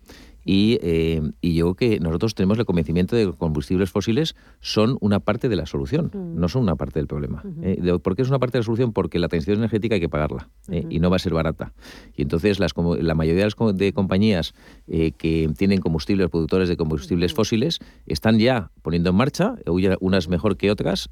Y, 0.46 0.80
eh, 0.82 1.22
y, 1.42 1.54
yo 1.54 1.76
creo 1.76 1.92
que 1.92 2.00
nosotros 2.00 2.36
tenemos 2.36 2.58
el 2.58 2.66
convencimiento 2.66 3.16
de 3.16 3.28
que 3.28 3.34
combustibles 3.34 3.90
fósiles 3.92 4.36
son 4.60 4.98
una 5.02 5.20
parte 5.20 5.50
de 5.50 5.56
la 5.56 5.66
solución, 5.66 6.12
mm. 6.14 6.40
no 6.40 6.48
son 6.50 6.64
una 6.64 6.76
parte 6.76 7.00
del 7.00 7.08
problema. 7.08 7.44
Eh, 7.62 7.98
¿Por 8.02 8.16
qué 8.16 8.24
es 8.24 8.30
una 8.30 8.40
parte 8.40 8.58
de 8.58 8.60
la 8.62 8.66
solución? 8.66 8.94
Porque 8.94 9.20
la 9.20 9.28
transición 9.28 9.58
energética 9.58 9.96
hay 9.96 10.02
que 10.02 10.10
pagarla 10.10 10.50
eh, 10.70 10.86
y 10.90 11.00
no 11.00 11.10
va 11.10 11.18
a 11.18 11.20
ser 11.20 11.34
barata. 11.34 11.74
Y 12.16 12.24
entonces 12.24 12.60
las, 12.60 12.72
la 12.76 13.16
mayoría 13.16 13.46
de, 13.46 13.52
las, 13.52 13.78
de 13.78 13.94
compañías 13.94 14.54
que 14.88 15.50
tienen 15.58 15.80
combustibles, 15.80 16.30
productores 16.30 16.70
de 16.70 16.78
combustibles 16.78 17.34
fósiles, 17.34 17.80
están 18.08 18.40
ya 18.40 18.72
poniendo 18.82 19.12
en 19.12 19.16
marcha, 19.16 19.56
unas 20.00 20.28
mejor 20.28 20.58
que 20.58 20.72
otras, 20.72 21.10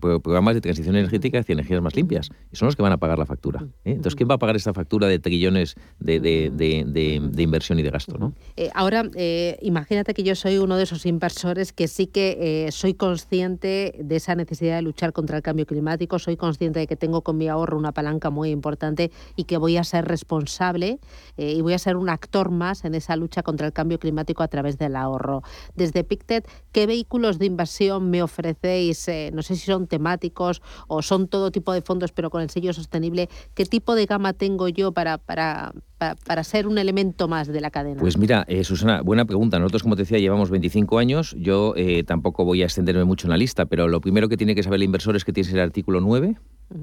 programas 0.00 0.54
de 0.54 0.60
transición 0.60 0.96
energética 0.96 1.38
hacia 1.38 1.52
energías 1.52 1.80
más 1.82 1.94
limpias. 1.94 2.30
Y 2.52 2.56
son 2.56 2.66
los 2.66 2.76
que 2.76 2.82
van 2.82 2.92
a 2.92 2.98
pagar 2.98 3.18
la 3.18 3.26
factura. 3.26 3.66
Entonces, 3.84 4.14
¿quién 4.16 4.28
va 4.28 4.34
a 4.34 4.38
pagar 4.38 4.56
esta 4.56 4.72
factura 4.72 5.06
de 5.06 5.18
trillones 5.18 5.76
de, 5.98 6.20
de, 6.20 6.50
de, 6.52 7.20
de 7.22 7.42
inversión 7.42 7.78
y 7.78 7.82
de 7.82 7.90
gasto? 7.90 8.18
¿no? 8.18 8.34
Eh, 8.58 8.70
ahora, 8.74 9.04
eh, 9.14 9.58
imagínate 9.60 10.14
que 10.14 10.22
yo 10.22 10.34
soy 10.34 10.56
uno 10.56 10.78
de 10.78 10.84
esos 10.84 11.04
inversores 11.04 11.74
que 11.74 11.88
sí 11.88 12.06
que 12.06 12.66
eh, 12.66 12.72
soy 12.72 12.94
consciente 12.94 13.94
de 14.02 14.16
esa 14.16 14.34
necesidad 14.34 14.76
de 14.76 14.82
luchar 14.82 15.12
contra 15.12 15.36
el 15.36 15.42
cambio 15.42 15.66
climático, 15.66 16.18
soy 16.18 16.38
consciente 16.38 16.80
de 16.80 16.86
que 16.86 16.96
tengo 16.96 17.20
con 17.20 17.36
mi 17.36 17.48
ahorro 17.48 17.76
una 17.76 17.92
palanca 17.92 18.30
muy 18.30 18.48
importante 18.50 19.10
y 19.36 19.44
que 19.44 19.58
voy 19.58 19.76
a 19.76 19.84
ser 19.84 20.06
responsable 20.06 20.98
y 21.36 21.60
voy 21.60 21.74
a 21.74 21.78
ser 21.78 21.96
un 21.96 22.08
actor 22.08 22.50
más 22.50 22.84
en 22.86 22.94
esa 22.94 23.14
lucha 23.16 23.42
contra 23.42 23.66
el 23.66 23.72
cambio 23.74 23.98
climático 23.98 24.42
a 24.42 24.48
través 24.48 24.78
del 24.78 24.96
ahorro. 24.96 25.42
Desde 25.74 26.02
Pictet, 26.02 26.48
¿qué 26.72 26.86
vehículos 26.86 27.38
de 27.38 27.46
inversión 27.46 28.10
me 28.10 28.22
ofrecéis? 28.22 29.06
no 29.32 29.42
sé 29.42 29.56
si 29.56 29.66
son 29.66 29.86
temáticos 29.86 30.62
o 30.88 31.02
son 31.02 31.28
todo 31.28 31.50
tipo 31.50 31.72
de 31.72 31.82
fondos, 31.82 32.12
pero 32.12 32.30
con 32.30 32.40
el 32.40 32.48
sello 32.48 32.72
sostenible. 32.72 33.28
¿Qué 33.54 33.66
tipo 33.66 33.94
de 33.94 34.06
gama 34.06 34.32
tengo 34.32 34.68
yo 34.68 34.92
para, 34.92 35.18
para, 35.18 35.72
para, 35.98 36.44
ser 36.44 36.66
un 36.66 36.78
elemento 36.78 37.28
más 37.28 37.48
de 37.48 37.60
la 37.60 37.70
cadena? 37.70 38.00
Pues 38.00 38.18
mira, 38.18 38.44
eh, 38.48 38.64
Susana, 38.64 39.00
buena 39.02 39.24
pregunta. 39.24 39.58
Nosotros, 39.58 39.82
como 39.82 39.96
te 39.96 40.02
decía, 40.02 40.18
llevamos 40.18 40.50
25 40.50 40.98
años. 40.98 41.34
Yo 41.38 41.74
eh, 41.76 42.04
tampoco 42.04 42.44
voy 42.44 42.62
a 42.62 42.66
extenderme 42.66 43.04
mucho 43.04 43.26
en 43.26 43.30
la 43.30 43.36
lista, 43.36 43.66
pero 43.66 43.88
lo 43.88 44.00
primero 44.00 44.28
que 44.28 44.36
tiene 44.36 44.54
que 44.54 44.62
saber 44.62 44.76
el 44.76 44.84
inversor 44.84 45.16
es 45.16 45.24
que 45.24 45.32
tienes 45.32 45.52
el 45.52 45.60
artículo 45.60 46.00
9, 46.00 46.36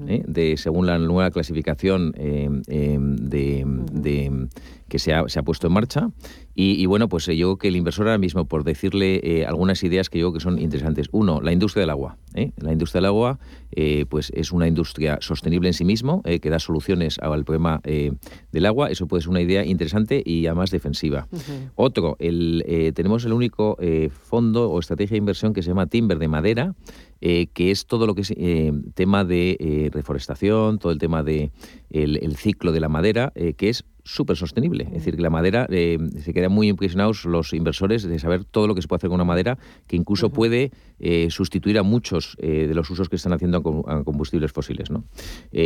¿eh? 0.06 0.22
de, 0.26 0.56
según 0.56 0.86
la 0.86 0.98
nueva 0.98 1.30
clasificación 1.30 2.12
de, 2.12 2.66
que 4.88 4.98
se 4.98 5.14
ha, 5.14 5.28
se 5.28 5.38
ha, 5.38 5.42
puesto 5.42 5.66
en 5.66 5.72
marcha. 5.72 6.10
Y, 6.56 6.86
bueno, 6.86 7.08
pues 7.08 7.26
yo 7.26 7.32
creo 7.32 7.56
que 7.56 7.66
el 7.66 7.74
inversor 7.74 8.06
ahora 8.06 8.18
mismo, 8.18 8.44
por 8.44 8.62
decirle 8.62 9.44
algunas 9.48 9.82
ideas 9.82 10.08
que 10.08 10.20
yo 10.20 10.26
creo 10.26 10.34
que 10.34 10.40
son 10.40 10.60
interesantes. 10.60 11.08
Uno, 11.10 11.40
la 11.40 11.52
industria 11.52 11.80
del 11.80 11.90
agua. 11.90 12.16
La 12.56 12.72
industria 12.72 13.00
del 13.00 13.06
agua 13.06 13.40
pues 14.08 14.30
es 14.34 14.52
una 14.52 14.68
industria 14.68 15.18
sostenible 15.20 15.68
en 15.68 15.74
sí 15.74 15.84
mismo, 15.84 16.22
que 16.22 16.50
da 16.50 16.60
soluciones 16.60 17.18
al 17.18 17.44
problema 17.44 17.80
del 17.82 18.66
agua. 18.66 18.88
Eso 18.88 19.08
puede 19.08 19.22
ser 19.22 19.30
una 19.30 19.40
idea 19.40 19.64
interesante 19.64 20.22
y 20.24 20.46
además 20.46 20.70
defensiva. 20.70 21.26
Otro, 21.74 22.16
el, 22.20 22.62
eh, 22.66 22.92
tenemos 22.92 23.24
el 23.24 23.32
único 23.32 23.76
eh, 23.80 24.10
fondo 24.10 24.70
o 24.70 24.78
estrategia 24.78 25.14
de 25.14 25.18
inversión 25.18 25.52
que 25.52 25.62
se 25.62 25.68
llama 25.68 25.86
Timber 25.86 26.18
de 26.18 26.28
madera, 26.28 26.74
eh, 27.24 27.48
que 27.52 27.72
es 27.72 27.86
todo 27.86 28.06
lo 28.06 28.14
que 28.14 28.20
es 28.20 28.32
tema 28.94 29.24
de 29.24 29.90
reforestación, 29.92 30.78
todo 30.78 30.92
el 30.92 30.98
tema 30.98 31.22
de 31.24 31.50
el 31.90 32.36
ciclo 32.36 32.70
de 32.70 32.80
la 32.80 32.88
madera, 32.88 33.32
que 33.56 33.68
es 33.70 33.84
súper 34.04 34.36
sostenible. 34.36 34.84
Es 34.84 34.92
decir, 34.92 35.16
que 35.16 35.22
la 35.22 35.30
madera, 35.30 35.66
eh, 35.70 35.98
se 36.20 36.32
quedan 36.32 36.52
muy 36.52 36.68
impresionados 36.68 37.24
los 37.24 37.52
inversores 37.52 38.02
de 38.02 38.18
saber 38.18 38.44
todo 38.44 38.66
lo 38.66 38.74
que 38.74 38.82
se 38.82 38.88
puede 38.88 38.98
hacer 38.98 39.08
con 39.08 39.16
una 39.16 39.24
madera, 39.24 39.58
que 39.86 39.96
incluso 39.96 40.30
puede 40.30 40.72
eh, 41.00 41.28
sustituir 41.30 41.78
a 41.78 41.82
muchos 41.82 42.36
eh, 42.38 42.66
de 42.68 42.74
los 42.74 42.88
usos 42.90 43.08
que 43.08 43.16
están 43.16 43.32
haciendo 43.32 43.84
a 43.88 44.04
combustibles 44.04 44.52
fósiles. 44.52 44.90
¿no? 44.90 45.04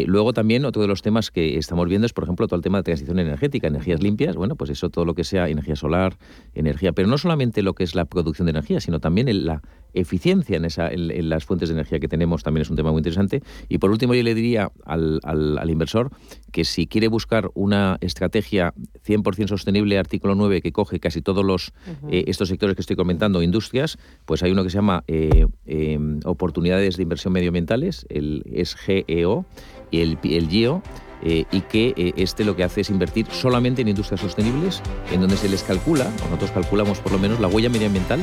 luego 0.06 0.32
también 0.32 0.64
otro 0.64 0.80
de 0.80 0.88
los 0.88 1.02
temas 1.02 1.30
que 1.30 1.58
estamos 1.58 1.88
viendo 1.88 2.06
es, 2.06 2.12
por 2.12 2.24
ejemplo, 2.24 2.46
todo 2.46 2.56
el 2.56 2.62
tema 2.62 2.78
de 2.78 2.84
transición 2.84 3.18
energética, 3.18 3.66
energías 3.66 4.02
limpias, 4.02 4.36
bueno, 4.36 4.54
pues 4.54 4.70
eso 4.70 4.90
todo 4.90 5.04
lo 5.04 5.14
que 5.14 5.24
sea 5.24 5.48
energía 5.48 5.74
solar, 5.74 6.16
energía, 6.54 6.92
pero 6.92 7.08
no 7.08 7.18
solamente 7.18 7.62
lo 7.62 7.74
que 7.74 7.84
es 7.84 7.94
la 7.94 8.04
producción 8.04 8.46
de 8.46 8.50
energía, 8.50 8.80
sino 8.80 9.00
también 9.00 9.28
la 9.44 9.62
eficiencia 9.94 10.56
en, 10.56 10.64
esa, 10.64 10.88
en, 10.90 11.28
las 11.28 11.44
fuentes 11.44 11.68
de 11.68 11.74
energía 11.74 11.98
que 11.98 12.08
tenemos 12.08 12.42
también 12.42 12.62
es 12.62 12.70
un 12.70 12.76
tema 12.76 12.92
muy 12.92 13.00
interesante. 13.00 13.42
Y 13.68 13.78
por 13.78 13.90
último, 13.90 14.14
yo 14.14 14.22
le 14.22 14.34
diría 14.34 14.70
al, 14.84 15.20
al 15.24 15.70
inversor 15.70 16.10
que 16.52 16.64
si 16.64 16.86
quiere 16.86 17.08
buscar 17.08 17.50
una 17.54 17.98
estrategia 18.00 18.28
estrategia 18.28 18.74
100% 19.06 19.48
sostenible, 19.48 19.98
artículo 19.98 20.34
9, 20.34 20.60
que 20.60 20.72
coge 20.72 21.00
casi 21.00 21.22
todos 21.22 21.44
los 21.44 21.72
eh, 22.10 22.24
estos 22.26 22.48
sectores 22.48 22.76
que 22.76 22.82
estoy 22.82 22.96
comentando, 22.96 23.42
industrias, 23.42 23.98
pues 24.26 24.42
hay 24.42 24.50
uno 24.52 24.64
que 24.64 24.70
se 24.70 24.76
llama 24.76 25.04
eh, 25.06 25.46
em, 25.66 26.20
oportunidades 26.24 26.96
de 26.96 27.02
inversión 27.02 27.32
medioambientales, 27.32 28.06
el 28.08 28.44
SGEO 28.64 29.46
y 29.90 30.00
el, 30.00 30.18
el 30.24 30.48
GEO. 30.48 30.82
Eh, 31.22 31.44
y 31.50 31.62
que 31.62 32.14
este 32.16 32.44
lo 32.44 32.54
que 32.54 32.62
hace 32.62 32.82
es 32.82 32.90
invertir 32.90 33.26
solamente 33.30 33.82
en 33.82 33.88
industrias 33.88 34.20
sostenibles, 34.20 34.82
en 35.10 35.20
donde 35.20 35.36
se 35.36 35.48
les 35.48 35.62
calcula, 35.62 36.06
o 36.24 36.24
nosotros 36.26 36.52
calculamos 36.52 37.00
por 37.00 37.12
lo 37.12 37.18
menos, 37.18 37.40
la 37.40 37.48
huella 37.48 37.68
medioambiental 37.68 38.20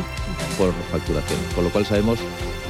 por 0.58 0.72
facturación, 0.92 1.40
con 1.56 1.66
lo 1.66 1.70
cual 1.72 1.86
sabemos 1.86 2.20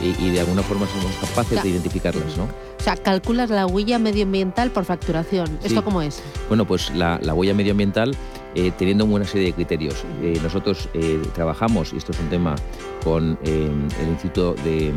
y, 0.02 0.30
de 0.32 0.40
alguna 0.40 0.64
forma 0.64 0.88
somos 0.88 1.16
capaces 1.18 1.64
de 1.64 1.70
identificarlas. 1.70 2.38
¿no? 2.38 2.44
O 2.46 2.84
sea, 2.84 2.98
calculas 2.98 3.50
la 3.50 3.66
huella 3.66 4.00
medioambiental 4.00 4.72
por 4.72 4.86
facturación. 4.86 5.60
¿Esto 5.64 5.84
cómo 5.84 6.02
es? 6.02 6.22
Bueno, 6.48 6.66
pues 6.66 6.92
la, 6.94 7.20
la 7.22 7.34
huella 7.34 7.54
medioambiental 7.54 8.16
eh, 8.58 8.72
teniendo 8.78 9.04
una 9.04 9.26
serie 9.26 9.48
de 9.48 9.54
criterios. 9.54 10.06
Eh, 10.22 10.40
nosotros 10.42 10.88
eh, 10.94 11.22
trabajamos, 11.34 11.92
y 11.92 11.98
esto 11.98 12.14
es 12.14 12.20
un 12.20 12.30
tema 12.30 12.56
con 13.06 13.38
el 13.44 14.08
Instituto 14.10 14.56
de, 14.64 14.92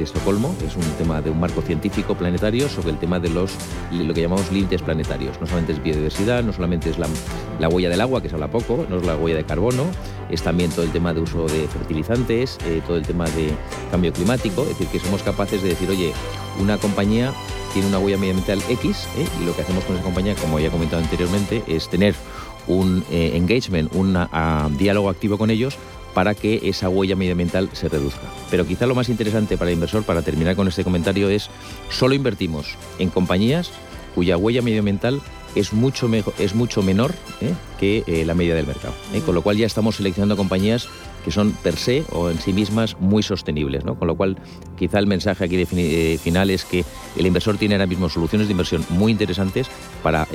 Estocolmo, 0.00 0.56
es 0.66 0.74
un 0.74 0.82
tema 0.96 1.20
de 1.20 1.30
un 1.30 1.38
marco 1.38 1.60
científico 1.60 2.14
planetario 2.14 2.66
sobre 2.66 2.92
el 2.92 2.98
tema 2.98 3.20
de 3.20 3.28
los 3.28 3.52
lo 3.92 4.14
que 4.14 4.22
llamamos 4.22 4.50
límites 4.50 4.80
planetarios. 4.80 5.38
No 5.38 5.46
solamente 5.46 5.72
es 5.72 5.82
biodiversidad, 5.82 6.42
no 6.42 6.54
solamente 6.54 6.88
es 6.88 6.98
la, 6.98 7.06
la, 7.60 7.68
huella 7.68 7.90
del 7.90 8.00
agua, 8.00 8.22
que 8.22 8.30
se 8.30 8.36
habla 8.36 8.50
poco, 8.50 8.86
no 8.88 8.96
es 8.96 9.04
la 9.04 9.16
huella 9.16 9.36
de 9.36 9.44
carbono, 9.44 9.84
es 10.30 10.42
también 10.42 10.70
todo 10.70 10.82
el 10.82 10.92
tema 10.92 11.12
de 11.12 11.20
uso 11.20 11.46
de 11.46 11.68
fertilizantes, 11.68 12.56
todo 12.86 12.96
el 12.96 13.06
tema 13.06 13.26
de 13.26 13.50
cambio 13.90 14.14
climático, 14.14 14.62
es 14.62 14.70
decir, 14.70 14.86
que 14.88 14.98
somos 14.98 15.22
capaces 15.22 15.62
de 15.62 15.68
decir, 15.68 15.90
oye, 15.90 16.14
una 16.58 16.78
compañía 16.78 17.34
tiene 17.74 17.88
una 17.88 17.98
huella 17.98 18.16
medioambiental 18.16 18.62
X 18.70 19.06
y 19.40 19.44
lo 19.44 19.54
que 19.54 19.60
hacemos 19.60 19.84
con 19.84 19.96
esa 19.96 20.04
compañía, 20.04 20.34
como 20.36 20.58
ya 20.58 20.68
he 20.68 20.70
comentado 20.70 21.02
anteriormente, 21.02 21.62
es 21.66 21.90
tener 21.90 22.14
un 22.66 23.04
eh, 23.10 23.32
engagement, 23.34 23.94
un 23.94 24.16
diálogo 24.78 25.10
activo 25.10 25.36
con 25.36 25.50
ellos 25.50 25.76
para 26.14 26.34
que 26.34 26.60
esa 26.64 26.88
huella 26.88 27.16
medioambiental 27.16 27.70
se 27.72 27.88
reduzca. 27.88 28.22
Pero 28.50 28.66
quizá 28.66 28.86
lo 28.86 28.94
más 28.94 29.08
interesante 29.08 29.56
para 29.56 29.70
el 29.70 29.74
inversor, 29.74 30.04
para 30.04 30.22
terminar 30.22 30.56
con 30.56 30.68
este 30.68 30.84
comentario, 30.84 31.28
es 31.28 31.48
solo 31.90 32.14
invertimos 32.14 32.76
en 32.98 33.10
compañías 33.10 33.70
cuya 34.14 34.36
huella 34.36 34.62
medioambiental 34.62 35.20
es 35.54 35.72
mucho, 35.72 36.08
es 36.38 36.54
mucho 36.54 36.82
menor 36.82 37.14
¿eh? 37.40 37.54
que 37.78 38.04
eh, 38.06 38.24
la 38.24 38.34
media 38.34 38.54
del 38.54 38.66
mercado. 38.66 38.94
¿eh? 39.12 39.20
Con 39.20 39.34
lo 39.34 39.42
cual 39.42 39.56
ya 39.56 39.66
estamos 39.66 39.96
seleccionando 39.96 40.36
compañías 40.36 40.88
que 41.24 41.30
son 41.30 41.52
per 41.52 41.76
se 41.76 42.04
o 42.10 42.30
en 42.30 42.38
sí 42.38 42.52
mismas 42.52 42.96
muy 43.00 43.22
sostenibles. 43.22 43.84
¿no? 43.84 43.94
Con 43.94 44.08
lo 44.08 44.14
cual, 44.14 44.36
quizá 44.78 44.98
el 44.98 45.06
mensaje 45.06 45.44
aquí 45.44 45.56
de 45.56 46.18
final 46.22 46.50
es 46.50 46.64
que 46.64 46.84
el 47.16 47.26
inversor 47.26 47.56
tiene 47.56 47.74
ahora 47.74 47.86
mismo 47.86 48.08
soluciones 48.08 48.48
de 48.48 48.52
inversión 48.52 48.84
muy 48.90 49.12
interesantes 49.12 49.68
para, 50.02 50.26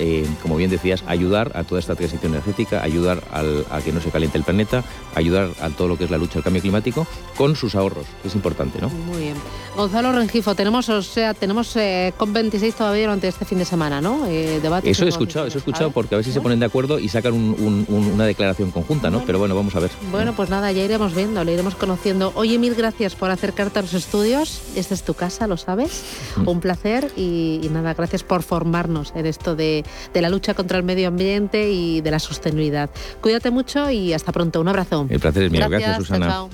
como 0.42 0.56
bien 0.56 0.70
decías, 0.70 1.04
ayudar 1.08 1.52
a 1.56 1.64
toda 1.64 1.80
esta 1.80 1.96
transición 1.96 2.34
energética, 2.34 2.84
ayudar 2.84 3.24
a 3.32 3.82
que 3.82 3.92
no 3.92 4.02
se 4.02 4.10
caliente 4.10 4.38
el 4.38 4.44
planeta, 4.44 4.84
ayudar 5.16 5.50
a 5.62 5.70
todo 5.70 5.88
lo 5.88 5.98
que 5.98 6.06
es 6.06 6.12
la 6.12 6.18
lucha 6.18 6.40
al 6.40 6.44
cambio 6.44 6.62
climático 6.62 7.08
con 7.38 7.56
sus 7.56 7.76
ahorros, 7.76 8.06
que 8.22 8.28
es 8.28 8.36
importante. 8.36 8.80
¿no? 8.82 8.90
Muy 8.90 9.22
bien. 9.22 9.36
Gonzalo 9.76 10.12
Rengifo, 10.12 10.56
tenemos, 10.56 10.90
o 10.90 11.02
sea, 11.02 11.34
tenemos 11.34 11.76
COP26 11.76 12.74
todavía 12.74 13.04
durante 13.04 13.28
este 13.28 13.46
fin 13.46 13.58
de 13.58 13.66
semana, 13.66 14.02
¿no? 14.02 14.26
debate 14.26 14.90
he 14.90 14.92
escuchado, 14.92 15.48
eso 15.48 15.58
he 15.58 15.60
escuchado 15.60 15.92
porque 15.92 16.16
a 16.16 16.18
ver 16.18 16.26
si 16.26 16.32
se 16.32 16.42
ponen 16.42 16.60
de 16.60 16.66
acuerdo 16.66 17.00
y 17.00 17.08
sacan 17.10 17.34
una 17.34 18.26
declaración 18.26 18.72
conjunta, 18.72 19.10
¿no? 19.10 19.24
Pero 19.26 19.40
bueno, 19.40 19.56
vamos 19.56 19.76
a 19.76 19.80
ver. 19.80 19.92
Bueno, 20.12 20.34
pues 20.34 20.50
nada, 20.50 20.72
ya 20.78 20.84
iremos 20.84 21.16
viendo, 21.16 21.44
lo 21.44 21.52
iremos 21.52 21.76
conociendo. 21.76 22.32
Oye, 22.36 22.58
mil 22.60 22.76
gracias 22.76 23.16
por 23.16 23.32
acercarte 23.32 23.80
a 23.80 23.82
los 23.82 23.94
estudios. 23.94 24.62
Esta 24.76 24.94
es 24.94 25.04
tu 25.04 25.14
casa, 25.14 25.48
lo 25.48 25.58
sabes. 25.58 26.04
Mm. 26.36 26.48
Un 26.48 26.60
placer 26.60 27.12
y, 27.18 27.68
nada, 27.72 27.94
gracias 27.94 28.24
por 28.24 28.44
formarnos 28.44 29.12
en 29.16 29.26
esto 29.26 29.56
de, 29.56 29.84
la 30.14 30.30
lucha 30.30 30.54
contra 30.54 30.78
el 30.78 30.84
medio 30.84 31.08
ambiente 31.08 31.72
y 31.72 32.02
de 32.02 32.12
la 32.12 32.20
sostenibilidad. 32.20 32.90
Cuídate 33.22 33.52
mucho 33.52 33.90
y 33.90 34.14
hasta 34.14 34.32
pronto. 34.32 34.62
Un 34.62 34.68
abrazo. 34.68 35.08
El 35.10 35.20
placer 35.20 35.44
es 35.44 35.52
mío. 35.52 35.68
Gracias, 35.70 35.98
Susana. 35.98 36.46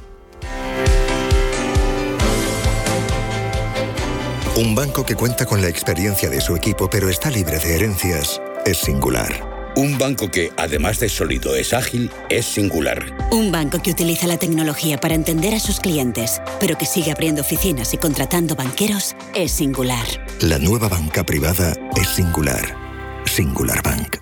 Un 4.55 4.75
banco 4.75 5.03
que 5.03 5.15
cuenta 5.15 5.45
con 5.45 5.61
la 5.61 5.67
experiencia 5.67 6.29
de 6.29 6.39
su 6.39 6.55
equipo 6.55 6.87
pero 6.89 7.09
está 7.09 7.31
libre 7.31 7.57
de 7.57 7.75
herencias 7.75 8.39
es 8.65 8.77
singular. 8.77 9.52
Un 9.75 9.97
banco 9.97 10.29
que, 10.29 10.51
además 10.55 10.99
de 10.99 11.09
sólido, 11.09 11.55
es 11.55 11.73
ágil, 11.73 12.11
es 12.29 12.45
singular. 12.45 13.17
Un 13.31 13.51
banco 13.51 13.81
que 13.81 13.89
utiliza 13.89 14.27
la 14.27 14.37
tecnología 14.37 14.99
para 14.99 15.15
entender 15.15 15.55
a 15.55 15.59
sus 15.59 15.79
clientes, 15.79 16.41
pero 16.59 16.77
que 16.77 16.85
sigue 16.85 17.11
abriendo 17.11 17.41
oficinas 17.41 17.91
y 17.93 17.97
contratando 17.97 18.55
banqueros, 18.55 19.15
es 19.33 19.51
singular. 19.51 20.05
La 20.41 20.59
nueva 20.59 20.89
banca 20.89 21.23
privada 21.23 21.73
es 21.95 22.07
singular. 22.07 22.77
Singular 23.25 23.81
Bank. 23.81 24.17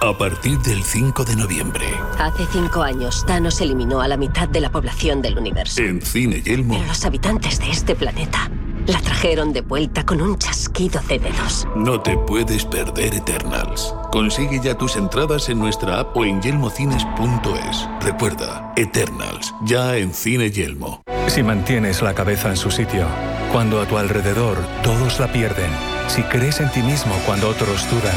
A 0.00 0.16
partir 0.16 0.58
del 0.60 0.82
5 0.82 1.24
de 1.24 1.36
noviembre. 1.36 1.84
Hace 2.18 2.44
cinco 2.52 2.82
años, 2.82 3.24
Thanos 3.26 3.60
eliminó 3.60 4.00
a 4.00 4.08
la 4.08 4.16
mitad 4.16 4.48
de 4.48 4.60
la 4.60 4.70
población 4.70 5.20
del 5.20 5.38
universo. 5.38 5.82
En 5.82 6.00
Cine 6.00 6.40
Yelmo. 6.40 6.74
Pero 6.74 6.86
los 6.86 7.04
habitantes 7.04 7.58
de 7.58 7.70
este 7.70 7.94
planeta 7.94 8.50
la 8.86 9.00
trajeron 9.00 9.52
de 9.52 9.60
vuelta 9.60 10.04
con 10.04 10.20
un 10.20 10.38
chasquido 10.38 11.00
de 11.08 11.18
dedos. 11.18 11.66
No 11.74 12.00
te 12.00 12.16
puedes 12.16 12.64
perder 12.64 13.14
Eternals. 13.14 13.94
Consigue 14.12 14.60
ya 14.62 14.76
tus 14.76 14.96
entradas 14.96 15.48
en 15.48 15.58
nuestra 15.58 16.00
app 16.00 16.16
o 16.16 16.24
en 16.24 16.40
yelmocines.es. 16.40 17.88
Recuerda, 18.00 18.72
Eternals, 18.76 19.54
ya 19.64 19.96
en 19.96 20.14
Cine 20.14 20.50
Yelmo. 20.50 21.02
Si 21.28 21.42
mantienes 21.42 22.02
la 22.02 22.14
cabeza 22.14 22.50
en 22.50 22.56
su 22.56 22.70
sitio, 22.70 23.06
cuando 23.52 23.80
a 23.80 23.86
tu 23.86 23.98
alrededor 23.98 24.56
todos 24.82 25.18
la 25.18 25.32
pierden, 25.32 25.70
si 26.08 26.22
crees 26.22 26.60
en 26.60 26.70
ti 26.70 26.82
mismo 26.82 27.14
cuando 27.26 27.48
otros 27.48 27.88
dudan, 27.90 28.16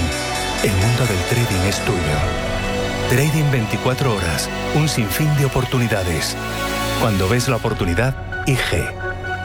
el 0.63 0.72
mundo 0.72 1.05
del 1.05 1.24
trading 1.30 1.67
es 1.67 1.80
tuyo. 1.86 1.99
Trading 3.09 3.51
24 3.51 4.13
horas, 4.15 4.49
un 4.76 4.88
sinfín 4.88 5.36
de 5.38 5.45
oportunidades. 5.45 6.36
Cuando 7.01 7.28
ves 7.28 7.49
la 7.49 7.55
oportunidad, 7.55 8.45
IG. 8.45 9.09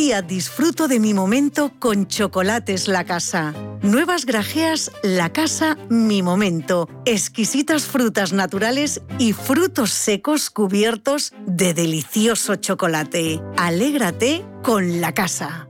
Disfruto 0.00 0.88
de 0.88 0.98
mi 0.98 1.12
momento 1.12 1.72
con 1.78 2.06
Chocolates 2.06 2.88
La 2.88 3.04
Casa. 3.04 3.52
Nuevas 3.82 4.24
grajeas 4.24 4.90
La 5.02 5.30
Casa 5.30 5.76
Mi 5.90 6.22
Momento. 6.22 6.88
Exquisitas 7.04 7.84
frutas 7.84 8.32
naturales 8.32 9.02
y 9.18 9.34
frutos 9.34 9.90
secos 9.90 10.48
cubiertos 10.48 11.34
de 11.46 11.74
delicioso 11.74 12.56
chocolate. 12.56 13.42
Alégrate 13.58 14.42
con 14.62 15.02
La 15.02 15.12
Casa. 15.12 15.69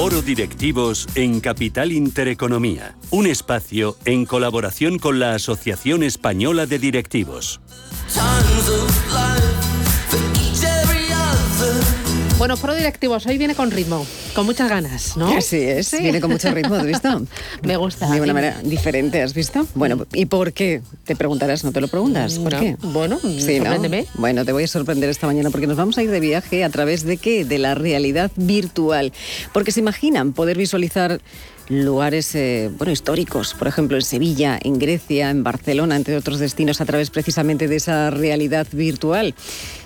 Foro 0.00 0.22
Directivos 0.22 1.06
en 1.14 1.40
Capital 1.40 1.92
Intereconomía, 1.92 2.96
un 3.10 3.26
espacio 3.26 3.98
en 4.06 4.24
colaboración 4.24 4.98
con 4.98 5.18
la 5.20 5.34
Asociación 5.34 6.02
Española 6.02 6.64
de 6.64 6.78
Directivos. 6.78 7.60
Bueno, 12.40 12.56
Foro 12.56 12.74
Directivos 12.74 13.26
hoy 13.26 13.36
viene 13.36 13.54
con 13.54 13.70
ritmo, 13.70 14.06
con 14.34 14.46
muchas 14.46 14.70
ganas, 14.70 15.14
¿no? 15.14 15.28
Así 15.36 15.58
es, 15.58 15.92
viene 16.00 16.22
con 16.22 16.30
mucho 16.30 16.50
ritmo, 16.50 16.74
¿has 16.74 16.86
visto? 16.86 17.20
Me 17.62 17.76
gusta. 17.76 18.10
De 18.10 18.18
una 18.18 18.32
manera 18.32 18.62
diferente, 18.62 19.20
¿has 19.20 19.34
visto? 19.34 19.66
Bueno, 19.74 20.06
¿y 20.14 20.24
por 20.24 20.54
qué? 20.54 20.80
Te 21.04 21.16
preguntarás, 21.16 21.64
¿no 21.64 21.72
te 21.72 21.82
lo 21.82 21.88
preguntas? 21.88 22.38
¿Por 22.38 22.58
qué? 22.58 22.78
Bueno, 22.80 23.18
sí, 23.20 23.58
sorpréndeme. 23.58 24.06
Bueno, 24.14 24.46
te 24.46 24.52
voy 24.52 24.64
a 24.64 24.68
sorprender 24.68 25.10
esta 25.10 25.26
mañana 25.26 25.50
porque 25.50 25.66
nos 25.66 25.76
vamos 25.76 25.98
a 25.98 26.02
ir 26.02 26.10
de 26.10 26.18
viaje 26.18 26.64
a 26.64 26.70
través 26.70 27.04
de 27.04 27.18
qué? 27.18 27.44
De 27.44 27.58
la 27.58 27.74
realidad 27.74 28.30
virtual. 28.36 29.12
Porque 29.52 29.70
se 29.70 29.80
imaginan 29.80 30.32
poder 30.32 30.56
visualizar 30.56 31.20
lugares 31.70 32.34
eh, 32.34 32.70
bueno, 32.76 32.92
históricos, 32.92 33.54
por 33.54 33.68
ejemplo 33.68 33.96
en 33.96 34.02
Sevilla, 34.02 34.58
en 34.62 34.78
Grecia, 34.78 35.30
en 35.30 35.42
Barcelona, 35.42 35.96
entre 35.96 36.16
otros 36.16 36.38
destinos, 36.38 36.80
a 36.80 36.84
través 36.84 37.10
precisamente 37.10 37.68
de 37.68 37.76
esa 37.76 38.10
realidad 38.10 38.66
virtual. 38.72 39.34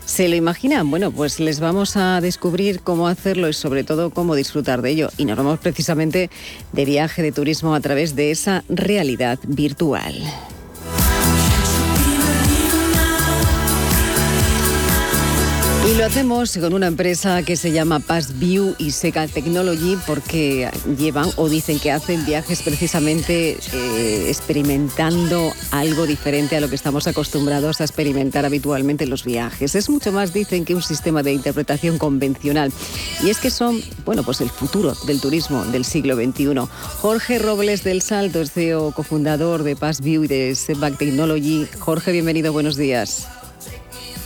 ¿Se 0.05 0.29
lo 0.29 0.35
imaginan? 0.35 0.91
Bueno, 0.91 1.13
pues 1.13 1.41
les 1.41 1.61
vamos 1.61 1.97
a 1.97 2.21
descubrir 2.21 2.81
cómo 2.81 3.07
hacerlo 3.09 3.49
y 3.49 3.53
sobre 3.53 3.85
todo 3.85 4.11
cómo 4.11 4.35
disfrutar 4.35 4.83
de 4.83 4.91
ello. 4.91 5.11
Y 5.19 5.25
nos 5.25 5.37
vamos 5.37 5.59
precisamente 5.61 6.31
de 6.73 6.85
viaje 6.85 7.23
de 7.23 7.33
turismo 7.33 7.75
a 7.75 7.81
través 7.81 8.17
de 8.17 8.31
esa 8.31 8.65
realidad 8.69 9.39
virtual. 9.47 10.15
Lo 15.97 16.05
hacemos 16.05 16.57
con 16.59 16.75
una 16.75 16.89
empresa 16.89 17.45
que 17.45 17.57
se 17.57 17.71
llama 17.71 18.01
Passview 18.01 18.75
y 18.79 18.91
Seca 18.91 19.29
Technology 19.29 19.97
porque 20.09 20.69
llevan 20.99 21.31
o 21.37 21.49
dicen 21.49 21.79
que 21.79 21.93
hacen 21.93 22.27
viajes 22.27 22.63
precisamente 22.63 23.57
eh, 23.73 24.27
experimentando 24.29 25.53
algo 25.71 26.05
diferente 26.07 26.57
a 26.57 26.61
lo 26.61 26.69
que 26.69 26.75
estamos 26.75 27.07
acostumbrados 27.07 27.81
a 27.81 27.85
experimentar 27.85 28.45
habitualmente 28.45 29.05
en 29.05 29.11
los 29.11 29.25
viajes. 29.25 29.77
Es 29.77 29.89
mucho 29.89 30.11
más, 30.11 30.33
dicen, 30.33 30.65
que 30.65 30.75
un 30.75 30.83
sistema 30.83 31.23
de 31.23 31.33
interpretación 31.33 31.97
convencional. 31.97 32.73
Y 33.23 33.31
es 33.31 33.39
que 33.39 33.51
son, 33.51 33.81
bueno, 34.05 34.25
pues 34.25 34.41
el 34.41 34.51
futuro 34.51 34.95
del 35.07 35.21
turismo 35.21 35.65
del 35.67 35.85
siglo 35.85 36.17
XXI. 36.17 36.55
Jorge 37.03 37.39
Robles 37.39 37.85
del 37.85 38.03
Salto 38.03 38.41
es 38.41 38.51
CEO 38.51 38.91
cofundador 38.91 39.63
de 39.63 39.77
Passview 39.77 40.25
y 40.25 40.27
de 40.27 40.57
Setback 40.57 40.99
Technology. 40.99 41.69
Jorge, 41.79 42.11
bienvenido, 42.11 42.53
buenos 42.53 42.77
días. 42.77 43.29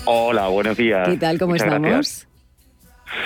Hola, 0.04 0.48
buenos 0.48 0.76
días. 0.76 1.08
¿Qué 1.08 1.16
tal? 1.16 1.38
¿Cómo 1.38 1.52
Muchas 1.52 1.66
estamos? 1.66 1.90
gracias. 1.90 2.27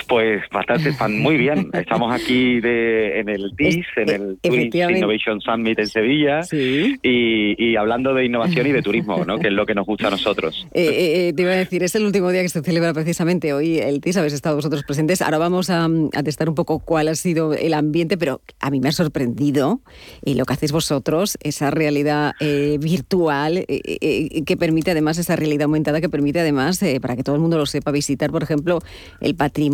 Pues 0.07 0.41
bastante, 0.51 0.89
están 0.89 1.19
muy 1.19 1.37
bien. 1.37 1.69
Estamos 1.73 2.13
aquí 2.13 2.59
de, 2.59 3.19
en 3.19 3.29
el 3.29 3.55
TIS, 3.55 3.85
en 3.95 4.09
el 4.09 4.37
Tourist. 4.41 4.75
Innovation 4.75 5.41
Summit 5.41 5.79
en 5.79 5.87
Sevilla, 5.87 6.41
y, 6.51 7.55
y 7.57 7.75
hablando 7.75 8.13
de 8.13 8.25
innovación 8.25 8.67
y 8.67 8.71
de 8.71 8.81
turismo, 8.81 9.23
¿no? 9.25 9.39
que 9.39 9.47
es 9.47 9.53
lo 9.53 9.65
que 9.65 9.75
nos 9.75 9.85
gusta 9.85 10.07
a 10.07 10.11
nosotros. 10.11 10.67
Eh, 10.75 10.85
eh, 10.85 11.27
eh, 11.27 11.33
te 11.33 11.43
iba 11.43 11.51
a 11.51 11.55
decir, 11.55 11.83
es 11.83 11.93
el 11.95 12.03
último 12.03 12.31
día 12.31 12.41
que 12.41 12.49
se 12.49 12.61
celebra 12.61 12.93
precisamente 12.93 13.53
hoy 13.53 13.77
el 13.77 14.01
TIS, 14.01 14.17
habéis 14.17 14.33
estado 14.33 14.55
vosotros 14.55 14.83
presentes. 14.83 15.21
Ahora 15.21 15.37
vamos 15.37 15.69
a, 15.69 15.85
a 15.85 16.23
testar 16.23 16.49
un 16.49 16.55
poco 16.55 16.79
cuál 16.79 17.07
ha 17.07 17.15
sido 17.15 17.53
el 17.53 17.73
ambiente, 17.73 18.17
pero 18.17 18.41
a 18.59 18.71
mí 18.71 18.79
me 18.79 18.89
ha 18.89 18.91
sorprendido 18.91 19.81
y 20.25 20.33
lo 20.33 20.45
que 20.45 20.53
hacéis 20.53 20.71
vosotros, 20.71 21.37
esa 21.41 21.69
realidad 21.69 22.33
eh, 22.39 22.77
virtual 22.81 23.65
que 23.67 24.57
permite 24.57 24.91
además, 24.91 25.17
esa 25.17 25.35
realidad 25.35 25.63
aumentada 25.63 26.01
que 26.01 26.09
permite 26.09 26.39
además, 26.39 26.81
eh, 26.83 26.99
para 26.99 27.15
que 27.15 27.23
todo 27.23 27.35
el 27.35 27.41
mundo 27.41 27.57
lo 27.57 27.65
sepa, 27.65 27.91
visitar, 27.91 28.31
por 28.31 28.43
ejemplo, 28.43 28.79
el 29.21 29.35
patrimonio 29.35 29.73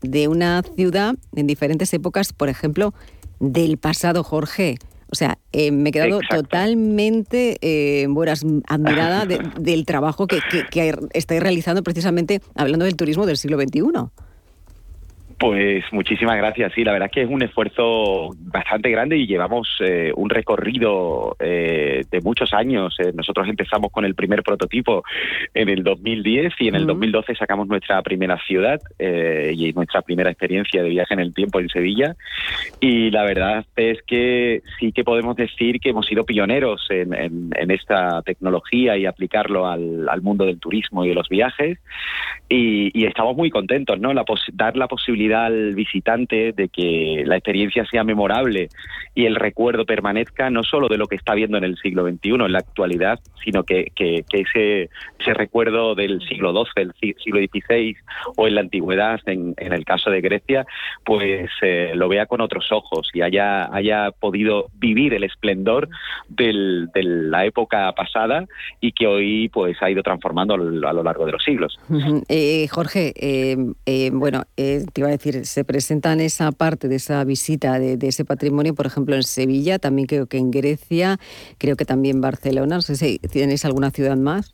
de 0.00 0.28
una 0.28 0.62
ciudad 0.76 1.14
en 1.34 1.46
diferentes 1.46 1.92
épocas, 1.94 2.32
por 2.32 2.48
ejemplo, 2.48 2.94
del 3.40 3.78
pasado, 3.78 4.22
Jorge. 4.22 4.76
O 5.10 5.16
sea, 5.16 5.38
eh, 5.52 5.70
me 5.70 5.90
he 5.90 5.92
quedado 5.92 6.16
Exacto. 6.20 6.42
totalmente 6.42 7.56
eh, 7.60 8.06
buenas, 8.08 8.44
admirada 8.68 9.26
de- 9.26 9.40
del 9.60 9.84
trabajo 9.86 10.26
que, 10.26 10.40
que- 10.50 10.64
que 10.70 10.94
estáis 11.12 11.40
realizando 11.42 11.82
precisamente 11.82 12.40
hablando 12.54 12.84
del 12.84 12.96
turismo 12.96 13.24
del 13.26 13.36
siglo 13.36 13.58
XXI. 13.60 13.80
Pues 15.38 15.84
muchísimas 15.90 16.36
gracias. 16.36 16.72
Sí, 16.74 16.84
la 16.84 16.92
verdad 16.92 17.06
es 17.06 17.12
que 17.12 17.22
es 17.22 17.28
un 17.28 17.42
esfuerzo 17.42 18.30
bastante 18.38 18.88
grande 18.90 19.16
y 19.16 19.26
llevamos 19.26 19.68
eh, 19.80 20.12
un 20.14 20.30
recorrido 20.30 21.36
eh, 21.40 22.04
de 22.10 22.20
muchos 22.20 22.52
años. 22.54 22.94
Eh, 23.00 23.12
nosotros 23.14 23.48
empezamos 23.48 23.90
con 23.90 24.04
el 24.04 24.14
primer 24.14 24.42
prototipo 24.42 25.02
en 25.52 25.68
el 25.68 25.82
2010 25.82 26.52
y 26.60 26.68
en 26.68 26.76
el 26.76 26.86
2012 26.86 27.34
sacamos 27.34 27.66
nuestra 27.66 28.00
primera 28.02 28.38
ciudad 28.46 28.80
eh, 28.98 29.52
y 29.56 29.72
nuestra 29.72 30.02
primera 30.02 30.30
experiencia 30.30 30.82
de 30.82 30.88
viaje 30.90 31.14
en 31.14 31.20
el 31.20 31.34
tiempo 31.34 31.58
en 31.58 31.68
Sevilla. 31.68 32.14
Y 32.80 33.10
la 33.10 33.24
verdad 33.24 33.64
es 33.76 34.02
que 34.06 34.62
sí 34.78 34.92
que 34.92 35.02
podemos 35.04 35.34
decir 35.36 35.80
que 35.80 35.90
hemos 35.90 36.06
sido 36.06 36.24
pioneros 36.24 36.86
en, 36.90 37.12
en- 37.12 37.50
en 37.56 37.70
esta 37.72 38.22
tecnología 38.22 38.96
y 38.96 39.04
aplicarlo 39.06 39.66
al, 39.66 40.08
al 40.08 40.22
mundo 40.22 40.44
del 40.46 40.60
turismo 40.60 41.04
y 41.04 41.08
de 41.08 41.14
los 41.14 41.28
viajes. 41.28 41.78
Y, 42.48 42.90
y 42.98 43.06
estamos 43.06 43.36
muy 43.36 43.50
contentos, 43.50 43.98
¿no? 43.98 44.12
La 44.14 44.24
pos- 44.24 44.46
dar 44.52 44.76
la 44.76 44.86
posibilidad 44.86 45.23
al 45.32 45.74
visitante 45.74 46.52
de 46.52 46.68
que 46.68 47.22
la 47.24 47.36
experiencia 47.36 47.86
sea 47.86 48.02
memorable 48.04 48.68
y 49.14 49.26
el 49.26 49.36
recuerdo 49.36 49.86
permanezca 49.86 50.50
no 50.50 50.64
solo 50.64 50.88
de 50.88 50.98
lo 50.98 51.06
que 51.06 51.14
está 51.16 51.34
viendo 51.34 51.56
en 51.56 51.64
el 51.64 51.76
siglo 51.78 52.02
XXI, 52.06 52.30
en 52.34 52.52
la 52.52 52.58
actualidad, 52.58 53.20
sino 53.44 53.62
que, 53.62 53.92
que- 53.94 54.24
ese, 54.32 54.90
ese 55.20 55.32
recuerdo 55.34 55.94
del 55.94 56.20
siglo 56.28 56.52
XII, 56.52 56.82
el 56.82 56.92
si- 57.00 57.14
siglo 57.22 57.38
XVI 57.40 57.96
o 58.36 58.48
en 58.48 58.56
la 58.56 58.60
antigüedad, 58.62 59.20
en, 59.26 59.54
en 59.58 59.72
el 59.72 59.84
caso 59.84 60.10
de 60.10 60.20
Grecia, 60.20 60.66
pues 61.04 61.48
eh, 61.62 61.92
lo 61.94 62.08
vea 62.08 62.26
con 62.26 62.40
otros 62.40 62.72
ojos 62.72 63.08
y 63.14 63.22
haya, 63.22 63.72
haya 63.72 64.10
podido 64.10 64.66
vivir 64.74 65.14
el 65.14 65.22
esplendor 65.22 65.88
del- 66.28 66.88
de 66.92 67.02
la 67.04 67.44
época 67.46 67.92
pasada 67.92 68.44
y 68.80 68.90
que 68.92 69.06
hoy 69.06 69.48
pues 69.50 69.80
ha 69.82 69.90
ido 69.90 70.02
transformando 70.02 70.54
a 70.54 70.56
lo- 70.58 71.02
largo 71.04 71.26
de 71.26 71.32
los 71.32 71.44
siglos. 71.44 71.78
Eh, 72.28 72.66
Jorge, 72.70 73.12
eh, 73.16 74.10
bueno, 74.12 74.42
te 74.56 74.82
iba 74.96 75.08
a 75.08 75.10
decir, 75.18 75.46
se 75.46 75.64
presentan 75.64 76.20
esa 76.20 76.52
parte 76.52 76.88
de 76.88 76.96
esa 76.96 77.24
visita 77.24 77.78
de, 77.78 77.96
de 77.96 78.08
ese 78.08 78.24
patrimonio, 78.24 78.74
por 78.74 78.86
ejemplo, 78.86 79.14
en 79.14 79.22
Sevilla, 79.22 79.78
también 79.78 80.06
creo 80.06 80.26
que 80.26 80.38
en 80.38 80.50
Grecia, 80.50 81.18
creo 81.58 81.76
que 81.76 81.84
también 81.84 82.20
Barcelona. 82.20 82.76
No 82.76 82.82
sé 82.82 82.96
si 82.96 83.18
tenéis 83.18 83.64
alguna 83.64 83.90
ciudad 83.90 84.16
más. 84.16 84.50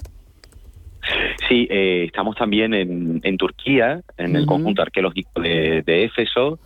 Sí, 1.48 1.66
eh, 1.70 2.04
estamos 2.04 2.36
también 2.36 2.74
en, 2.74 3.20
en 3.24 3.36
Turquía, 3.36 4.02
en 4.16 4.36
el 4.36 4.46
conjunto 4.46 4.82
arqueológico 4.82 5.40
de, 5.40 5.82
de 5.84 6.04
Éfeso. 6.04 6.58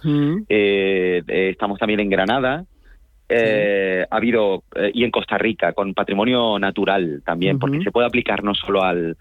Eh, 0.48 1.22
eh, 1.26 1.48
estamos 1.50 1.78
también 1.78 2.00
en 2.00 2.10
Granada. 2.10 2.64
Eh, 3.28 4.04
Ha 4.10 4.16
habido, 4.16 4.64
eh, 4.76 4.90
y 4.92 5.02
en 5.04 5.10
Costa 5.10 5.38
Rica, 5.38 5.72
con 5.72 5.94
patrimonio 5.94 6.58
natural 6.58 7.22
también, 7.24 7.58
porque 7.58 7.78
se 7.84 7.90
puede 7.90 8.06
aplicar 8.06 8.44
no 8.44 8.54
solo 8.54 8.82
al, 8.82 9.16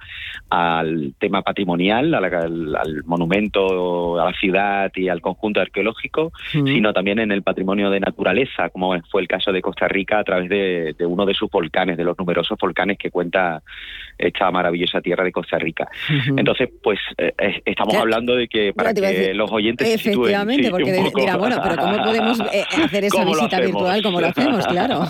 al 0.49 1.13
tema 1.19 1.41
patrimonial, 1.41 2.13
al, 2.13 2.25
al- 2.25 2.75
al 2.75 3.03
monumento, 3.05 4.19
a 4.19 4.25
la 4.25 4.33
ciudad 4.37 4.91
y 4.95 5.07
al 5.09 5.21
conjunto 5.21 5.61
arqueológico, 5.61 6.31
sino 6.51 6.93
también 6.93 7.19
en 7.19 7.31
el 7.31 7.43
patrimonio 7.43 7.89
de 7.89 7.99
naturaleza, 8.01 8.69
como 8.69 8.93
fue 9.09 9.21
el 9.21 9.27
caso 9.27 9.51
de 9.51 9.61
Costa 9.61 9.87
Rica 9.87 10.19
a 10.19 10.23
través 10.23 10.49
de, 10.49 10.95
de 10.97 11.05
uno 11.05 11.25
de 11.25 11.33
sus 11.33 11.49
volcanes, 11.49 11.97
de 11.97 12.03
los 12.03 12.17
numerosos 12.17 12.57
volcanes 12.59 12.97
que 12.97 13.09
cuenta 13.09 13.61
esta 14.17 14.51
maravillosa 14.51 15.01
tierra 15.01 15.23
de 15.23 15.31
Costa 15.31 15.57
Rica. 15.57 15.87
Entonces, 16.37 16.69
pues 16.83 16.99
eh, 17.17 17.33
estamos 17.65 17.95
hablando 17.95 18.35
de 18.35 18.47
que 18.47 18.73
para 18.73 18.93
que 18.93 19.01
decir, 19.01 19.35
los 19.35 19.51
oyentes 19.51 19.87
se 19.87 19.97
sitúen, 19.97 20.13
Efectivamente, 20.33 20.63
sí, 20.65 20.69
porque 20.71 20.91
dirá, 21.15 21.37
bueno, 21.37 21.57
pero 21.63 21.75
¿cómo 21.77 21.97
podemos 22.03 22.39
eh, 22.53 22.63
hacer 22.83 23.05
esa 23.05 23.15
¿Cómo 23.17 23.33
lo 23.33 23.41
visita 23.41 23.57
hacemos? 23.57 23.81
Como 24.01 24.19
lo 24.21 24.27
hacemos? 24.27 24.65
Claro. 24.67 25.03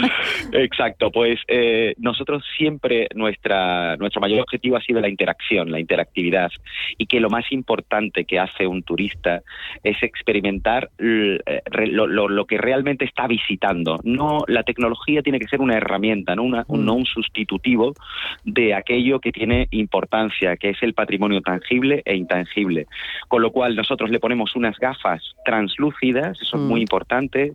Exacto, 0.52 1.10
pues 1.10 1.38
eh, 1.48 1.94
nosotros 1.98 2.44
siempre 2.56 3.08
nuestra 3.14 3.96
nuestro 3.96 4.20
mayor 4.20 4.40
objetivo 4.40 4.76
ha 4.76 4.80
sido 4.80 5.00
la 5.00 5.08
interacción, 5.08 5.70
la 5.70 5.80
interactividad 5.80 6.50
y 6.98 7.06
que 7.06 7.20
lo 7.20 7.28
más 7.30 7.50
importante 7.52 8.24
que 8.24 8.38
hace 8.38 8.66
un 8.66 8.82
turista 8.82 9.42
es 9.82 10.02
experimentar 10.02 10.90
eh, 10.98 11.38
lo, 11.90 12.06
lo- 12.06 12.28
lo 12.28 12.44
que 12.46 12.58
realmente 12.58 13.04
está 13.04 13.26
visitando. 13.26 14.00
No 14.04 14.44
la 14.46 14.62
tecnología 14.62 15.22
tiene 15.22 15.38
que 15.38 15.48
ser 15.48 15.60
una 15.60 15.76
herramienta, 15.76 16.34
no, 16.34 16.42
Una- 16.44 16.64
un- 16.68 16.84
no 16.84 16.94
un 16.94 17.06
sustitutivo 17.06 17.94
de 18.44 18.74
aquello 18.74 19.20
que 19.20 19.32
tiene 19.32 19.68
importancia, 19.70 20.56
que 20.56 20.70
es 20.70 20.82
el 20.82 20.94
patrimonio 20.94 21.40
tangible 21.40 22.02
e 22.04 22.16
intangible. 22.16 22.86
Con 23.28 23.42
lo 23.42 23.50
cual 23.50 23.76
nosotros 23.76 24.10
le 24.10 24.18
ponemos 24.20 24.56
unas 24.56 24.76
gafas 24.78 25.22
translúcidas, 25.44 26.40
eso 26.40 26.56
es 26.56 26.62
Mm. 26.62 26.66
muy 26.68 26.80
importante, 26.80 27.52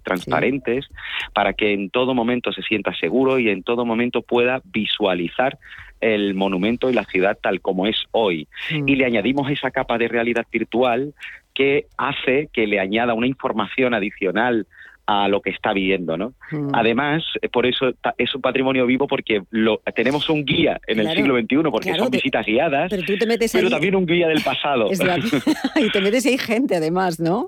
para 1.33 1.53
que 1.53 1.73
en 1.73 1.89
todo 1.89 2.13
momento 2.13 2.51
se 2.51 2.61
sienta 2.61 2.93
seguro 2.95 3.39
y 3.39 3.49
en 3.49 3.63
todo 3.63 3.85
momento 3.85 4.21
pueda 4.21 4.61
visualizar 4.65 5.57
el 6.01 6.33
monumento 6.35 6.89
y 6.89 6.93
la 6.93 7.05
ciudad 7.05 7.37
tal 7.41 7.61
como 7.61 7.87
es 7.87 7.97
hoy. 8.11 8.47
Mm. 8.71 8.87
Y 8.89 8.95
le 8.95 9.05
añadimos 9.05 9.49
esa 9.49 9.71
capa 9.71 9.97
de 9.97 10.07
realidad 10.07 10.45
virtual 10.51 11.13
que 11.53 11.85
hace 11.97 12.49
que 12.51 12.67
le 12.67 12.79
añada 12.79 13.13
una 13.13 13.27
información 13.27 13.93
adicional 13.93 14.67
a 15.07 15.27
lo 15.27 15.39
que 15.41 15.51
está 15.51 15.71
viendo, 15.71 16.17
¿no? 16.17 16.33
Mm. 16.51 16.69
Además, 16.73 17.23
eh, 17.41 17.47
por 17.47 17.65
eso 17.67 17.93
es 18.17 18.33
un 18.33 18.41
patrimonio 18.41 18.85
vivo 18.87 19.07
porque 19.07 19.43
lo, 19.51 19.79
tenemos 19.95 20.29
un 20.29 20.43
guía 20.43 20.79
en 20.87 20.99
el 20.99 21.15
siglo 21.15 21.35
XXI 21.39 21.57
porque 21.69 21.89
claro, 21.89 22.03
son 22.05 22.11
te- 22.11 22.17
visitas 22.17 22.45
guiadas, 22.45 22.89
Pero 22.89 23.03
tú 23.03 23.15
te 23.17 23.25
metes 23.27 23.51
pero 23.51 23.67
ahí- 23.67 23.71
también 23.73 23.95
un 23.95 24.05
guía 24.07 24.27
del 24.27 24.41
pasado. 24.41 24.89
Y 25.75 25.89
te 25.91 26.01
metes 26.01 26.25
hay 26.25 26.37
gente 26.39 26.75
además, 26.75 27.19
¿no? 27.19 27.45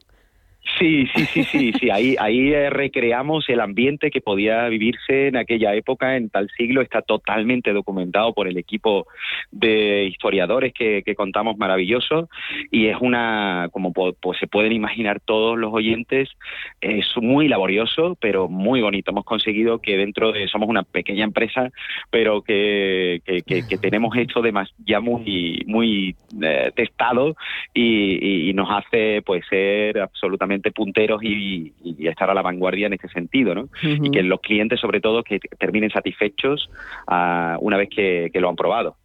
Sí, 0.78 1.08
sí, 1.16 1.26
sí, 1.26 1.44
sí, 1.44 1.72
sí. 1.80 1.90
Ahí, 1.92 2.16
ahí 2.20 2.54
eh, 2.54 2.70
recreamos 2.70 3.48
el 3.50 3.60
ambiente 3.62 4.12
que 4.12 4.22
podía 4.22 4.68
vivirse 4.68 5.28
en 5.28 5.38
aquella 5.38 5.74
época, 5.74 6.18
en 6.18 6.30
tal 6.30 6.50
siglo. 6.58 6.82
Está 6.82 7.02
totalmente 7.02 7.72
documentado 7.74 8.34
por 8.34 8.48
el 8.48 8.58
equipo 8.58 9.08
de 9.52 10.06
historiadores 10.06 10.74
que, 10.74 11.04
que 11.04 11.16
contamos 11.16 11.58
maravilloso. 11.58 12.30
Y 12.72 12.88
es 12.88 12.98
una, 13.00 13.70
como 13.72 13.94
pues 13.94 14.38
se 14.40 14.48
pueden 14.48 14.72
imaginar 14.74 15.20
todos 15.22 15.58
los 15.58 15.74
oyentes, 15.74 16.30
es 16.82 17.06
muy 17.18 17.48
laborioso, 17.48 18.18
pero 18.20 18.48
muy 18.50 18.82
bonito. 18.82 19.12
Hemos 19.12 19.26
conseguido 19.26 19.80
que 19.80 19.96
dentro 19.98 20.32
de, 20.32 20.48
somos 20.48 20.68
una 20.70 20.84
pequeña 20.84 21.24
empresa, 21.24 21.70
pero 22.12 22.42
que, 22.42 23.22
que, 23.26 23.42
que- 23.44 23.68
que 23.68 23.78
tenemos 23.78 24.16
esto 24.18 24.42
de 24.42 24.52
más, 24.52 24.70
ya 24.86 25.00
muy, 25.00 25.64
muy 25.66 26.16
eh, 26.42 26.72
testado 26.76 27.36
y, 27.74 28.18
y- 28.22 28.50
y 28.50 28.54
nos 28.54 28.70
hace 28.70 29.22
pues 29.24 29.44
ser 29.50 30.00
absolutamente 30.00 30.57
punteros 30.60 31.22
y, 31.24 31.74
y 31.84 32.08
estar 32.08 32.30
a 32.30 32.34
la 32.34 32.42
vanguardia 32.42 32.88
en 32.88 32.94
este 32.94 33.08
sentido, 33.10 33.56
¿no? 33.56 33.70
Y 33.84 34.12
que 34.12 34.24
los 34.24 34.40
clientes 34.42 34.80
sobre 34.80 35.00
todo 35.02 35.24
que 35.24 35.40
terminen 35.60 35.90
satisfechos 35.90 36.70
ah, 37.08 37.58
una 37.62 37.78
vez 37.78 37.90
que, 37.90 38.30
que 38.34 38.40
lo 38.40 38.50
han 38.50 38.56
probado. 38.56 38.96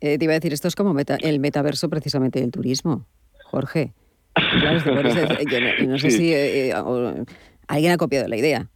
Eh, 0.00 0.18
te 0.18 0.24
iba 0.24 0.32
a 0.32 0.38
decir, 0.40 0.52
esto 0.52 0.68
es 0.68 0.74
como 0.74 0.94
meta- 0.94 1.18
el 1.20 1.38
metaverso 1.40 1.88
precisamente 1.88 2.40
del 2.40 2.50
turismo, 2.50 3.06
Jorge. 3.44 3.92
Claro, 4.34 4.78
yo 5.50 5.60
no, 5.60 5.88
no 5.92 5.98
sé 5.98 6.10
Sí. 6.10 6.16
si 6.18 6.32
eh, 6.32 6.68
eh, 6.70 6.74
o- 6.76 7.24
alguien 7.68 7.92
ha 7.92 7.96
copiado 7.96 8.26
la 8.28 8.36
idea. 8.36 8.68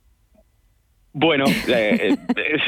Bueno, 1.12 1.44
eh, 1.68 2.14
eh, 2.36 2.58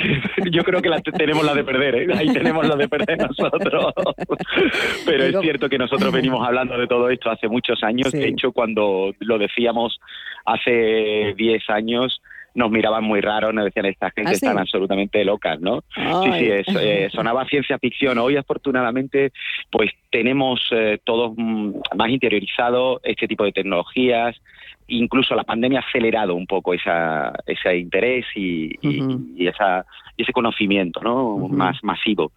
yo 0.51 0.65
creo 0.65 0.81
que 0.81 0.89
la, 0.89 1.01
tenemos 1.01 1.45
la 1.45 1.55
de 1.55 1.65
perder, 1.65 1.95
¿eh? 1.95 2.07
ahí 2.17 2.33
tenemos 2.33 2.67
la 2.67 2.77
de 2.77 2.89
perder 2.89 3.19
nosotros. 3.19 3.93
Pero 5.07 5.25
es 5.25 5.41
cierto 5.41 5.69
que 5.69 5.79
nosotros 5.79 6.13
venimos 6.13 6.47
hablando 6.47 6.77
de 6.79 6.87
todo 6.87 7.11
esto 7.11 7.31
hace 7.31 7.49
muchos 7.49 7.83
años. 7.83 8.13
De 8.13 8.29
hecho, 8.29 8.53
cuando 8.53 9.13
lo 9.21 9.39
decíamos 9.39 10.01
hace 10.45 11.35
10 11.37 11.71
años, 11.71 12.21
nos 12.55 12.71
miraban 12.71 13.05
muy 13.05 13.21
raro, 13.21 13.53
nos 13.53 13.65
decían, 13.65 13.87
esta 13.87 14.11
gente 14.11 14.31
¿Ah, 14.31 14.35
están 14.35 14.59
absolutamente 14.59 15.25
locas, 15.25 15.61
¿no? 15.61 15.83
Sí, 15.95 16.33
sí, 16.39 16.51
es, 16.51 16.67
eh, 16.81 17.09
sonaba 17.13 17.45
ciencia 17.47 17.79
ficción. 17.79 18.19
Hoy, 18.19 18.37
afortunadamente, 18.37 19.33
pues 19.71 19.93
tenemos 20.11 20.61
eh, 20.73 20.99
todos 21.05 21.33
mm, 21.37 21.73
más 21.97 22.11
interiorizado 22.11 23.01
este 23.05 23.29
tipo 23.29 23.45
de 23.45 23.53
tecnologías, 23.53 24.37
incluso 24.91 25.35
la 25.35 25.45
pandemia 25.45 25.81
ha 25.81 25.89
acelerado 25.89 26.35
un 26.35 26.47
poco 26.47 26.75
esa, 26.75 27.33
ese 27.47 27.79
interés 27.79 28.27
y, 28.35 28.77
esa, 29.47 29.85
ese 30.17 30.33
conocimiento 30.33 31.01
¿no? 31.03 31.49
más 31.49 31.83
masivo. 31.83 32.33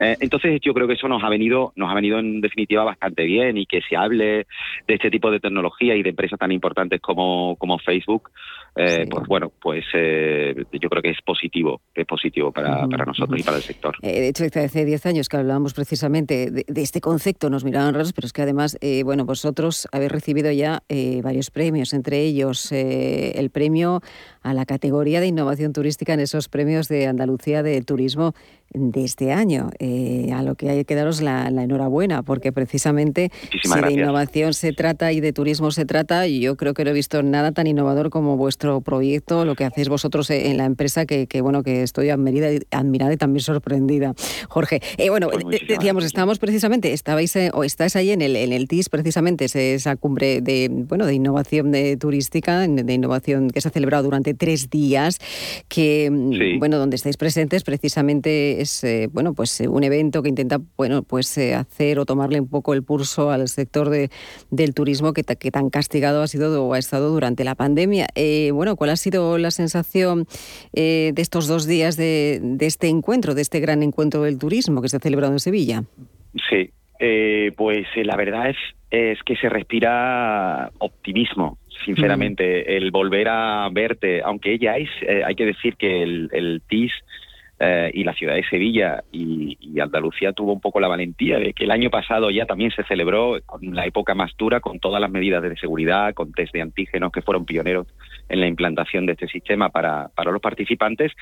Eh, 0.00 0.16
entonces 0.20 0.60
yo 0.62 0.72
creo 0.74 0.86
que 0.86 0.94
eso 0.94 1.08
nos 1.08 1.22
ha 1.22 1.28
venido 1.28 1.72
nos 1.76 1.90
ha 1.90 1.94
venido 1.94 2.18
en 2.18 2.40
definitiva 2.40 2.84
bastante 2.84 3.24
bien 3.24 3.56
y 3.56 3.66
que 3.66 3.82
se 3.82 3.96
hable 3.96 4.46
de 4.86 4.94
este 4.94 5.10
tipo 5.10 5.30
de 5.30 5.40
tecnología 5.40 5.94
y 5.94 6.02
de 6.02 6.10
empresas 6.10 6.38
tan 6.38 6.52
importantes 6.52 7.00
como, 7.00 7.56
como 7.56 7.78
Facebook, 7.78 8.30
eh, 8.76 9.06
pues 9.10 9.26
bueno, 9.26 9.52
pues 9.60 9.84
eh, 9.94 10.54
yo 10.72 10.88
creo 10.88 11.02
que 11.02 11.10
es 11.10 11.22
positivo, 11.24 11.80
es 11.94 12.06
positivo 12.06 12.52
para, 12.52 12.86
para 12.86 13.04
nosotros 13.04 13.40
y 13.40 13.42
para 13.42 13.56
el 13.56 13.62
sector. 13.62 13.96
de 14.00 14.28
hecho, 14.28 14.44
hace 14.44 14.84
10 14.84 15.06
años 15.06 15.28
que 15.28 15.36
hablábamos 15.36 15.74
precisamente 15.74 16.50
de, 16.50 16.64
de, 16.66 16.82
este 16.82 17.00
concepto, 17.00 17.50
nos 17.50 17.64
miraban 17.64 17.94
raros, 17.94 18.12
pero 18.12 18.26
es 18.26 18.32
que 18.32 18.42
además, 18.42 18.78
bueno, 19.04 19.24
vosotros 19.24 19.88
habéis 19.92 20.12
recibido 20.12 20.50
ya 20.52 20.82
varios 21.22 21.50
premios 21.50 21.92
entre 21.92 22.20
ellos 22.20 22.72
eh, 22.72 23.32
el 23.38 23.50
premio 23.50 24.00
a 24.42 24.54
la 24.54 24.64
categoría 24.64 25.20
de 25.20 25.26
innovación 25.26 25.72
turística 25.72 26.14
en 26.14 26.20
esos 26.20 26.48
premios 26.48 26.88
de 26.88 27.06
Andalucía 27.06 27.62
de 27.62 27.82
Turismo 27.82 28.34
de 28.74 29.04
este 29.04 29.32
año, 29.32 29.70
eh, 29.78 30.30
a 30.34 30.42
lo 30.42 30.54
que 30.54 30.68
hay 30.68 30.84
que 30.84 30.94
daros 30.94 31.22
la, 31.22 31.48
enhorabuena, 31.48 32.22
porque 32.22 32.52
precisamente 32.52 33.30
si 33.62 33.80
de 33.80 33.92
innovación 33.92 34.54
se 34.54 34.72
trata 34.72 35.12
y 35.12 35.20
de 35.20 35.32
turismo 35.32 35.70
se 35.70 35.84
trata, 35.84 36.26
yo 36.26 36.56
creo 36.56 36.74
que 36.74 36.84
no 36.84 36.90
he 36.90 36.92
visto 36.94 37.22
nada 37.22 37.52
tan 37.52 37.66
innovador 37.66 38.10
como 38.10 38.36
vuestro 38.36 38.80
proyecto, 38.80 39.44
lo 39.44 39.54
que 39.54 39.64
hacéis 39.64 39.88
vosotros 39.88 40.30
en 40.30 40.56
la 40.56 40.64
empresa, 40.64 41.06
que, 41.06 41.26
bueno, 41.40 41.62
que 41.62 41.82
estoy 41.82 42.10
admirada, 42.10 42.58
admirada 42.70 43.12
y 43.12 43.16
también 43.16 43.42
sorprendida. 43.42 44.14
Jorge, 44.48 44.80
eh, 44.98 45.10
bueno, 45.10 45.28
pues 45.30 45.44
decíamos, 45.66 46.04
estábamos 46.04 46.38
precisamente, 46.38 46.92
estabais 46.92 47.36
o 47.52 47.64
estáis 47.64 47.96
ahí 47.96 48.10
en 48.10 48.22
el, 48.22 48.36
en 48.36 48.52
el 48.52 48.68
TIS, 48.68 48.88
precisamente, 48.88 49.46
esa 49.46 49.96
cumbre 49.96 50.40
de, 50.40 50.68
bueno, 50.70 51.06
de 51.06 51.14
innovación 51.14 51.72
de 51.72 51.96
turística, 51.96 52.66
de 52.66 52.92
innovación 52.92 53.50
que 53.50 53.60
se 53.60 53.68
ha 53.68 53.70
celebrado 53.70 54.04
durante 54.04 54.34
tres 54.34 54.70
días, 54.70 55.18
que, 55.68 56.10
mm, 56.10 56.58
bueno, 56.58 56.78
donde 56.78 56.96
estáis 56.96 57.16
presentes 57.16 57.64
precisamente 57.64 58.57
es, 58.60 58.84
eh, 58.84 59.08
bueno, 59.12 59.34
pues 59.34 59.60
eh, 59.60 59.68
un 59.68 59.84
evento 59.84 60.22
que 60.22 60.28
intenta, 60.28 60.58
bueno, 60.76 61.02
pues 61.02 61.36
eh, 61.38 61.54
hacer 61.54 61.98
o 61.98 62.04
tomarle 62.04 62.40
un 62.40 62.48
poco 62.48 62.74
el 62.74 62.82
pulso 62.82 63.30
al 63.30 63.48
sector 63.48 63.90
de, 63.90 64.10
del 64.50 64.74
turismo 64.74 65.12
que, 65.12 65.22
que 65.22 65.50
tan 65.50 65.70
castigado 65.70 66.22
ha 66.22 66.26
sido 66.26 66.64
o 66.64 66.74
ha 66.74 66.78
estado 66.78 67.10
durante 67.10 67.44
la 67.44 67.54
pandemia. 67.54 68.06
bueno, 68.52 68.76
¿cuál 68.76 68.90
ha 68.90 68.96
sido 68.96 69.38
la 69.38 69.50
sensación 69.50 70.26
de 70.72 71.14
estos 71.16 71.46
dos 71.46 71.66
días 71.66 71.96
de, 71.96 72.40
de, 72.42 72.66
este 72.66 72.88
encuentro, 72.88 73.34
de 73.34 73.42
este 73.42 73.60
gran 73.60 73.82
encuentro 73.82 74.22
del 74.22 74.38
turismo 74.38 74.82
que 74.82 74.88
se 74.88 74.96
ha 74.96 75.00
celebrado 75.00 75.32
en 75.32 75.40
Sevilla? 75.40 75.84
Sí, 76.48 76.70
pues 77.56 77.86
la 77.96 78.16
verdad 78.16 78.50
es, 78.50 78.56
es 78.90 79.22
que 79.22 79.36
se 79.36 79.48
respira 79.48 80.70
optimismo 80.78 81.58
sinceramente, 81.84 82.76
el 82.76 82.90
volver 82.90 83.28
a 83.28 83.68
verte, 83.70 84.22
aunque 84.22 84.54
ella 84.54 84.76
es, 84.76 84.90
eh, 85.02 85.22
hay 85.24 85.34
que 85.34 85.46
decir 85.46 85.76
que 85.76 86.02
el, 86.02 86.28
el 86.32 86.62
TIS 86.68 86.92
eh, 87.60 87.90
y 87.92 88.04
la 88.04 88.14
ciudad 88.14 88.34
de 88.34 88.44
Sevilla 88.44 89.02
y, 89.10 89.56
Andalucía 89.80 90.32
tuvo 90.32 90.52
un 90.52 90.60
poco 90.60 90.80
la 90.80 90.88
valentía 90.88 91.38
de 91.38 91.52
que 91.52 91.62
el 91.62 91.70
año 91.70 91.88
pasado 91.88 92.30
ya 92.30 92.46
también 92.46 92.72
se 92.72 92.82
celebró 92.82 93.38
con 93.46 93.60
la 93.76 93.86
época 93.86 94.12
más 94.16 94.36
dura, 94.36 94.58
con 94.58 94.80
todas 94.80 95.00
las 95.00 95.08
medidas 95.08 95.40
de 95.40 95.56
seguridad, 95.56 96.14
con 96.14 96.32
test 96.32 96.52
de 96.52 96.62
antígenos 96.62 97.12
que 97.12 97.22
fueron 97.22 97.44
pioneros 97.44 97.86
en 98.28 98.40
la 98.40 98.46
implantación 98.46 99.06
de 99.06 99.12
este 99.12 99.28
sistema 99.28 99.68
para, 99.70 100.08
para 100.14 100.30
los 100.30 100.40
participantes, 100.40 101.12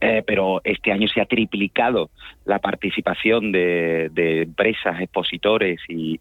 eh, 0.00 0.22
pero 0.26 0.60
este 0.64 0.92
año 0.92 1.08
se 1.08 1.20
ha 1.20 1.26
triplicado 1.26 2.10
la 2.44 2.58
participación 2.58 3.52
de, 3.52 4.10
empresas, 4.42 5.00
expositores 5.00 5.80
y, 5.88 6.14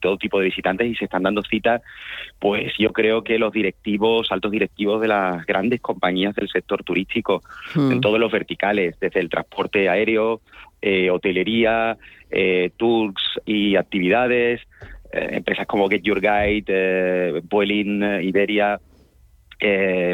todo 0.00 0.16
tipo 0.16 0.40
de 0.40 0.46
visitantes 0.46 0.90
y 0.90 0.96
se 0.96 1.04
están 1.04 1.22
dando 1.22 1.42
citas, 1.42 1.80
pues 2.40 2.72
yo 2.76 2.92
creo 2.92 3.22
que 3.22 3.38
los 3.38 3.52
directivos, 3.52 4.32
altos 4.32 4.50
directivos 4.50 5.00
de 5.00 5.06
las 5.06 5.46
grandes 5.46 5.80
compañías 5.80 6.34
del 6.34 6.48
sector 6.48 6.82
turístico, 6.82 7.40
en 7.76 7.98
hmm. 7.98 8.00
todos 8.00 8.18
los 8.18 8.32
verticales, 8.32 8.98
desde 8.98 9.20
el 9.20 9.28
transporte 9.28 9.88
aéreo, 9.88 10.40
eh, 10.84 11.10
hotelería, 11.10 11.96
eh, 12.28 12.72
tours 12.76 13.22
y 13.46 13.76
actividades, 13.76 14.60
eh, 15.12 15.28
empresas 15.30 15.64
como 15.68 15.88
Get 15.88 16.02
Your 16.02 16.20
Guide, 16.20 17.40
Vueling, 17.48 18.02
Iberia, 18.20 18.80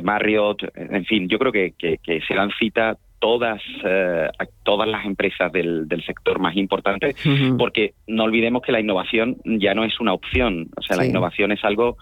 Marriott, 0.03 0.63
en 0.75 1.05
fin, 1.05 1.29
yo 1.29 1.39
creo 1.39 1.53
que, 1.53 1.73
que 1.77 2.21
se 2.27 2.35
dan 2.35 2.51
cita 2.59 2.97
todas, 3.19 3.61
eh, 3.85 4.29
todas 4.63 4.89
las 4.89 5.05
empresas 5.05 5.53
del, 5.53 5.87
sector 6.07 6.39
más 6.39 6.57
importante, 6.57 7.15
porque 7.59 7.95
no 8.07 8.25
olvidemos 8.25 8.63
que 8.63 8.73
la 8.73 8.81
innovación 8.81 9.37
ya 9.45 9.75
no 9.75 9.85
es 9.85 9.99
una 10.01 10.13
opción, 10.13 10.69
o 10.77 10.83
sea, 10.83 10.97
la 10.97 11.07
innovación 11.07 11.53
es 11.53 11.65
algo 11.65 11.97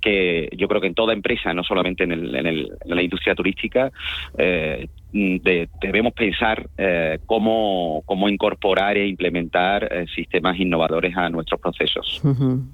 que 0.00 0.48
yo 0.56 0.68
creo 0.68 0.80
que 0.80 0.86
en 0.88 0.94
toda 0.94 1.12
empresa, 1.12 1.52
no 1.52 1.62
solamente 1.62 2.04
en, 2.04 2.12
el, 2.12 2.34
en, 2.34 2.68
la 2.84 3.02
industria 3.02 3.34
turística, 3.34 3.92
eh, 4.38 4.88
debemos 5.12 6.14
pensar 6.14 6.68
eh, 6.78 7.18
cómo, 7.26 8.02
cómo 8.06 8.28
incorporar 8.28 8.96
e 8.96 9.06
implementar 9.06 9.84
eh, 9.92 10.06
sistemas 10.14 10.58
innovadores 10.58 11.14
a 11.16 11.28
nuestros 11.28 11.60
procesos. 11.60 12.22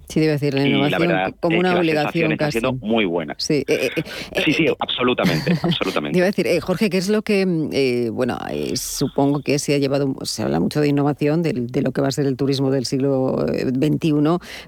Sí, 0.09 0.21
debe 0.21 0.33
decir, 0.33 0.55
la 0.55 0.67
innovación 0.67 1.35
como 1.41 1.59
una 1.59 1.77
obligación 1.77 2.37
casi. 2.37 2.61
siendo 2.61 2.73
muy 2.75 3.05
buena. 3.05 3.35
Sí, 3.39 3.65
sí, 4.45 4.53
sí, 4.53 4.67
absolutamente, 4.79 5.53
absolutamente. 5.63 6.23
A 6.23 6.25
decir, 6.25 6.47
Jorge, 6.61 6.91
¿qué 6.91 6.99
es 6.99 7.09
lo 7.09 7.23
que, 7.23 7.45
mm, 7.45 8.15
bueno, 8.15 8.39
supongo 8.75 9.41
que 9.41 9.59
se 9.59 9.75
ha 9.75 9.79
llevado, 9.79 10.15
se 10.23 10.43
habla 10.43 10.61
mucho 10.61 10.81
de 10.81 10.89
innovación, 10.89 11.43
de, 11.43 11.53
de, 11.55 11.83
lo 11.83 11.93
que 11.93 12.01
va 12.01 12.09
a 12.09 12.13
ser 12.13 12.27
el 12.27 12.37
turismo 12.37 12.71
del 12.71 12.87
siglo 12.87 13.47
XXI, 13.49 14.13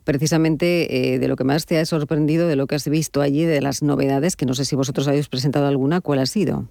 precisamente 0.03 1.19
de 1.21 1.29
lo 1.29 1.37
que 1.37 1.45
más 1.45 1.67
te 1.67 1.79
ha 1.79 1.85
sorprendido, 1.85 2.49
de 2.49 2.57
lo 2.57 2.67
que 2.67 2.75
has 2.75 2.89
visto 2.89 3.21
allí, 3.21 3.45
de 3.45 3.61
las 3.61 3.83
novedades, 3.83 4.35
que 4.35 4.47
no 4.47 4.55
sé 4.55 4.65
si 4.65 4.75
vosotros 4.75 5.07
habéis 5.07 5.29
presentado 5.29 5.69
alguna, 5.69 6.01
¿cuál 6.01 6.19
ha 6.19 6.27
sido? 6.27 6.69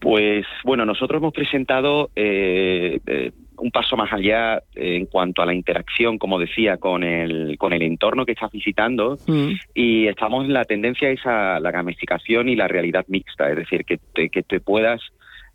Pues 0.00 0.46
bueno, 0.64 0.84
nosotros 0.84 1.20
hemos 1.20 1.32
presentado 1.32 2.10
eh, 2.16 3.00
eh, 3.06 3.32
un 3.58 3.70
paso 3.70 3.96
más 3.96 4.12
allá 4.12 4.62
en 4.74 5.06
cuanto 5.06 5.42
a 5.42 5.46
la 5.46 5.54
interacción, 5.54 6.18
como 6.18 6.38
decía, 6.38 6.78
con 6.78 7.02
el, 7.02 7.56
con 7.58 7.72
el 7.72 7.82
entorno 7.82 8.24
que 8.24 8.32
estás 8.32 8.50
visitando 8.50 9.18
mm. 9.26 9.50
y 9.74 10.06
estamos 10.06 10.46
en 10.46 10.52
la 10.52 10.64
tendencia 10.64 11.10
esa 11.10 11.60
la 11.60 11.70
gamificación 11.70 12.48
y 12.48 12.56
la 12.56 12.68
realidad 12.68 13.04
mixta, 13.08 13.50
es 13.50 13.56
decir, 13.56 13.84
que 13.84 13.98
te, 14.14 14.30
que 14.30 14.42
te 14.42 14.60
puedas 14.60 15.00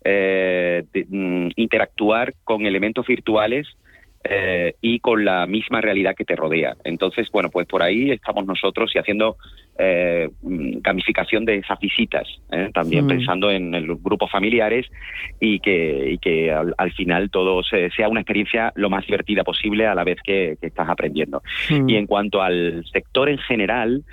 eh, 0.03 0.84
mm, 1.09 1.49
interactuar 1.55 2.36
con 2.43 2.66
elementos 2.66 3.07
virtuales 3.07 3.68
eh, 4.28 4.74
y 4.82 5.00
con 5.00 5.24
la 5.24 5.46
misma 5.46 5.82
realidad 5.82 6.16
que 6.16 6.26
te 6.26 6.36
rodea. 6.36 6.76
Entonces, 6.84 7.30
bueno, 7.32 7.50
pues 7.52 7.68
por 7.68 7.84
ahí 7.84 8.10
estamos 8.10 8.44
nosotros 8.48 8.92
y 8.96 8.98
haciendo 8.98 9.38
eh, 9.78 10.30
gamificación 10.42 11.46
de 11.46 11.58
esas 11.58 11.80
visitas, 11.80 12.28
¿eh? 12.52 12.72
también 12.74 13.06
mm. 13.06 13.08
pensando 13.08 13.52
en, 13.52 13.86
los 13.86 14.02
grupos 14.02 14.32
familiares 14.32 14.88
y 15.40 15.60
que, 15.60 16.18
que 16.22 16.52
al, 16.52 16.92
final 16.94 17.30
todo 17.30 17.62
sea 17.64 18.10
una 18.10 18.22
experiencia 18.22 18.74
lo 18.76 18.90
más 18.90 19.06
divertida 19.06 19.44
posible 19.44 19.86
a 19.86 19.94
la 19.94 20.04
vez 20.04 20.18
que, 20.24 20.58
estás 20.60 20.90
aprendiendo. 20.90 21.44
Mm. 21.70 21.90
Y 21.90 21.96
en 21.98 22.08
cuanto 22.08 22.42
al 22.42 22.84
sector 22.92 23.30
en 23.30 23.38
general, 23.38 24.04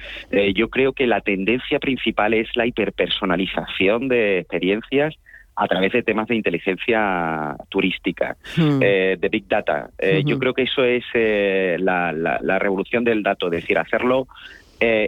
yo 0.54 0.68
creo 0.68 0.92
que 0.92 1.06
la 1.06 1.22
tendencia 1.22 1.78
principal 1.78 2.34
es 2.34 2.48
la 2.54 2.66
hiperpersonalización 2.66 4.08
de 4.08 4.40
experiencias 4.40 5.16
a 5.54 5.68
través 5.68 5.92
de 5.92 6.02
temas 6.02 6.28
de 6.28 6.36
inteligencia 6.36 7.56
turística, 7.68 8.36
hmm. 8.56 8.80
eh, 8.80 9.16
de 9.20 9.28
Big 9.28 9.46
Data. 9.46 9.90
Eh, 9.98 10.22
yo 10.24 10.38
creo 10.38 10.54
que 10.54 10.62
eso 10.62 10.84
es 10.84 11.04
eh, 11.14 11.76
la, 11.78 12.12
la, 12.12 12.58
revolución 12.58 13.04
del 13.04 13.22
dato, 13.22 13.46
es 13.46 13.62
decir, 13.62 13.78
hacerlo 13.78 14.26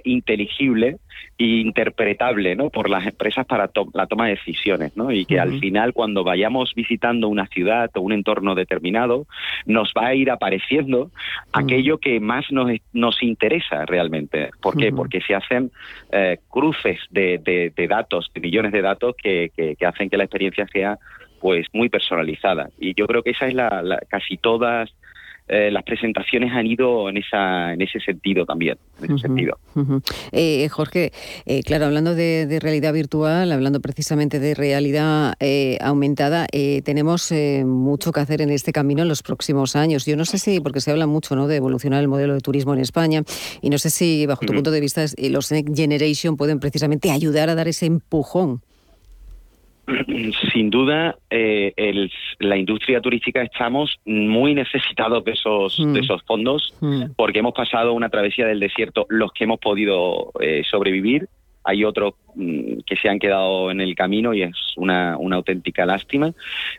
inteligible 0.04 0.88
e 0.88 0.98
interpretable 1.38 2.54
¿no? 2.54 2.70
por 2.70 2.88
las 2.88 3.06
empresas 3.06 3.44
para 3.46 3.70
la 3.92 4.06
toma 4.06 4.26
de 4.26 4.36
decisiones 4.36 4.96
¿no? 4.96 5.10
y 5.10 5.24
que 5.24 5.40
al 5.40 5.58
final 5.58 5.92
cuando 5.92 6.22
vayamos 6.22 6.74
visitando 6.74 7.28
una 7.28 7.46
ciudad 7.48 7.90
o 7.94 8.00
un 8.00 8.12
entorno 8.12 8.54
determinado 8.54 9.26
nos 9.66 9.92
va 9.98 10.08
a 10.08 10.14
ir 10.14 10.30
apareciendo 10.30 11.10
aquello 11.52 11.98
que 11.98 12.20
más 12.20 12.50
nos, 12.50 12.70
nos 12.92 13.22
interesa 13.22 13.84
realmente. 13.84 14.50
¿Por 14.60 14.76
qué? 14.76 14.92
Porque 14.92 15.20
se 15.20 15.34
hacen 15.34 15.72
eh, 16.12 16.38
cruces 16.48 17.00
de, 17.10 17.38
de, 17.74 17.88
datos, 17.88 18.30
de 18.32 18.40
millones 18.40 18.72
de 18.72 18.82
datos 18.82 19.14
que, 19.20 19.50
que, 19.56 19.86
hacen 19.86 20.08
que 20.08 20.16
la 20.16 20.24
experiencia 20.24 20.66
sea 20.68 20.98
pues 21.40 21.66
muy 21.72 21.88
personalizada 21.88 22.70
y 22.78 22.94
yo 22.94 23.06
creo 23.06 23.22
que 23.22 23.30
esa 23.30 23.46
es 23.46 23.54
la, 23.54 24.00
casi 24.08 24.38
todas 24.38 24.90
eh, 25.46 25.70
las 25.70 25.82
presentaciones 25.82 26.52
han 26.52 26.66
ido 26.66 27.10
en 27.10 27.18
esa 27.18 27.74
en 27.74 27.82
ese 27.82 28.00
sentido 28.00 28.46
también 28.46 28.78
en 29.02 29.12
ese 29.12 29.26
sentido. 29.26 29.58
eh, 30.32 30.66
Jorge 30.70 31.12
eh, 31.44 31.62
claro 31.62 31.84
hablando 31.84 32.14
de, 32.14 32.58
realidad 32.62 32.94
virtual 32.94 33.52
hablando 33.52 33.80
precisamente 33.80 34.38
de 34.38 34.54
realidad 34.54 35.34
aumentada 35.80 36.46
tenemos 36.82 37.30
mucho 37.66 38.10
que 38.10 38.20
hacer 38.20 38.40
en 38.40 38.50
este 38.50 38.72
camino 38.72 39.02
en 39.02 39.08
los 39.08 39.22
próximos 39.22 39.76
años. 39.76 40.06
Yo 40.06 40.16
no 40.16 40.24
sé 40.24 40.38
si 40.38 40.60
porque 40.60 40.80
se 40.80 40.90
habla 40.90 41.06
mucho 41.06 41.36
¿no? 41.36 41.46
de 41.46 41.56
evolucionar 41.56 42.00
el 42.00 42.08
modelo 42.08 42.32
de 42.32 42.40
turismo 42.40 42.72
en 42.72 42.80
España 42.80 43.22
y 43.60 43.68
no 43.68 43.76
sé 43.76 43.90
si 43.90 44.24
bajo 44.24 44.46
tu 44.46 44.54
punto 44.54 44.70
de 44.70 44.80
vista 44.80 45.04
los 45.30 45.52
Next 45.52 45.76
Generation 45.76 46.38
pueden 46.38 46.58
precisamente 46.58 47.10
ayudar 47.10 47.50
a 47.50 47.54
dar 47.54 47.68
ese 47.68 47.84
empujón 47.84 48.62
sin 50.52 50.70
duda, 50.70 51.16
eh, 51.30 52.08
la 52.38 52.56
industria 52.56 53.00
turística 53.00 53.42
estamos 53.42 53.98
muy 54.04 54.54
necesitados 54.54 55.24
de 55.24 55.32
esos, 55.32 55.76
de 55.78 55.84
mm. 55.84 55.96
esos 55.96 56.22
fondos 56.22 56.74
mm. 56.80 57.12
porque 57.16 57.40
hemos 57.40 57.54
pasado 57.54 57.92
una 57.92 58.08
travesía 58.08 58.46
del 58.46 58.60
desierto 58.60 59.06
los 59.08 59.32
que 59.32 59.44
hemos 59.44 59.60
podido 59.60 60.32
eh, 60.40 60.62
sobrevivir. 60.68 61.28
Hay 61.66 61.84
otros 61.84 62.14
mm, 62.34 62.80
que 62.86 62.96
se 62.96 63.08
han 63.08 63.18
quedado 63.18 63.70
en 63.70 63.80
el 63.80 63.94
camino 63.94 64.34
y 64.34 64.42
es 64.42 64.56
una, 64.76 65.16
una 65.18 65.36
auténtica 65.36 65.86
lástima. 65.86 66.32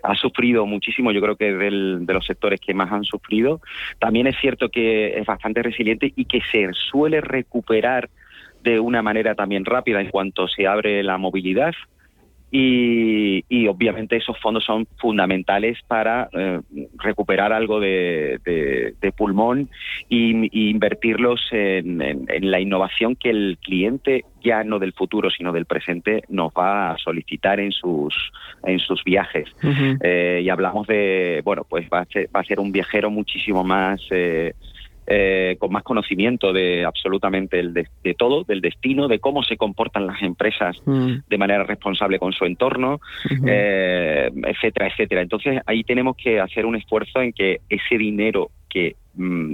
Ha 0.03 0.16
sufrido 0.16 0.66
muchísimo, 0.66 1.12
yo 1.12 1.22
creo 1.22 1.36
que 1.36 1.49
es 1.49 1.58
de 1.60 2.14
los 2.14 2.26
sectores 2.26 2.60
que 2.60 2.74
más 2.74 2.91
han 2.91 3.03
sufrido. 3.03 3.62
También 3.99 4.28
es 4.28 4.36
cierto 4.39 4.70
que 4.70 5.18
es 5.20 5.26
bastante 5.26 5.62
resiliente 5.62 6.12
y 6.16 6.26
que 6.26 6.41
se 6.51 6.70
suele 6.74 7.22
recuperar 7.22 8.10
de 8.64 8.80
una 8.80 9.03
manera 9.03 9.36
también 9.36 9.64
rápida 9.64 10.01
en 10.01 10.10
cuanto 10.10 10.47
se 10.47 10.66
abre 10.66 11.03
la 11.03 11.18
movilidad. 11.18 11.74
Y, 12.58 13.68
obviamente 13.68 14.16
esos 14.16 14.39
fondos 14.39 14.64
son 14.64 14.88
fundamentales 14.97 15.78
para 15.88 16.30
eh, 16.32 16.62
recuperar 16.97 17.51
algo 17.51 17.82
de, 17.82 18.39
pulmón 19.18 19.70
e 20.10 20.47
invertirlos 20.51 21.41
en, 21.51 22.26
la 22.49 22.60
innovación 22.62 23.18
que 23.18 23.30
el 23.30 23.58
cliente 23.62 24.24
ya 24.41 24.64
no 24.64 24.80
del 24.80 24.93
futuro 24.93 25.30
sino 25.30 25.51
del 25.51 25.66
presente 25.66 26.24
nos 26.30 26.53
va 26.53 26.91
a 26.91 26.97
solicitar 26.97 27.60
en 27.60 27.72
sus 27.72 28.14
en 28.64 28.80
sus 28.80 29.03
viajes. 29.03 29.49
Eh, 30.01 30.41
y 30.43 30.49
hablamos 30.49 30.88
de 30.88 31.41
bueno 31.43 31.66
pues 31.70 31.88
va 31.91 32.01
a 32.01 32.06
ser, 32.06 32.30
va 32.34 32.39
a 32.39 32.45
ser 32.45 32.60
un 32.60 32.72
viajero 32.72 33.10
muchísimo 33.10 33.64
más 33.64 33.99
eh, 34.12 34.53
eh, 35.08 35.56
con 35.60 35.72
más 35.72 35.84
conocimiento 35.84 36.51
de 36.51 36.84
absolutamente 36.84 37.60
el 37.60 37.74
de, 37.74 38.14
todo, 38.18 38.43
del 38.43 38.62
destino, 38.62 39.08
de 39.08 39.20
cómo 39.20 39.43
se 39.43 39.58
comportan 39.58 40.08
las 40.08 40.22
empresas 40.24 40.78
mm. 40.86 41.14
de 41.30 41.38
manera 41.38 41.64
responsable 41.64 42.18
con 42.20 42.34
su 42.34 42.45
entorno, 42.45 42.99
eh, 43.45 44.32
etcétera, 44.45 44.88
etcétera. 44.88 45.22
Entonces 45.22 45.62
ahí 45.66 45.84
tenemos 45.84 46.16
que 46.18 46.39
hacer 46.39 46.66
un 46.66 46.76
esfuerzo 46.76 47.22
en 47.22 47.34
que 47.34 47.62
ese 47.70 47.97
dinero 47.97 48.49
que 48.70 48.95
mm, 49.14 49.53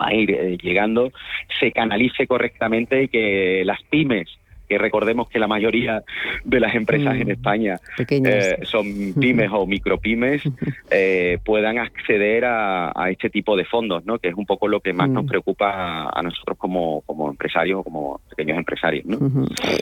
va 0.00 0.08
a 0.08 0.14
ir 0.14 0.30
eh, 0.30 0.58
llegando 0.62 1.12
se 1.58 1.72
canalice 1.72 2.26
correctamente 2.26 3.04
y 3.04 3.08
que 3.08 3.62
las 3.64 3.82
pymes 3.84 4.28
que 4.70 4.78
recordemos 4.78 5.28
que 5.28 5.40
la 5.40 5.48
mayoría 5.48 6.04
de 6.44 6.60
las 6.60 6.76
empresas 6.76 7.16
en 7.16 7.26
mm. 7.26 7.30
España 7.32 7.80
eh, 8.08 8.58
son 8.62 9.14
pymes 9.14 9.50
o 9.52 9.66
micropymes, 9.66 10.42
eh, 10.92 11.38
puedan 11.44 11.78
acceder 11.78 12.44
a, 12.44 12.92
este 13.10 13.30
tipo 13.30 13.56
de 13.56 13.64
fondos, 13.64 14.04
¿no? 14.06 14.20
que 14.20 14.28
es 14.28 14.34
un 14.36 14.46
poco 14.46 14.68
lo 14.68 14.78
que 14.78 14.92
más 14.92 15.08
nos 15.08 15.24
mm. 15.24 15.26
preocupa 15.26 16.08
a 16.08 16.22
nosotros 16.22 16.56
como, 16.56 17.02
empresarios 17.28 17.80
o 17.80 17.82
como 17.82 18.20
pequeños 18.28 18.58
empresarios. 18.58 19.04
¿no? 19.06 19.18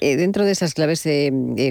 Eh, 0.01 0.17
dentro 0.17 0.47
de 0.47 0.53
esas 0.53 0.73
claves, 0.73 1.07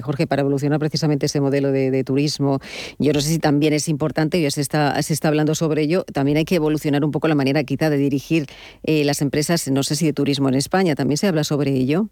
Jorge, 0.03 0.27
para 0.27 0.41
evolucionar 0.41 0.77
precisamente 0.77 1.25
ese 1.25 1.41
modelo 1.41 1.71
de, 1.71 2.03
turismo, 2.03 2.59
yo 2.99 3.13
no 3.13 3.21
sé 3.21 3.29
si 3.29 3.39
también 3.39 3.73
es 3.73 3.89
importante, 3.89 4.39
ya 4.39 4.51
se 4.51 4.61
está, 4.61 5.01
se 5.01 5.13
está 5.13 5.29
hablando 5.29 5.55
sobre 5.55 5.81
ello, 5.81 6.03
también 6.13 6.37
hay 6.37 6.45
que 6.45 6.55
evolucionar 6.55 7.03
un 7.03 7.09
poco 7.09 7.27
la 7.27 7.35
manera 7.35 7.63
quizá 7.63 7.89
de 7.89 7.97
dirigir 7.97 8.45
las 8.83 9.23
empresas, 9.23 9.67
no 9.71 9.81
sé 9.81 9.95
si 9.95 10.05
de 10.05 10.13
turismo 10.13 10.49
en 10.49 10.55
España, 10.55 10.93
¿también 10.93 11.17
se 11.17 11.25
habla 11.25 11.43
sobre 11.43 11.71
ello? 11.71 12.09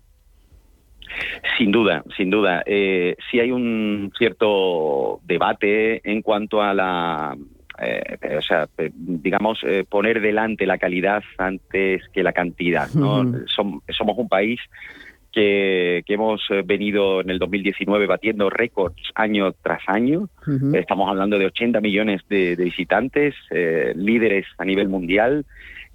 Sin 1.57 1.71
duda, 1.71 2.03
sin 2.15 2.29
duda. 2.29 2.63
Eh, 2.65 3.15
sí 3.29 3.39
hay 3.39 3.51
un 3.51 4.11
cierto 4.17 5.19
debate 5.23 6.01
en 6.09 6.21
cuanto 6.21 6.61
a 6.61 6.73
la 6.73 7.35
eh, 7.81 8.37
o 8.37 8.41
sea, 8.41 8.69
digamos, 8.89 9.59
eh, 9.63 9.85
poner 9.87 10.21
delante 10.21 10.65
la 10.65 10.77
calidad 10.77 11.23
antes 11.37 12.03
que 12.13 12.23
la 12.23 12.31
cantidad. 12.31 12.89
¿no? 12.93 13.33
somos 13.47 14.17
un 14.17 14.29
país 14.29 14.61
que, 15.31 16.03
hemos 16.07 16.41
venido 16.63 17.19
en 17.19 17.29
el 17.29 17.39
2019 17.39 18.07
batiendo 18.07 18.49
récords 18.49 19.01
año 19.15 19.51
tras 19.61 19.81
año. 19.87 20.29
Estamos 20.73 21.09
hablando 21.09 21.37
de 21.37 21.47
80 21.47 21.81
millones 21.81 22.21
de, 22.29 22.55
visitantes, 22.55 23.35
líderes 23.51 24.45
a 24.57 24.63
nivel 24.63 24.87
mundial. 24.87 25.45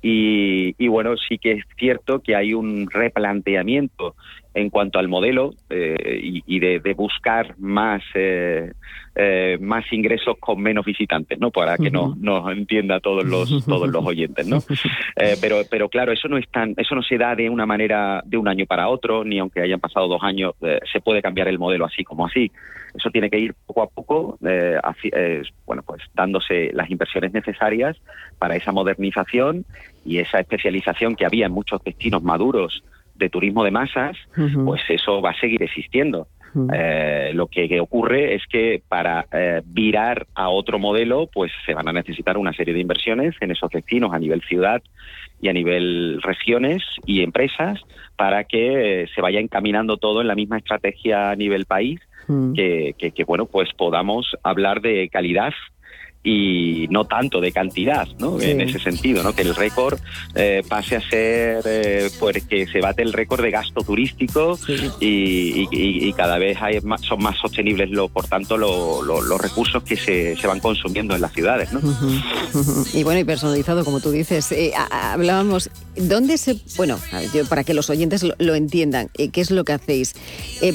Y, 0.02 0.74
y, 0.78 0.88
bueno, 0.88 1.16
sí 1.16 1.38
que 1.38 1.52
es 1.52 1.64
cierto 1.78 2.20
que 2.20 2.34
hay 2.34 2.54
un 2.54 2.88
replanteamiento 2.90 4.14
en 4.55 4.70
cuanto 4.70 4.98
al 4.98 5.09
modelo 5.09 5.55
eh, 5.68 6.20
y, 6.22 6.59
de, 6.59 6.80
buscar 6.94 7.55
más 7.59 8.03
eh, 8.14 8.72
eh, 9.14 9.59
más 9.61 9.84
ingresos 9.92 10.36
con 10.40 10.61
menos 10.61 10.84
visitantes 10.84 11.38
no 11.38 11.51
para 11.51 11.76
que 11.76 11.90
no 11.90 12.16
nos 12.18 12.51
entienda 12.53 13.01
todos 13.01 13.24
los 13.24 13.64
todos 13.64 13.88
los 13.88 14.05
oyentes 14.05 14.46
no 14.46 14.59
pero 15.40 15.61
pero 15.70 15.88
claro 15.88 16.12
eso 16.12 16.26
no 16.28 16.36
es 16.36 16.48
tan 16.48 16.74
eso 16.76 16.94
no 16.94 17.03
se 17.03 17.16
da 17.16 17.36
de 17.36 17.48
una 17.48 17.64
manera 17.64 18.22
de 18.24 18.36
un 18.36 18.48
año 18.48 18.66
para 18.66 18.88
otro 18.88 19.24
ni 19.24 19.38
aunque 19.38 19.61
hayan 19.61 19.80
pasado 19.80 20.09
dos 20.09 20.22
años 20.22 20.55
se 20.92 21.01
puede 21.01 21.22
cambiar 21.22 21.48
el 21.48 21.59
modelo 21.59 21.84
así 21.84 22.05
como 22.05 22.26
así. 22.26 22.51
Eso 22.92 23.09
tiene 23.11 23.30
que 23.30 23.38
ir 23.38 23.55
poco 23.66 23.82
a 23.82 23.88
poco 23.88 24.38
bueno 25.64 25.82
pues 25.86 26.03
dándose 26.12 26.70
las 26.72 26.90
inversiones 26.90 27.32
necesarias 27.32 27.96
para 28.38 28.57
esa 28.57 28.72
modernización 28.72 29.64
y 30.05 30.18
esa 30.18 30.40
especialización 30.40 31.14
que 31.14 31.24
había 31.24 31.46
en 31.46 31.53
muchos 31.53 31.82
destinos 31.84 32.22
maduros 32.22 32.82
de 33.20 33.28
turismo 33.28 33.62
de 33.62 33.70
masas, 33.70 34.16
pues 34.64 34.82
eso 34.88 35.22
va 35.22 35.30
a 35.30 35.40
seguir 35.40 35.62
existiendo. 35.62 36.26
Eh, 36.72 37.30
lo 37.32 37.46
que, 37.46 37.80
ocurre 37.80 38.34
es 38.34 38.42
que 38.46 38.82
para 38.88 39.26
eh, 39.32 39.62
virar 39.64 40.26
a 40.34 40.48
otro 40.48 40.78
modelo, 40.78 41.28
pues 41.32 41.52
se 41.64 41.74
van 41.74 41.88
a 41.88 41.92
necesitar 41.92 42.36
una 42.36 42.52
serie 42.52 42.74
de 42.74 42.80
inversiones 42.80 43.36
en 43.40 43.52
esos 43.52 43.70
destinos 43.70 44.12
a 44.12 44.18
nivel 44.18 44.42
ciudad 44.42 44.82
y 45.40 45.48
a 45.48 45.52
nivel 45.52 46.20
regiones 46.22 46.82
y 47.06 47.22
empresas 47.22 47.80
para 48.16 48.44
que 48.44 49.02
eh, 49.02 49.08
se 49.14 49.20
vaya 49.20 49.38
encaminando 49.38 49.96
todo 49.96 50.20
en 50.20 50.26
la 50.26 50.34
misma 50.34 50.58
estrategia 50.58 51.30
a 51.30 51.36
nivel 51.36 51.66
país, 51.66 52.00
que, 52.54 52.94
que, 52.96 53.24
bueno, 53.24 53.46
pues 53.46 53.72
podamos 53.76 54.36
hablar 54.44 54.80
de 54.82 55.08
calidad 55.08 55.52
y 56.22 56.86
no 56.90 57.06
tanto 57.06 57.40
de 57.40 57.50
cantidad, 57.50 58.06
¿no? 58.18 58.38
En 58.40 58.60
ese 58.60 58.78
sentido, 58.78 59.22
¿no? 59.22 59.32
Que 59.32 59.40
el 59.40 59.54
récord 59.54 59.98
eh, 60.34 60.62
pase 60.68 60.96
a 60.96 61.00
ser, 61.00 61.62
eh, 61.64 62.10
pues 62.18 62.44
que 62.44 62.66
se 62.66 62.80
bate 62.80 63.00
el 63.02 63.14
récord 63.14 63.42
de 63.42 63.50
gasto 63.50 63.82
turístico 63.82 64.58
y, 65.00 66.12
cada 66.20 66.38
vez 66.38 66.58
hay 66.60 66.78
son 67.00 67.22
más 67.22 67.38
sostenibles, 67.38 67.90
lo, 67.90 68.08
por 68.08 68.26
tanto, 68.26 68.58
los 68.58 69.40
recursos 69.40 69.82
que 69.82 69.96
se, 69.96 70.36
se, 70.36 70.46
van 70.46 70.60
consumiendo 70.60 71.14
en 71.14 71.22
las 71.22 71.32
ciudades, 71.32 71.72
¿no? 71.72 71.80
Y 72.92 73.04
bueno, 73.04 73.20
y 73.20 73.24
personalizado, 73.24 73.84
como 73.84 74.00
tú 74.00 74.10
dices. 74.10 74.52
Eh, 74.52 74.72
hablábamos, 74.90 75.70
¿dónde 75.96 76.36
se, 76.36 76.56
bueno, 76.76 76.98
para 77.48 77.64
que 77.64 77.72
los 77.72 77.88
oyentes 77.88 78.26
lo, 78.38 78.54
entiendan, 78.54 79.08
¿qué 79.14 79.40
es 79.40 79.50
lo 79.50 79.64
que 79.64 79.72
hacéis? 79.72 80.14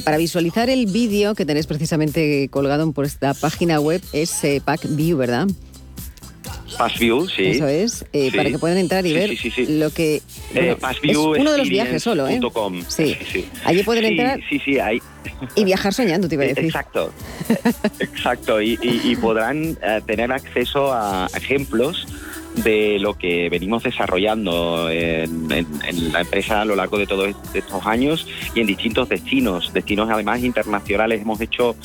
para 0.04 0.18
visualizar 0.18 0.70
el 0.70 0.88
vídeo 0.88 1.36
que 1.36 1.46
tenéis 1.46 1.68
precisamente 1.68 2.50
colgado 2.50 2.92
por 2.92 3.06
esta 3.06 3.34
página 3.36 3.80
web 3.80 4.02
es 4.14 4.42
Pack 4.64 4.88
View, 4.90 5.18
¿verdad? 5.36 5.56
Passview, 6.78 7.28
sí. 7.30 7.52
Eso 7.52 7.68
es, 7.68 8.06
eh, 8.12 8.32
para 8.36 8.50
que 8.50 8.60
puedan 8.60 8.78
entrar 8.78 9.06
y 9.06 9.14
ver 9.14 9.32
lo 9.70 9.90
que... 9.92 10.22
Eh, 10.54 10.76
es 11.04 11.18
uno 11.18 11.52
de 11.52 11.58
los 11.58 11.70
viajes 11.70 12.04
solo, 12.04 12.28
¿eh? 12.28 12.40
Sí. 12.88 13.18
Allí 13.64 13.84
pueden 13.84 14.06
entrar... 14.06 14.40
Sí, 14.50 14.60
sí. 14.64 14.78
Y 15.56 15.64
viajar 15.64 15.94
soñando, 15.94 16.28
te 16.28 16.36
iba 16.36 16.44
a 16.44 16.48
decir. 16.48 16.66
Exacto, 16.66 17.14
exacto. 18.00 18.62
Y, 18.62 19.18
podrán 19.22 19.78
eh, 19.82 20.02
tener 20.06 20.32
acceso 20.32 20.94
a 20.94 21.28
ejemplos 21.36 22.08
de 22.64 23.00
lo 23.00 23.18
que 23.18 23.50
venimos 23.50 23.84
desarrollando 23.84 24.90
en, 24.90 25.48
la 26.12 26.22
empresa 26.22 26.62
a 26.62 26.66
lo 26.66 26.76
largo 26.76 26.98
de 26.98 27.08
todos 27.08 27.36
estos 27.54 27.86
años 27.86 28.28
y 28.54 28.62
en 28.62 28.68
distintos 28.68 29.10
destinos, 29.10 29.74
destinos 29.74 30.10
además 30.10 30.44
internacionales. 30.44 31.22
Hemos 31.22 31.42
hecho 31.42 31.76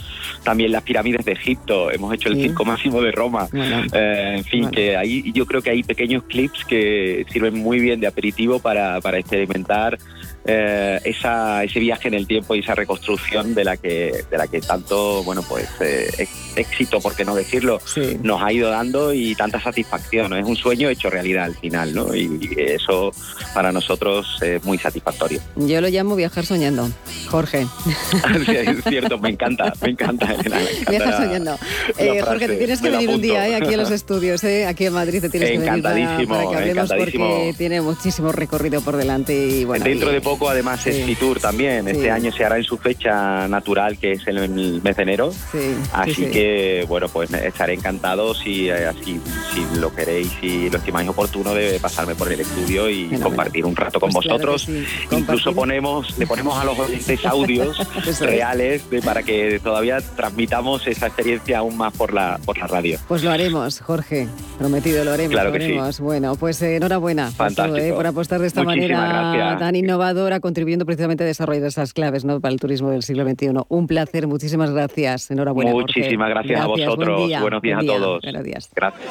también 0.42 0.72
las 0.72 0.82
pirámides 0.82 1.24
de 1.24 1.32
Egipto, 1.32 1.90
hemos 1.90 2.14
hecho 2.14 2.28
el 2.28 2.36
circo 2.36 2.64
máximo 2.64 3.00
de 3.02 3.12
Roma. 3.12 3.48
Eh, 3.52 4.34
en 4.38 4.44
fin, 4.44 4.70
que 4.70 4.96
ahí 4.96 5.32
yo 5.32 5.46
creo 5.46 5.62
que 5.62 5.70
hay 5.70 5.82
pequeños 5.82 6.22
clips 6.24 6.64
que 6.64 7.26
sirven 7.30 7.58
muy 7.58 7.80
bien 7.80 8.00
de 8.00 8.06
aperitivo 8.06 8.58
para, 8.58 9.00
para 9.00 9.18
experimentar 9.18 9.98
eh, 10.45 11.01
esa, 11.05 11.64
ese 11.64 11.80
viaje 11.80 12.09
en 12.09 12.14
el 12.14 12.26
tiempo 12.26 12.55
y 12.55 12.61
esa 12.61 12.74
reconstrucción 12.74 13.55
de 13.55 13.64
la 13.64 13.76
que, 13.76 14.24
de 14.30 14.38
la 14.38 14.47
que 14.47 14.61
tanto, 14.61 15.22
bueno, 15.22 15.43
pues 15.47 15.68
eh, 15.80 16.26
éxito, 16.57 17.01
por 17.01 17.14
qué 17.14 17.24
no 17.24 17.34
decirlo, 17.34 17.80
nos 18.22 18.43
ha 18.43 18.53
ido 18.53 18.70
dando 18.70 19.12
y 19.12 19.34
tanta 19.34 19.61
satisfacción. 19.61 20.30
¿no? 20.30 20.36
Es 20.36 20.47
un 20.47 20.57
sueño 20.57 20.88
hecho 20.88 21.11
realidad 21.11 21.45
al 21.45 21.57
final, 21.57 21.95
¿no? 21.95 22.14
Y, 22.14 22.30
eso 22.57 23.12
para 23.55 23.72
nosotros 23.72 24.38
es 24.43 24.62
muy 24.64 24.78
satisfactorio. 24.78 25.41
Yo 25.57 25.80
lo 25.80 25.88
llamo 25.88 26.16
viajar 26.16 26.47
soñando, 26.47 26.88
Jorge. 27.28 27.66
es 28.49 28.84
cierto, 28.84 29.18
me 29.18 29.30
encanta, 29.30 29.72
me 29.80 29.91
encanta. 29.91 30.34
viajar 30.88 31.16
soñando. 31.16 31.59
Eh, 31.99 32.20
Jorge, 32.22 32.49
te 32.49 32.57
tienes 32.57 32.80
que 32.80 32.91
venir 32.91 33.09
un 33.11 33.20
día 33.20 33.57
aquí 33.57 33.74
a 33.74 33.76
los 33.76 33.91
estudios, 34.01 34.43
aquí 34.45 34.86
en 34.86 34.93
Madrid 34.93 35.20
te 35.20 35.28
tienes 35.28 35.51
que 35.51 35.59
venir 35.59 35.82
para, 35.82 36.49
que 36.49 36.57
hablemos 36.57 36.91
porque 36.93 37.55
tiene 37.57 37.80
muchísimo 37.80 38.32
recorrido 38.32 38.80
por 38.80 38.97
delante 38.97 39.34
y 39.34 39.64
bueno. 39.64 39.84
Dentro 39.84 40.11
de 40.11 40.20
poco 40.31 40.49
además 40.49 40.87
es 40.87 41.05
Fitur 41.05 41.41
también. 41.41 41.89
Este 41.89 42.09
año 42.09 42.31
se 42.31 42.45
hará 42.45 42.57
en 42.57 42.62
su 42.62 42.78
fecha 42.78 43.49
natural, 43.49 43.99
que 43.99 44.12
es 44.12 44.26
el 44.28 44.49
mes 44.81 44.97
de 44.97 45.03
enero. 45.03 45.33
Así 45.93 46.26
que, 46.26 46.85
bueno, 46.89 47.09
pues 47.09 47.33
estaré 47.33 47.74
encantado 47.74 48.33
si, 48.33 48.68
eh, 48.68 48.87
así, 48.87 49.20
si 49.53 49.81
lo 49.81 49.93
queréis 49.93 50.31
y 50.41 50.70
lo 50.70 50.78
estimáis 50.78 51.09
oportuno 51.09 51.53
de 51.53 51.81
pasarme 51.81 52.14
por 52.14 52.33
el 52.33 52.39
estudio 52.39 52.89
y 52.89 53.09
compartir 53.20 53.66
un 53.66 53.74
rato 53.74 53.99
con 53.99 54.12
pues 54.12 54.26
vosotros. 54.26 54.68
Incluso 55.11 55.53
ponemos, 55.53 56.16
le 56.16 56.28
ponemos 56.28 56.57
a 56.57 56.64
los 56.64 56.78
oyentes 56.78 57.26
audios 57.26 57.76
reales 58.20 58.83
para 59.05 59.24
que 59.24 59.61
todavía 59.61 60.01
transmitamos 60.01 60.87
esa 60.87 61.09
experiencia 61.09 61.59
aún 61.59 61.76
más 61.76 61.93
por 61.93 62.14
la, 62.14 62.39
por 62.45 62.57
la 62.57 62.68
radio. 62.68 63.01
Pues 63.09 63.24
lo 63.24 63.33
haremos, 63.33 63.81
Jorge. 63.81 64.28
Prometido, 64.59 65.05
lo 65.05 65.12
haremos. 65.12 65.33
Claro 65.33 65.53
que 65.53 65.61
Sí. 65.61 66.03
Bueno, 66.03 66.37
pues 66.37 66.62
eh, 66.62 66.76
enhorabuena 66.76 67.28
¿eh? 67.28 67.93
por, 67.95 68.07
apostar 68.07 68.41
de 68.41 68.47
esta 68.47 68.62
manera 68.62 69.57
tan 69.59 69.76
innovadora, 69.76 70.19
contribuyendo 70.40 70.86
precisamente 70.86 71.24
a 71.24 71.26
desarrollar 71.26 71.64
esas 71.64 71.92
claves 71.92 72.24
¿no? 72.24 72.40
para 72.40 72.52
el 72.52 72.60
turismo 72.60 72.90
del 72.90 73.02
siglo 73.02 73.28
XXI. 73.28 73.50
Un 73.68 73.86
placer, 73.86 74.26
muchísimas 74.26 74.70
gracias. 74.70 75.30
Enhorabuena. 75.30 75.72
Muchísimas 75.72 76.28
gracias, 76.30 76.60
a 76.60 76.66
vosotros. 76.66 77.30
Buenos 77.40 77.62
días 77.62 77.80
a 77.82 77.86
todos. 77.86 78.22
Buenos 78.22 78.44
días. 78.44 78.70
Gracias. 78.74 79.10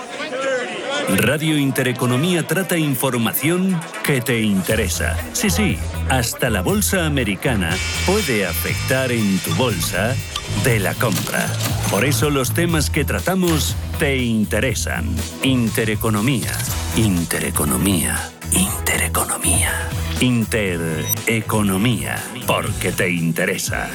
Radio 1.18 1.58
Intereconomía 1.58 2.44
trata 2.44 2.78
información 2.78 3.80
que 4.04 4.22
te 4.22 4.42
interesa. 4.42 5.18
Sí, 5.34 5.50
sí, 5.50 5.78
hasta 6.10 6.50
la 6.52 6.62
bolsa 6.62 7.06
americana 7.06 7.72
puede 8.06 8.46
afectar 8.46 9.12
en 9.12 9.40
tu 9.40 9.54
bolsa 9.56 10.16
de 10.64 10.80
la 10.80 10.94
compra. 10.94 11.48
Por 11.90 12.06
eso 12.06 12.30
los 12.30 12.54
temas 12.54 12.90
que 12.90 13.06
tratamos 13.06 13.76
te 13.98 14.18
interesan. 14.18 15.06
Intereconomía, 15.42 16.52
intereconomía, 16.96 18.16
intereconomía, 18.52 19.90
intereconomía, 20.22 22.16
porque 22.48 22.92
te 22.92 23.10
interesa. 23.10 23.90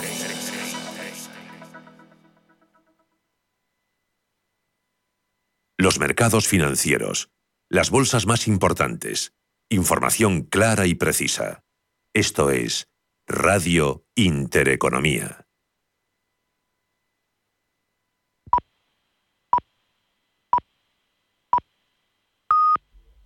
Los 5.77 5.99
mercados 5.99 6.47
financieros. 6.47 7.31
Las 7.69 7.91
bolsas 7.91 8.27
más 8.27 8.47
importantes. 8.47 9.33
Información 9.69 10.43
clara 10.43 10.87
y 10.87 10.95
precisa. 10.95 11.65
Esto 12.15 12.51
es 12.51 12.89
Radio 13.27 14.07
Intereconomía. 14.15 15.45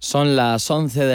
Son 0.00 0.36
las 0.36 0.70
11 0.70 1.00
de 1.00 1.06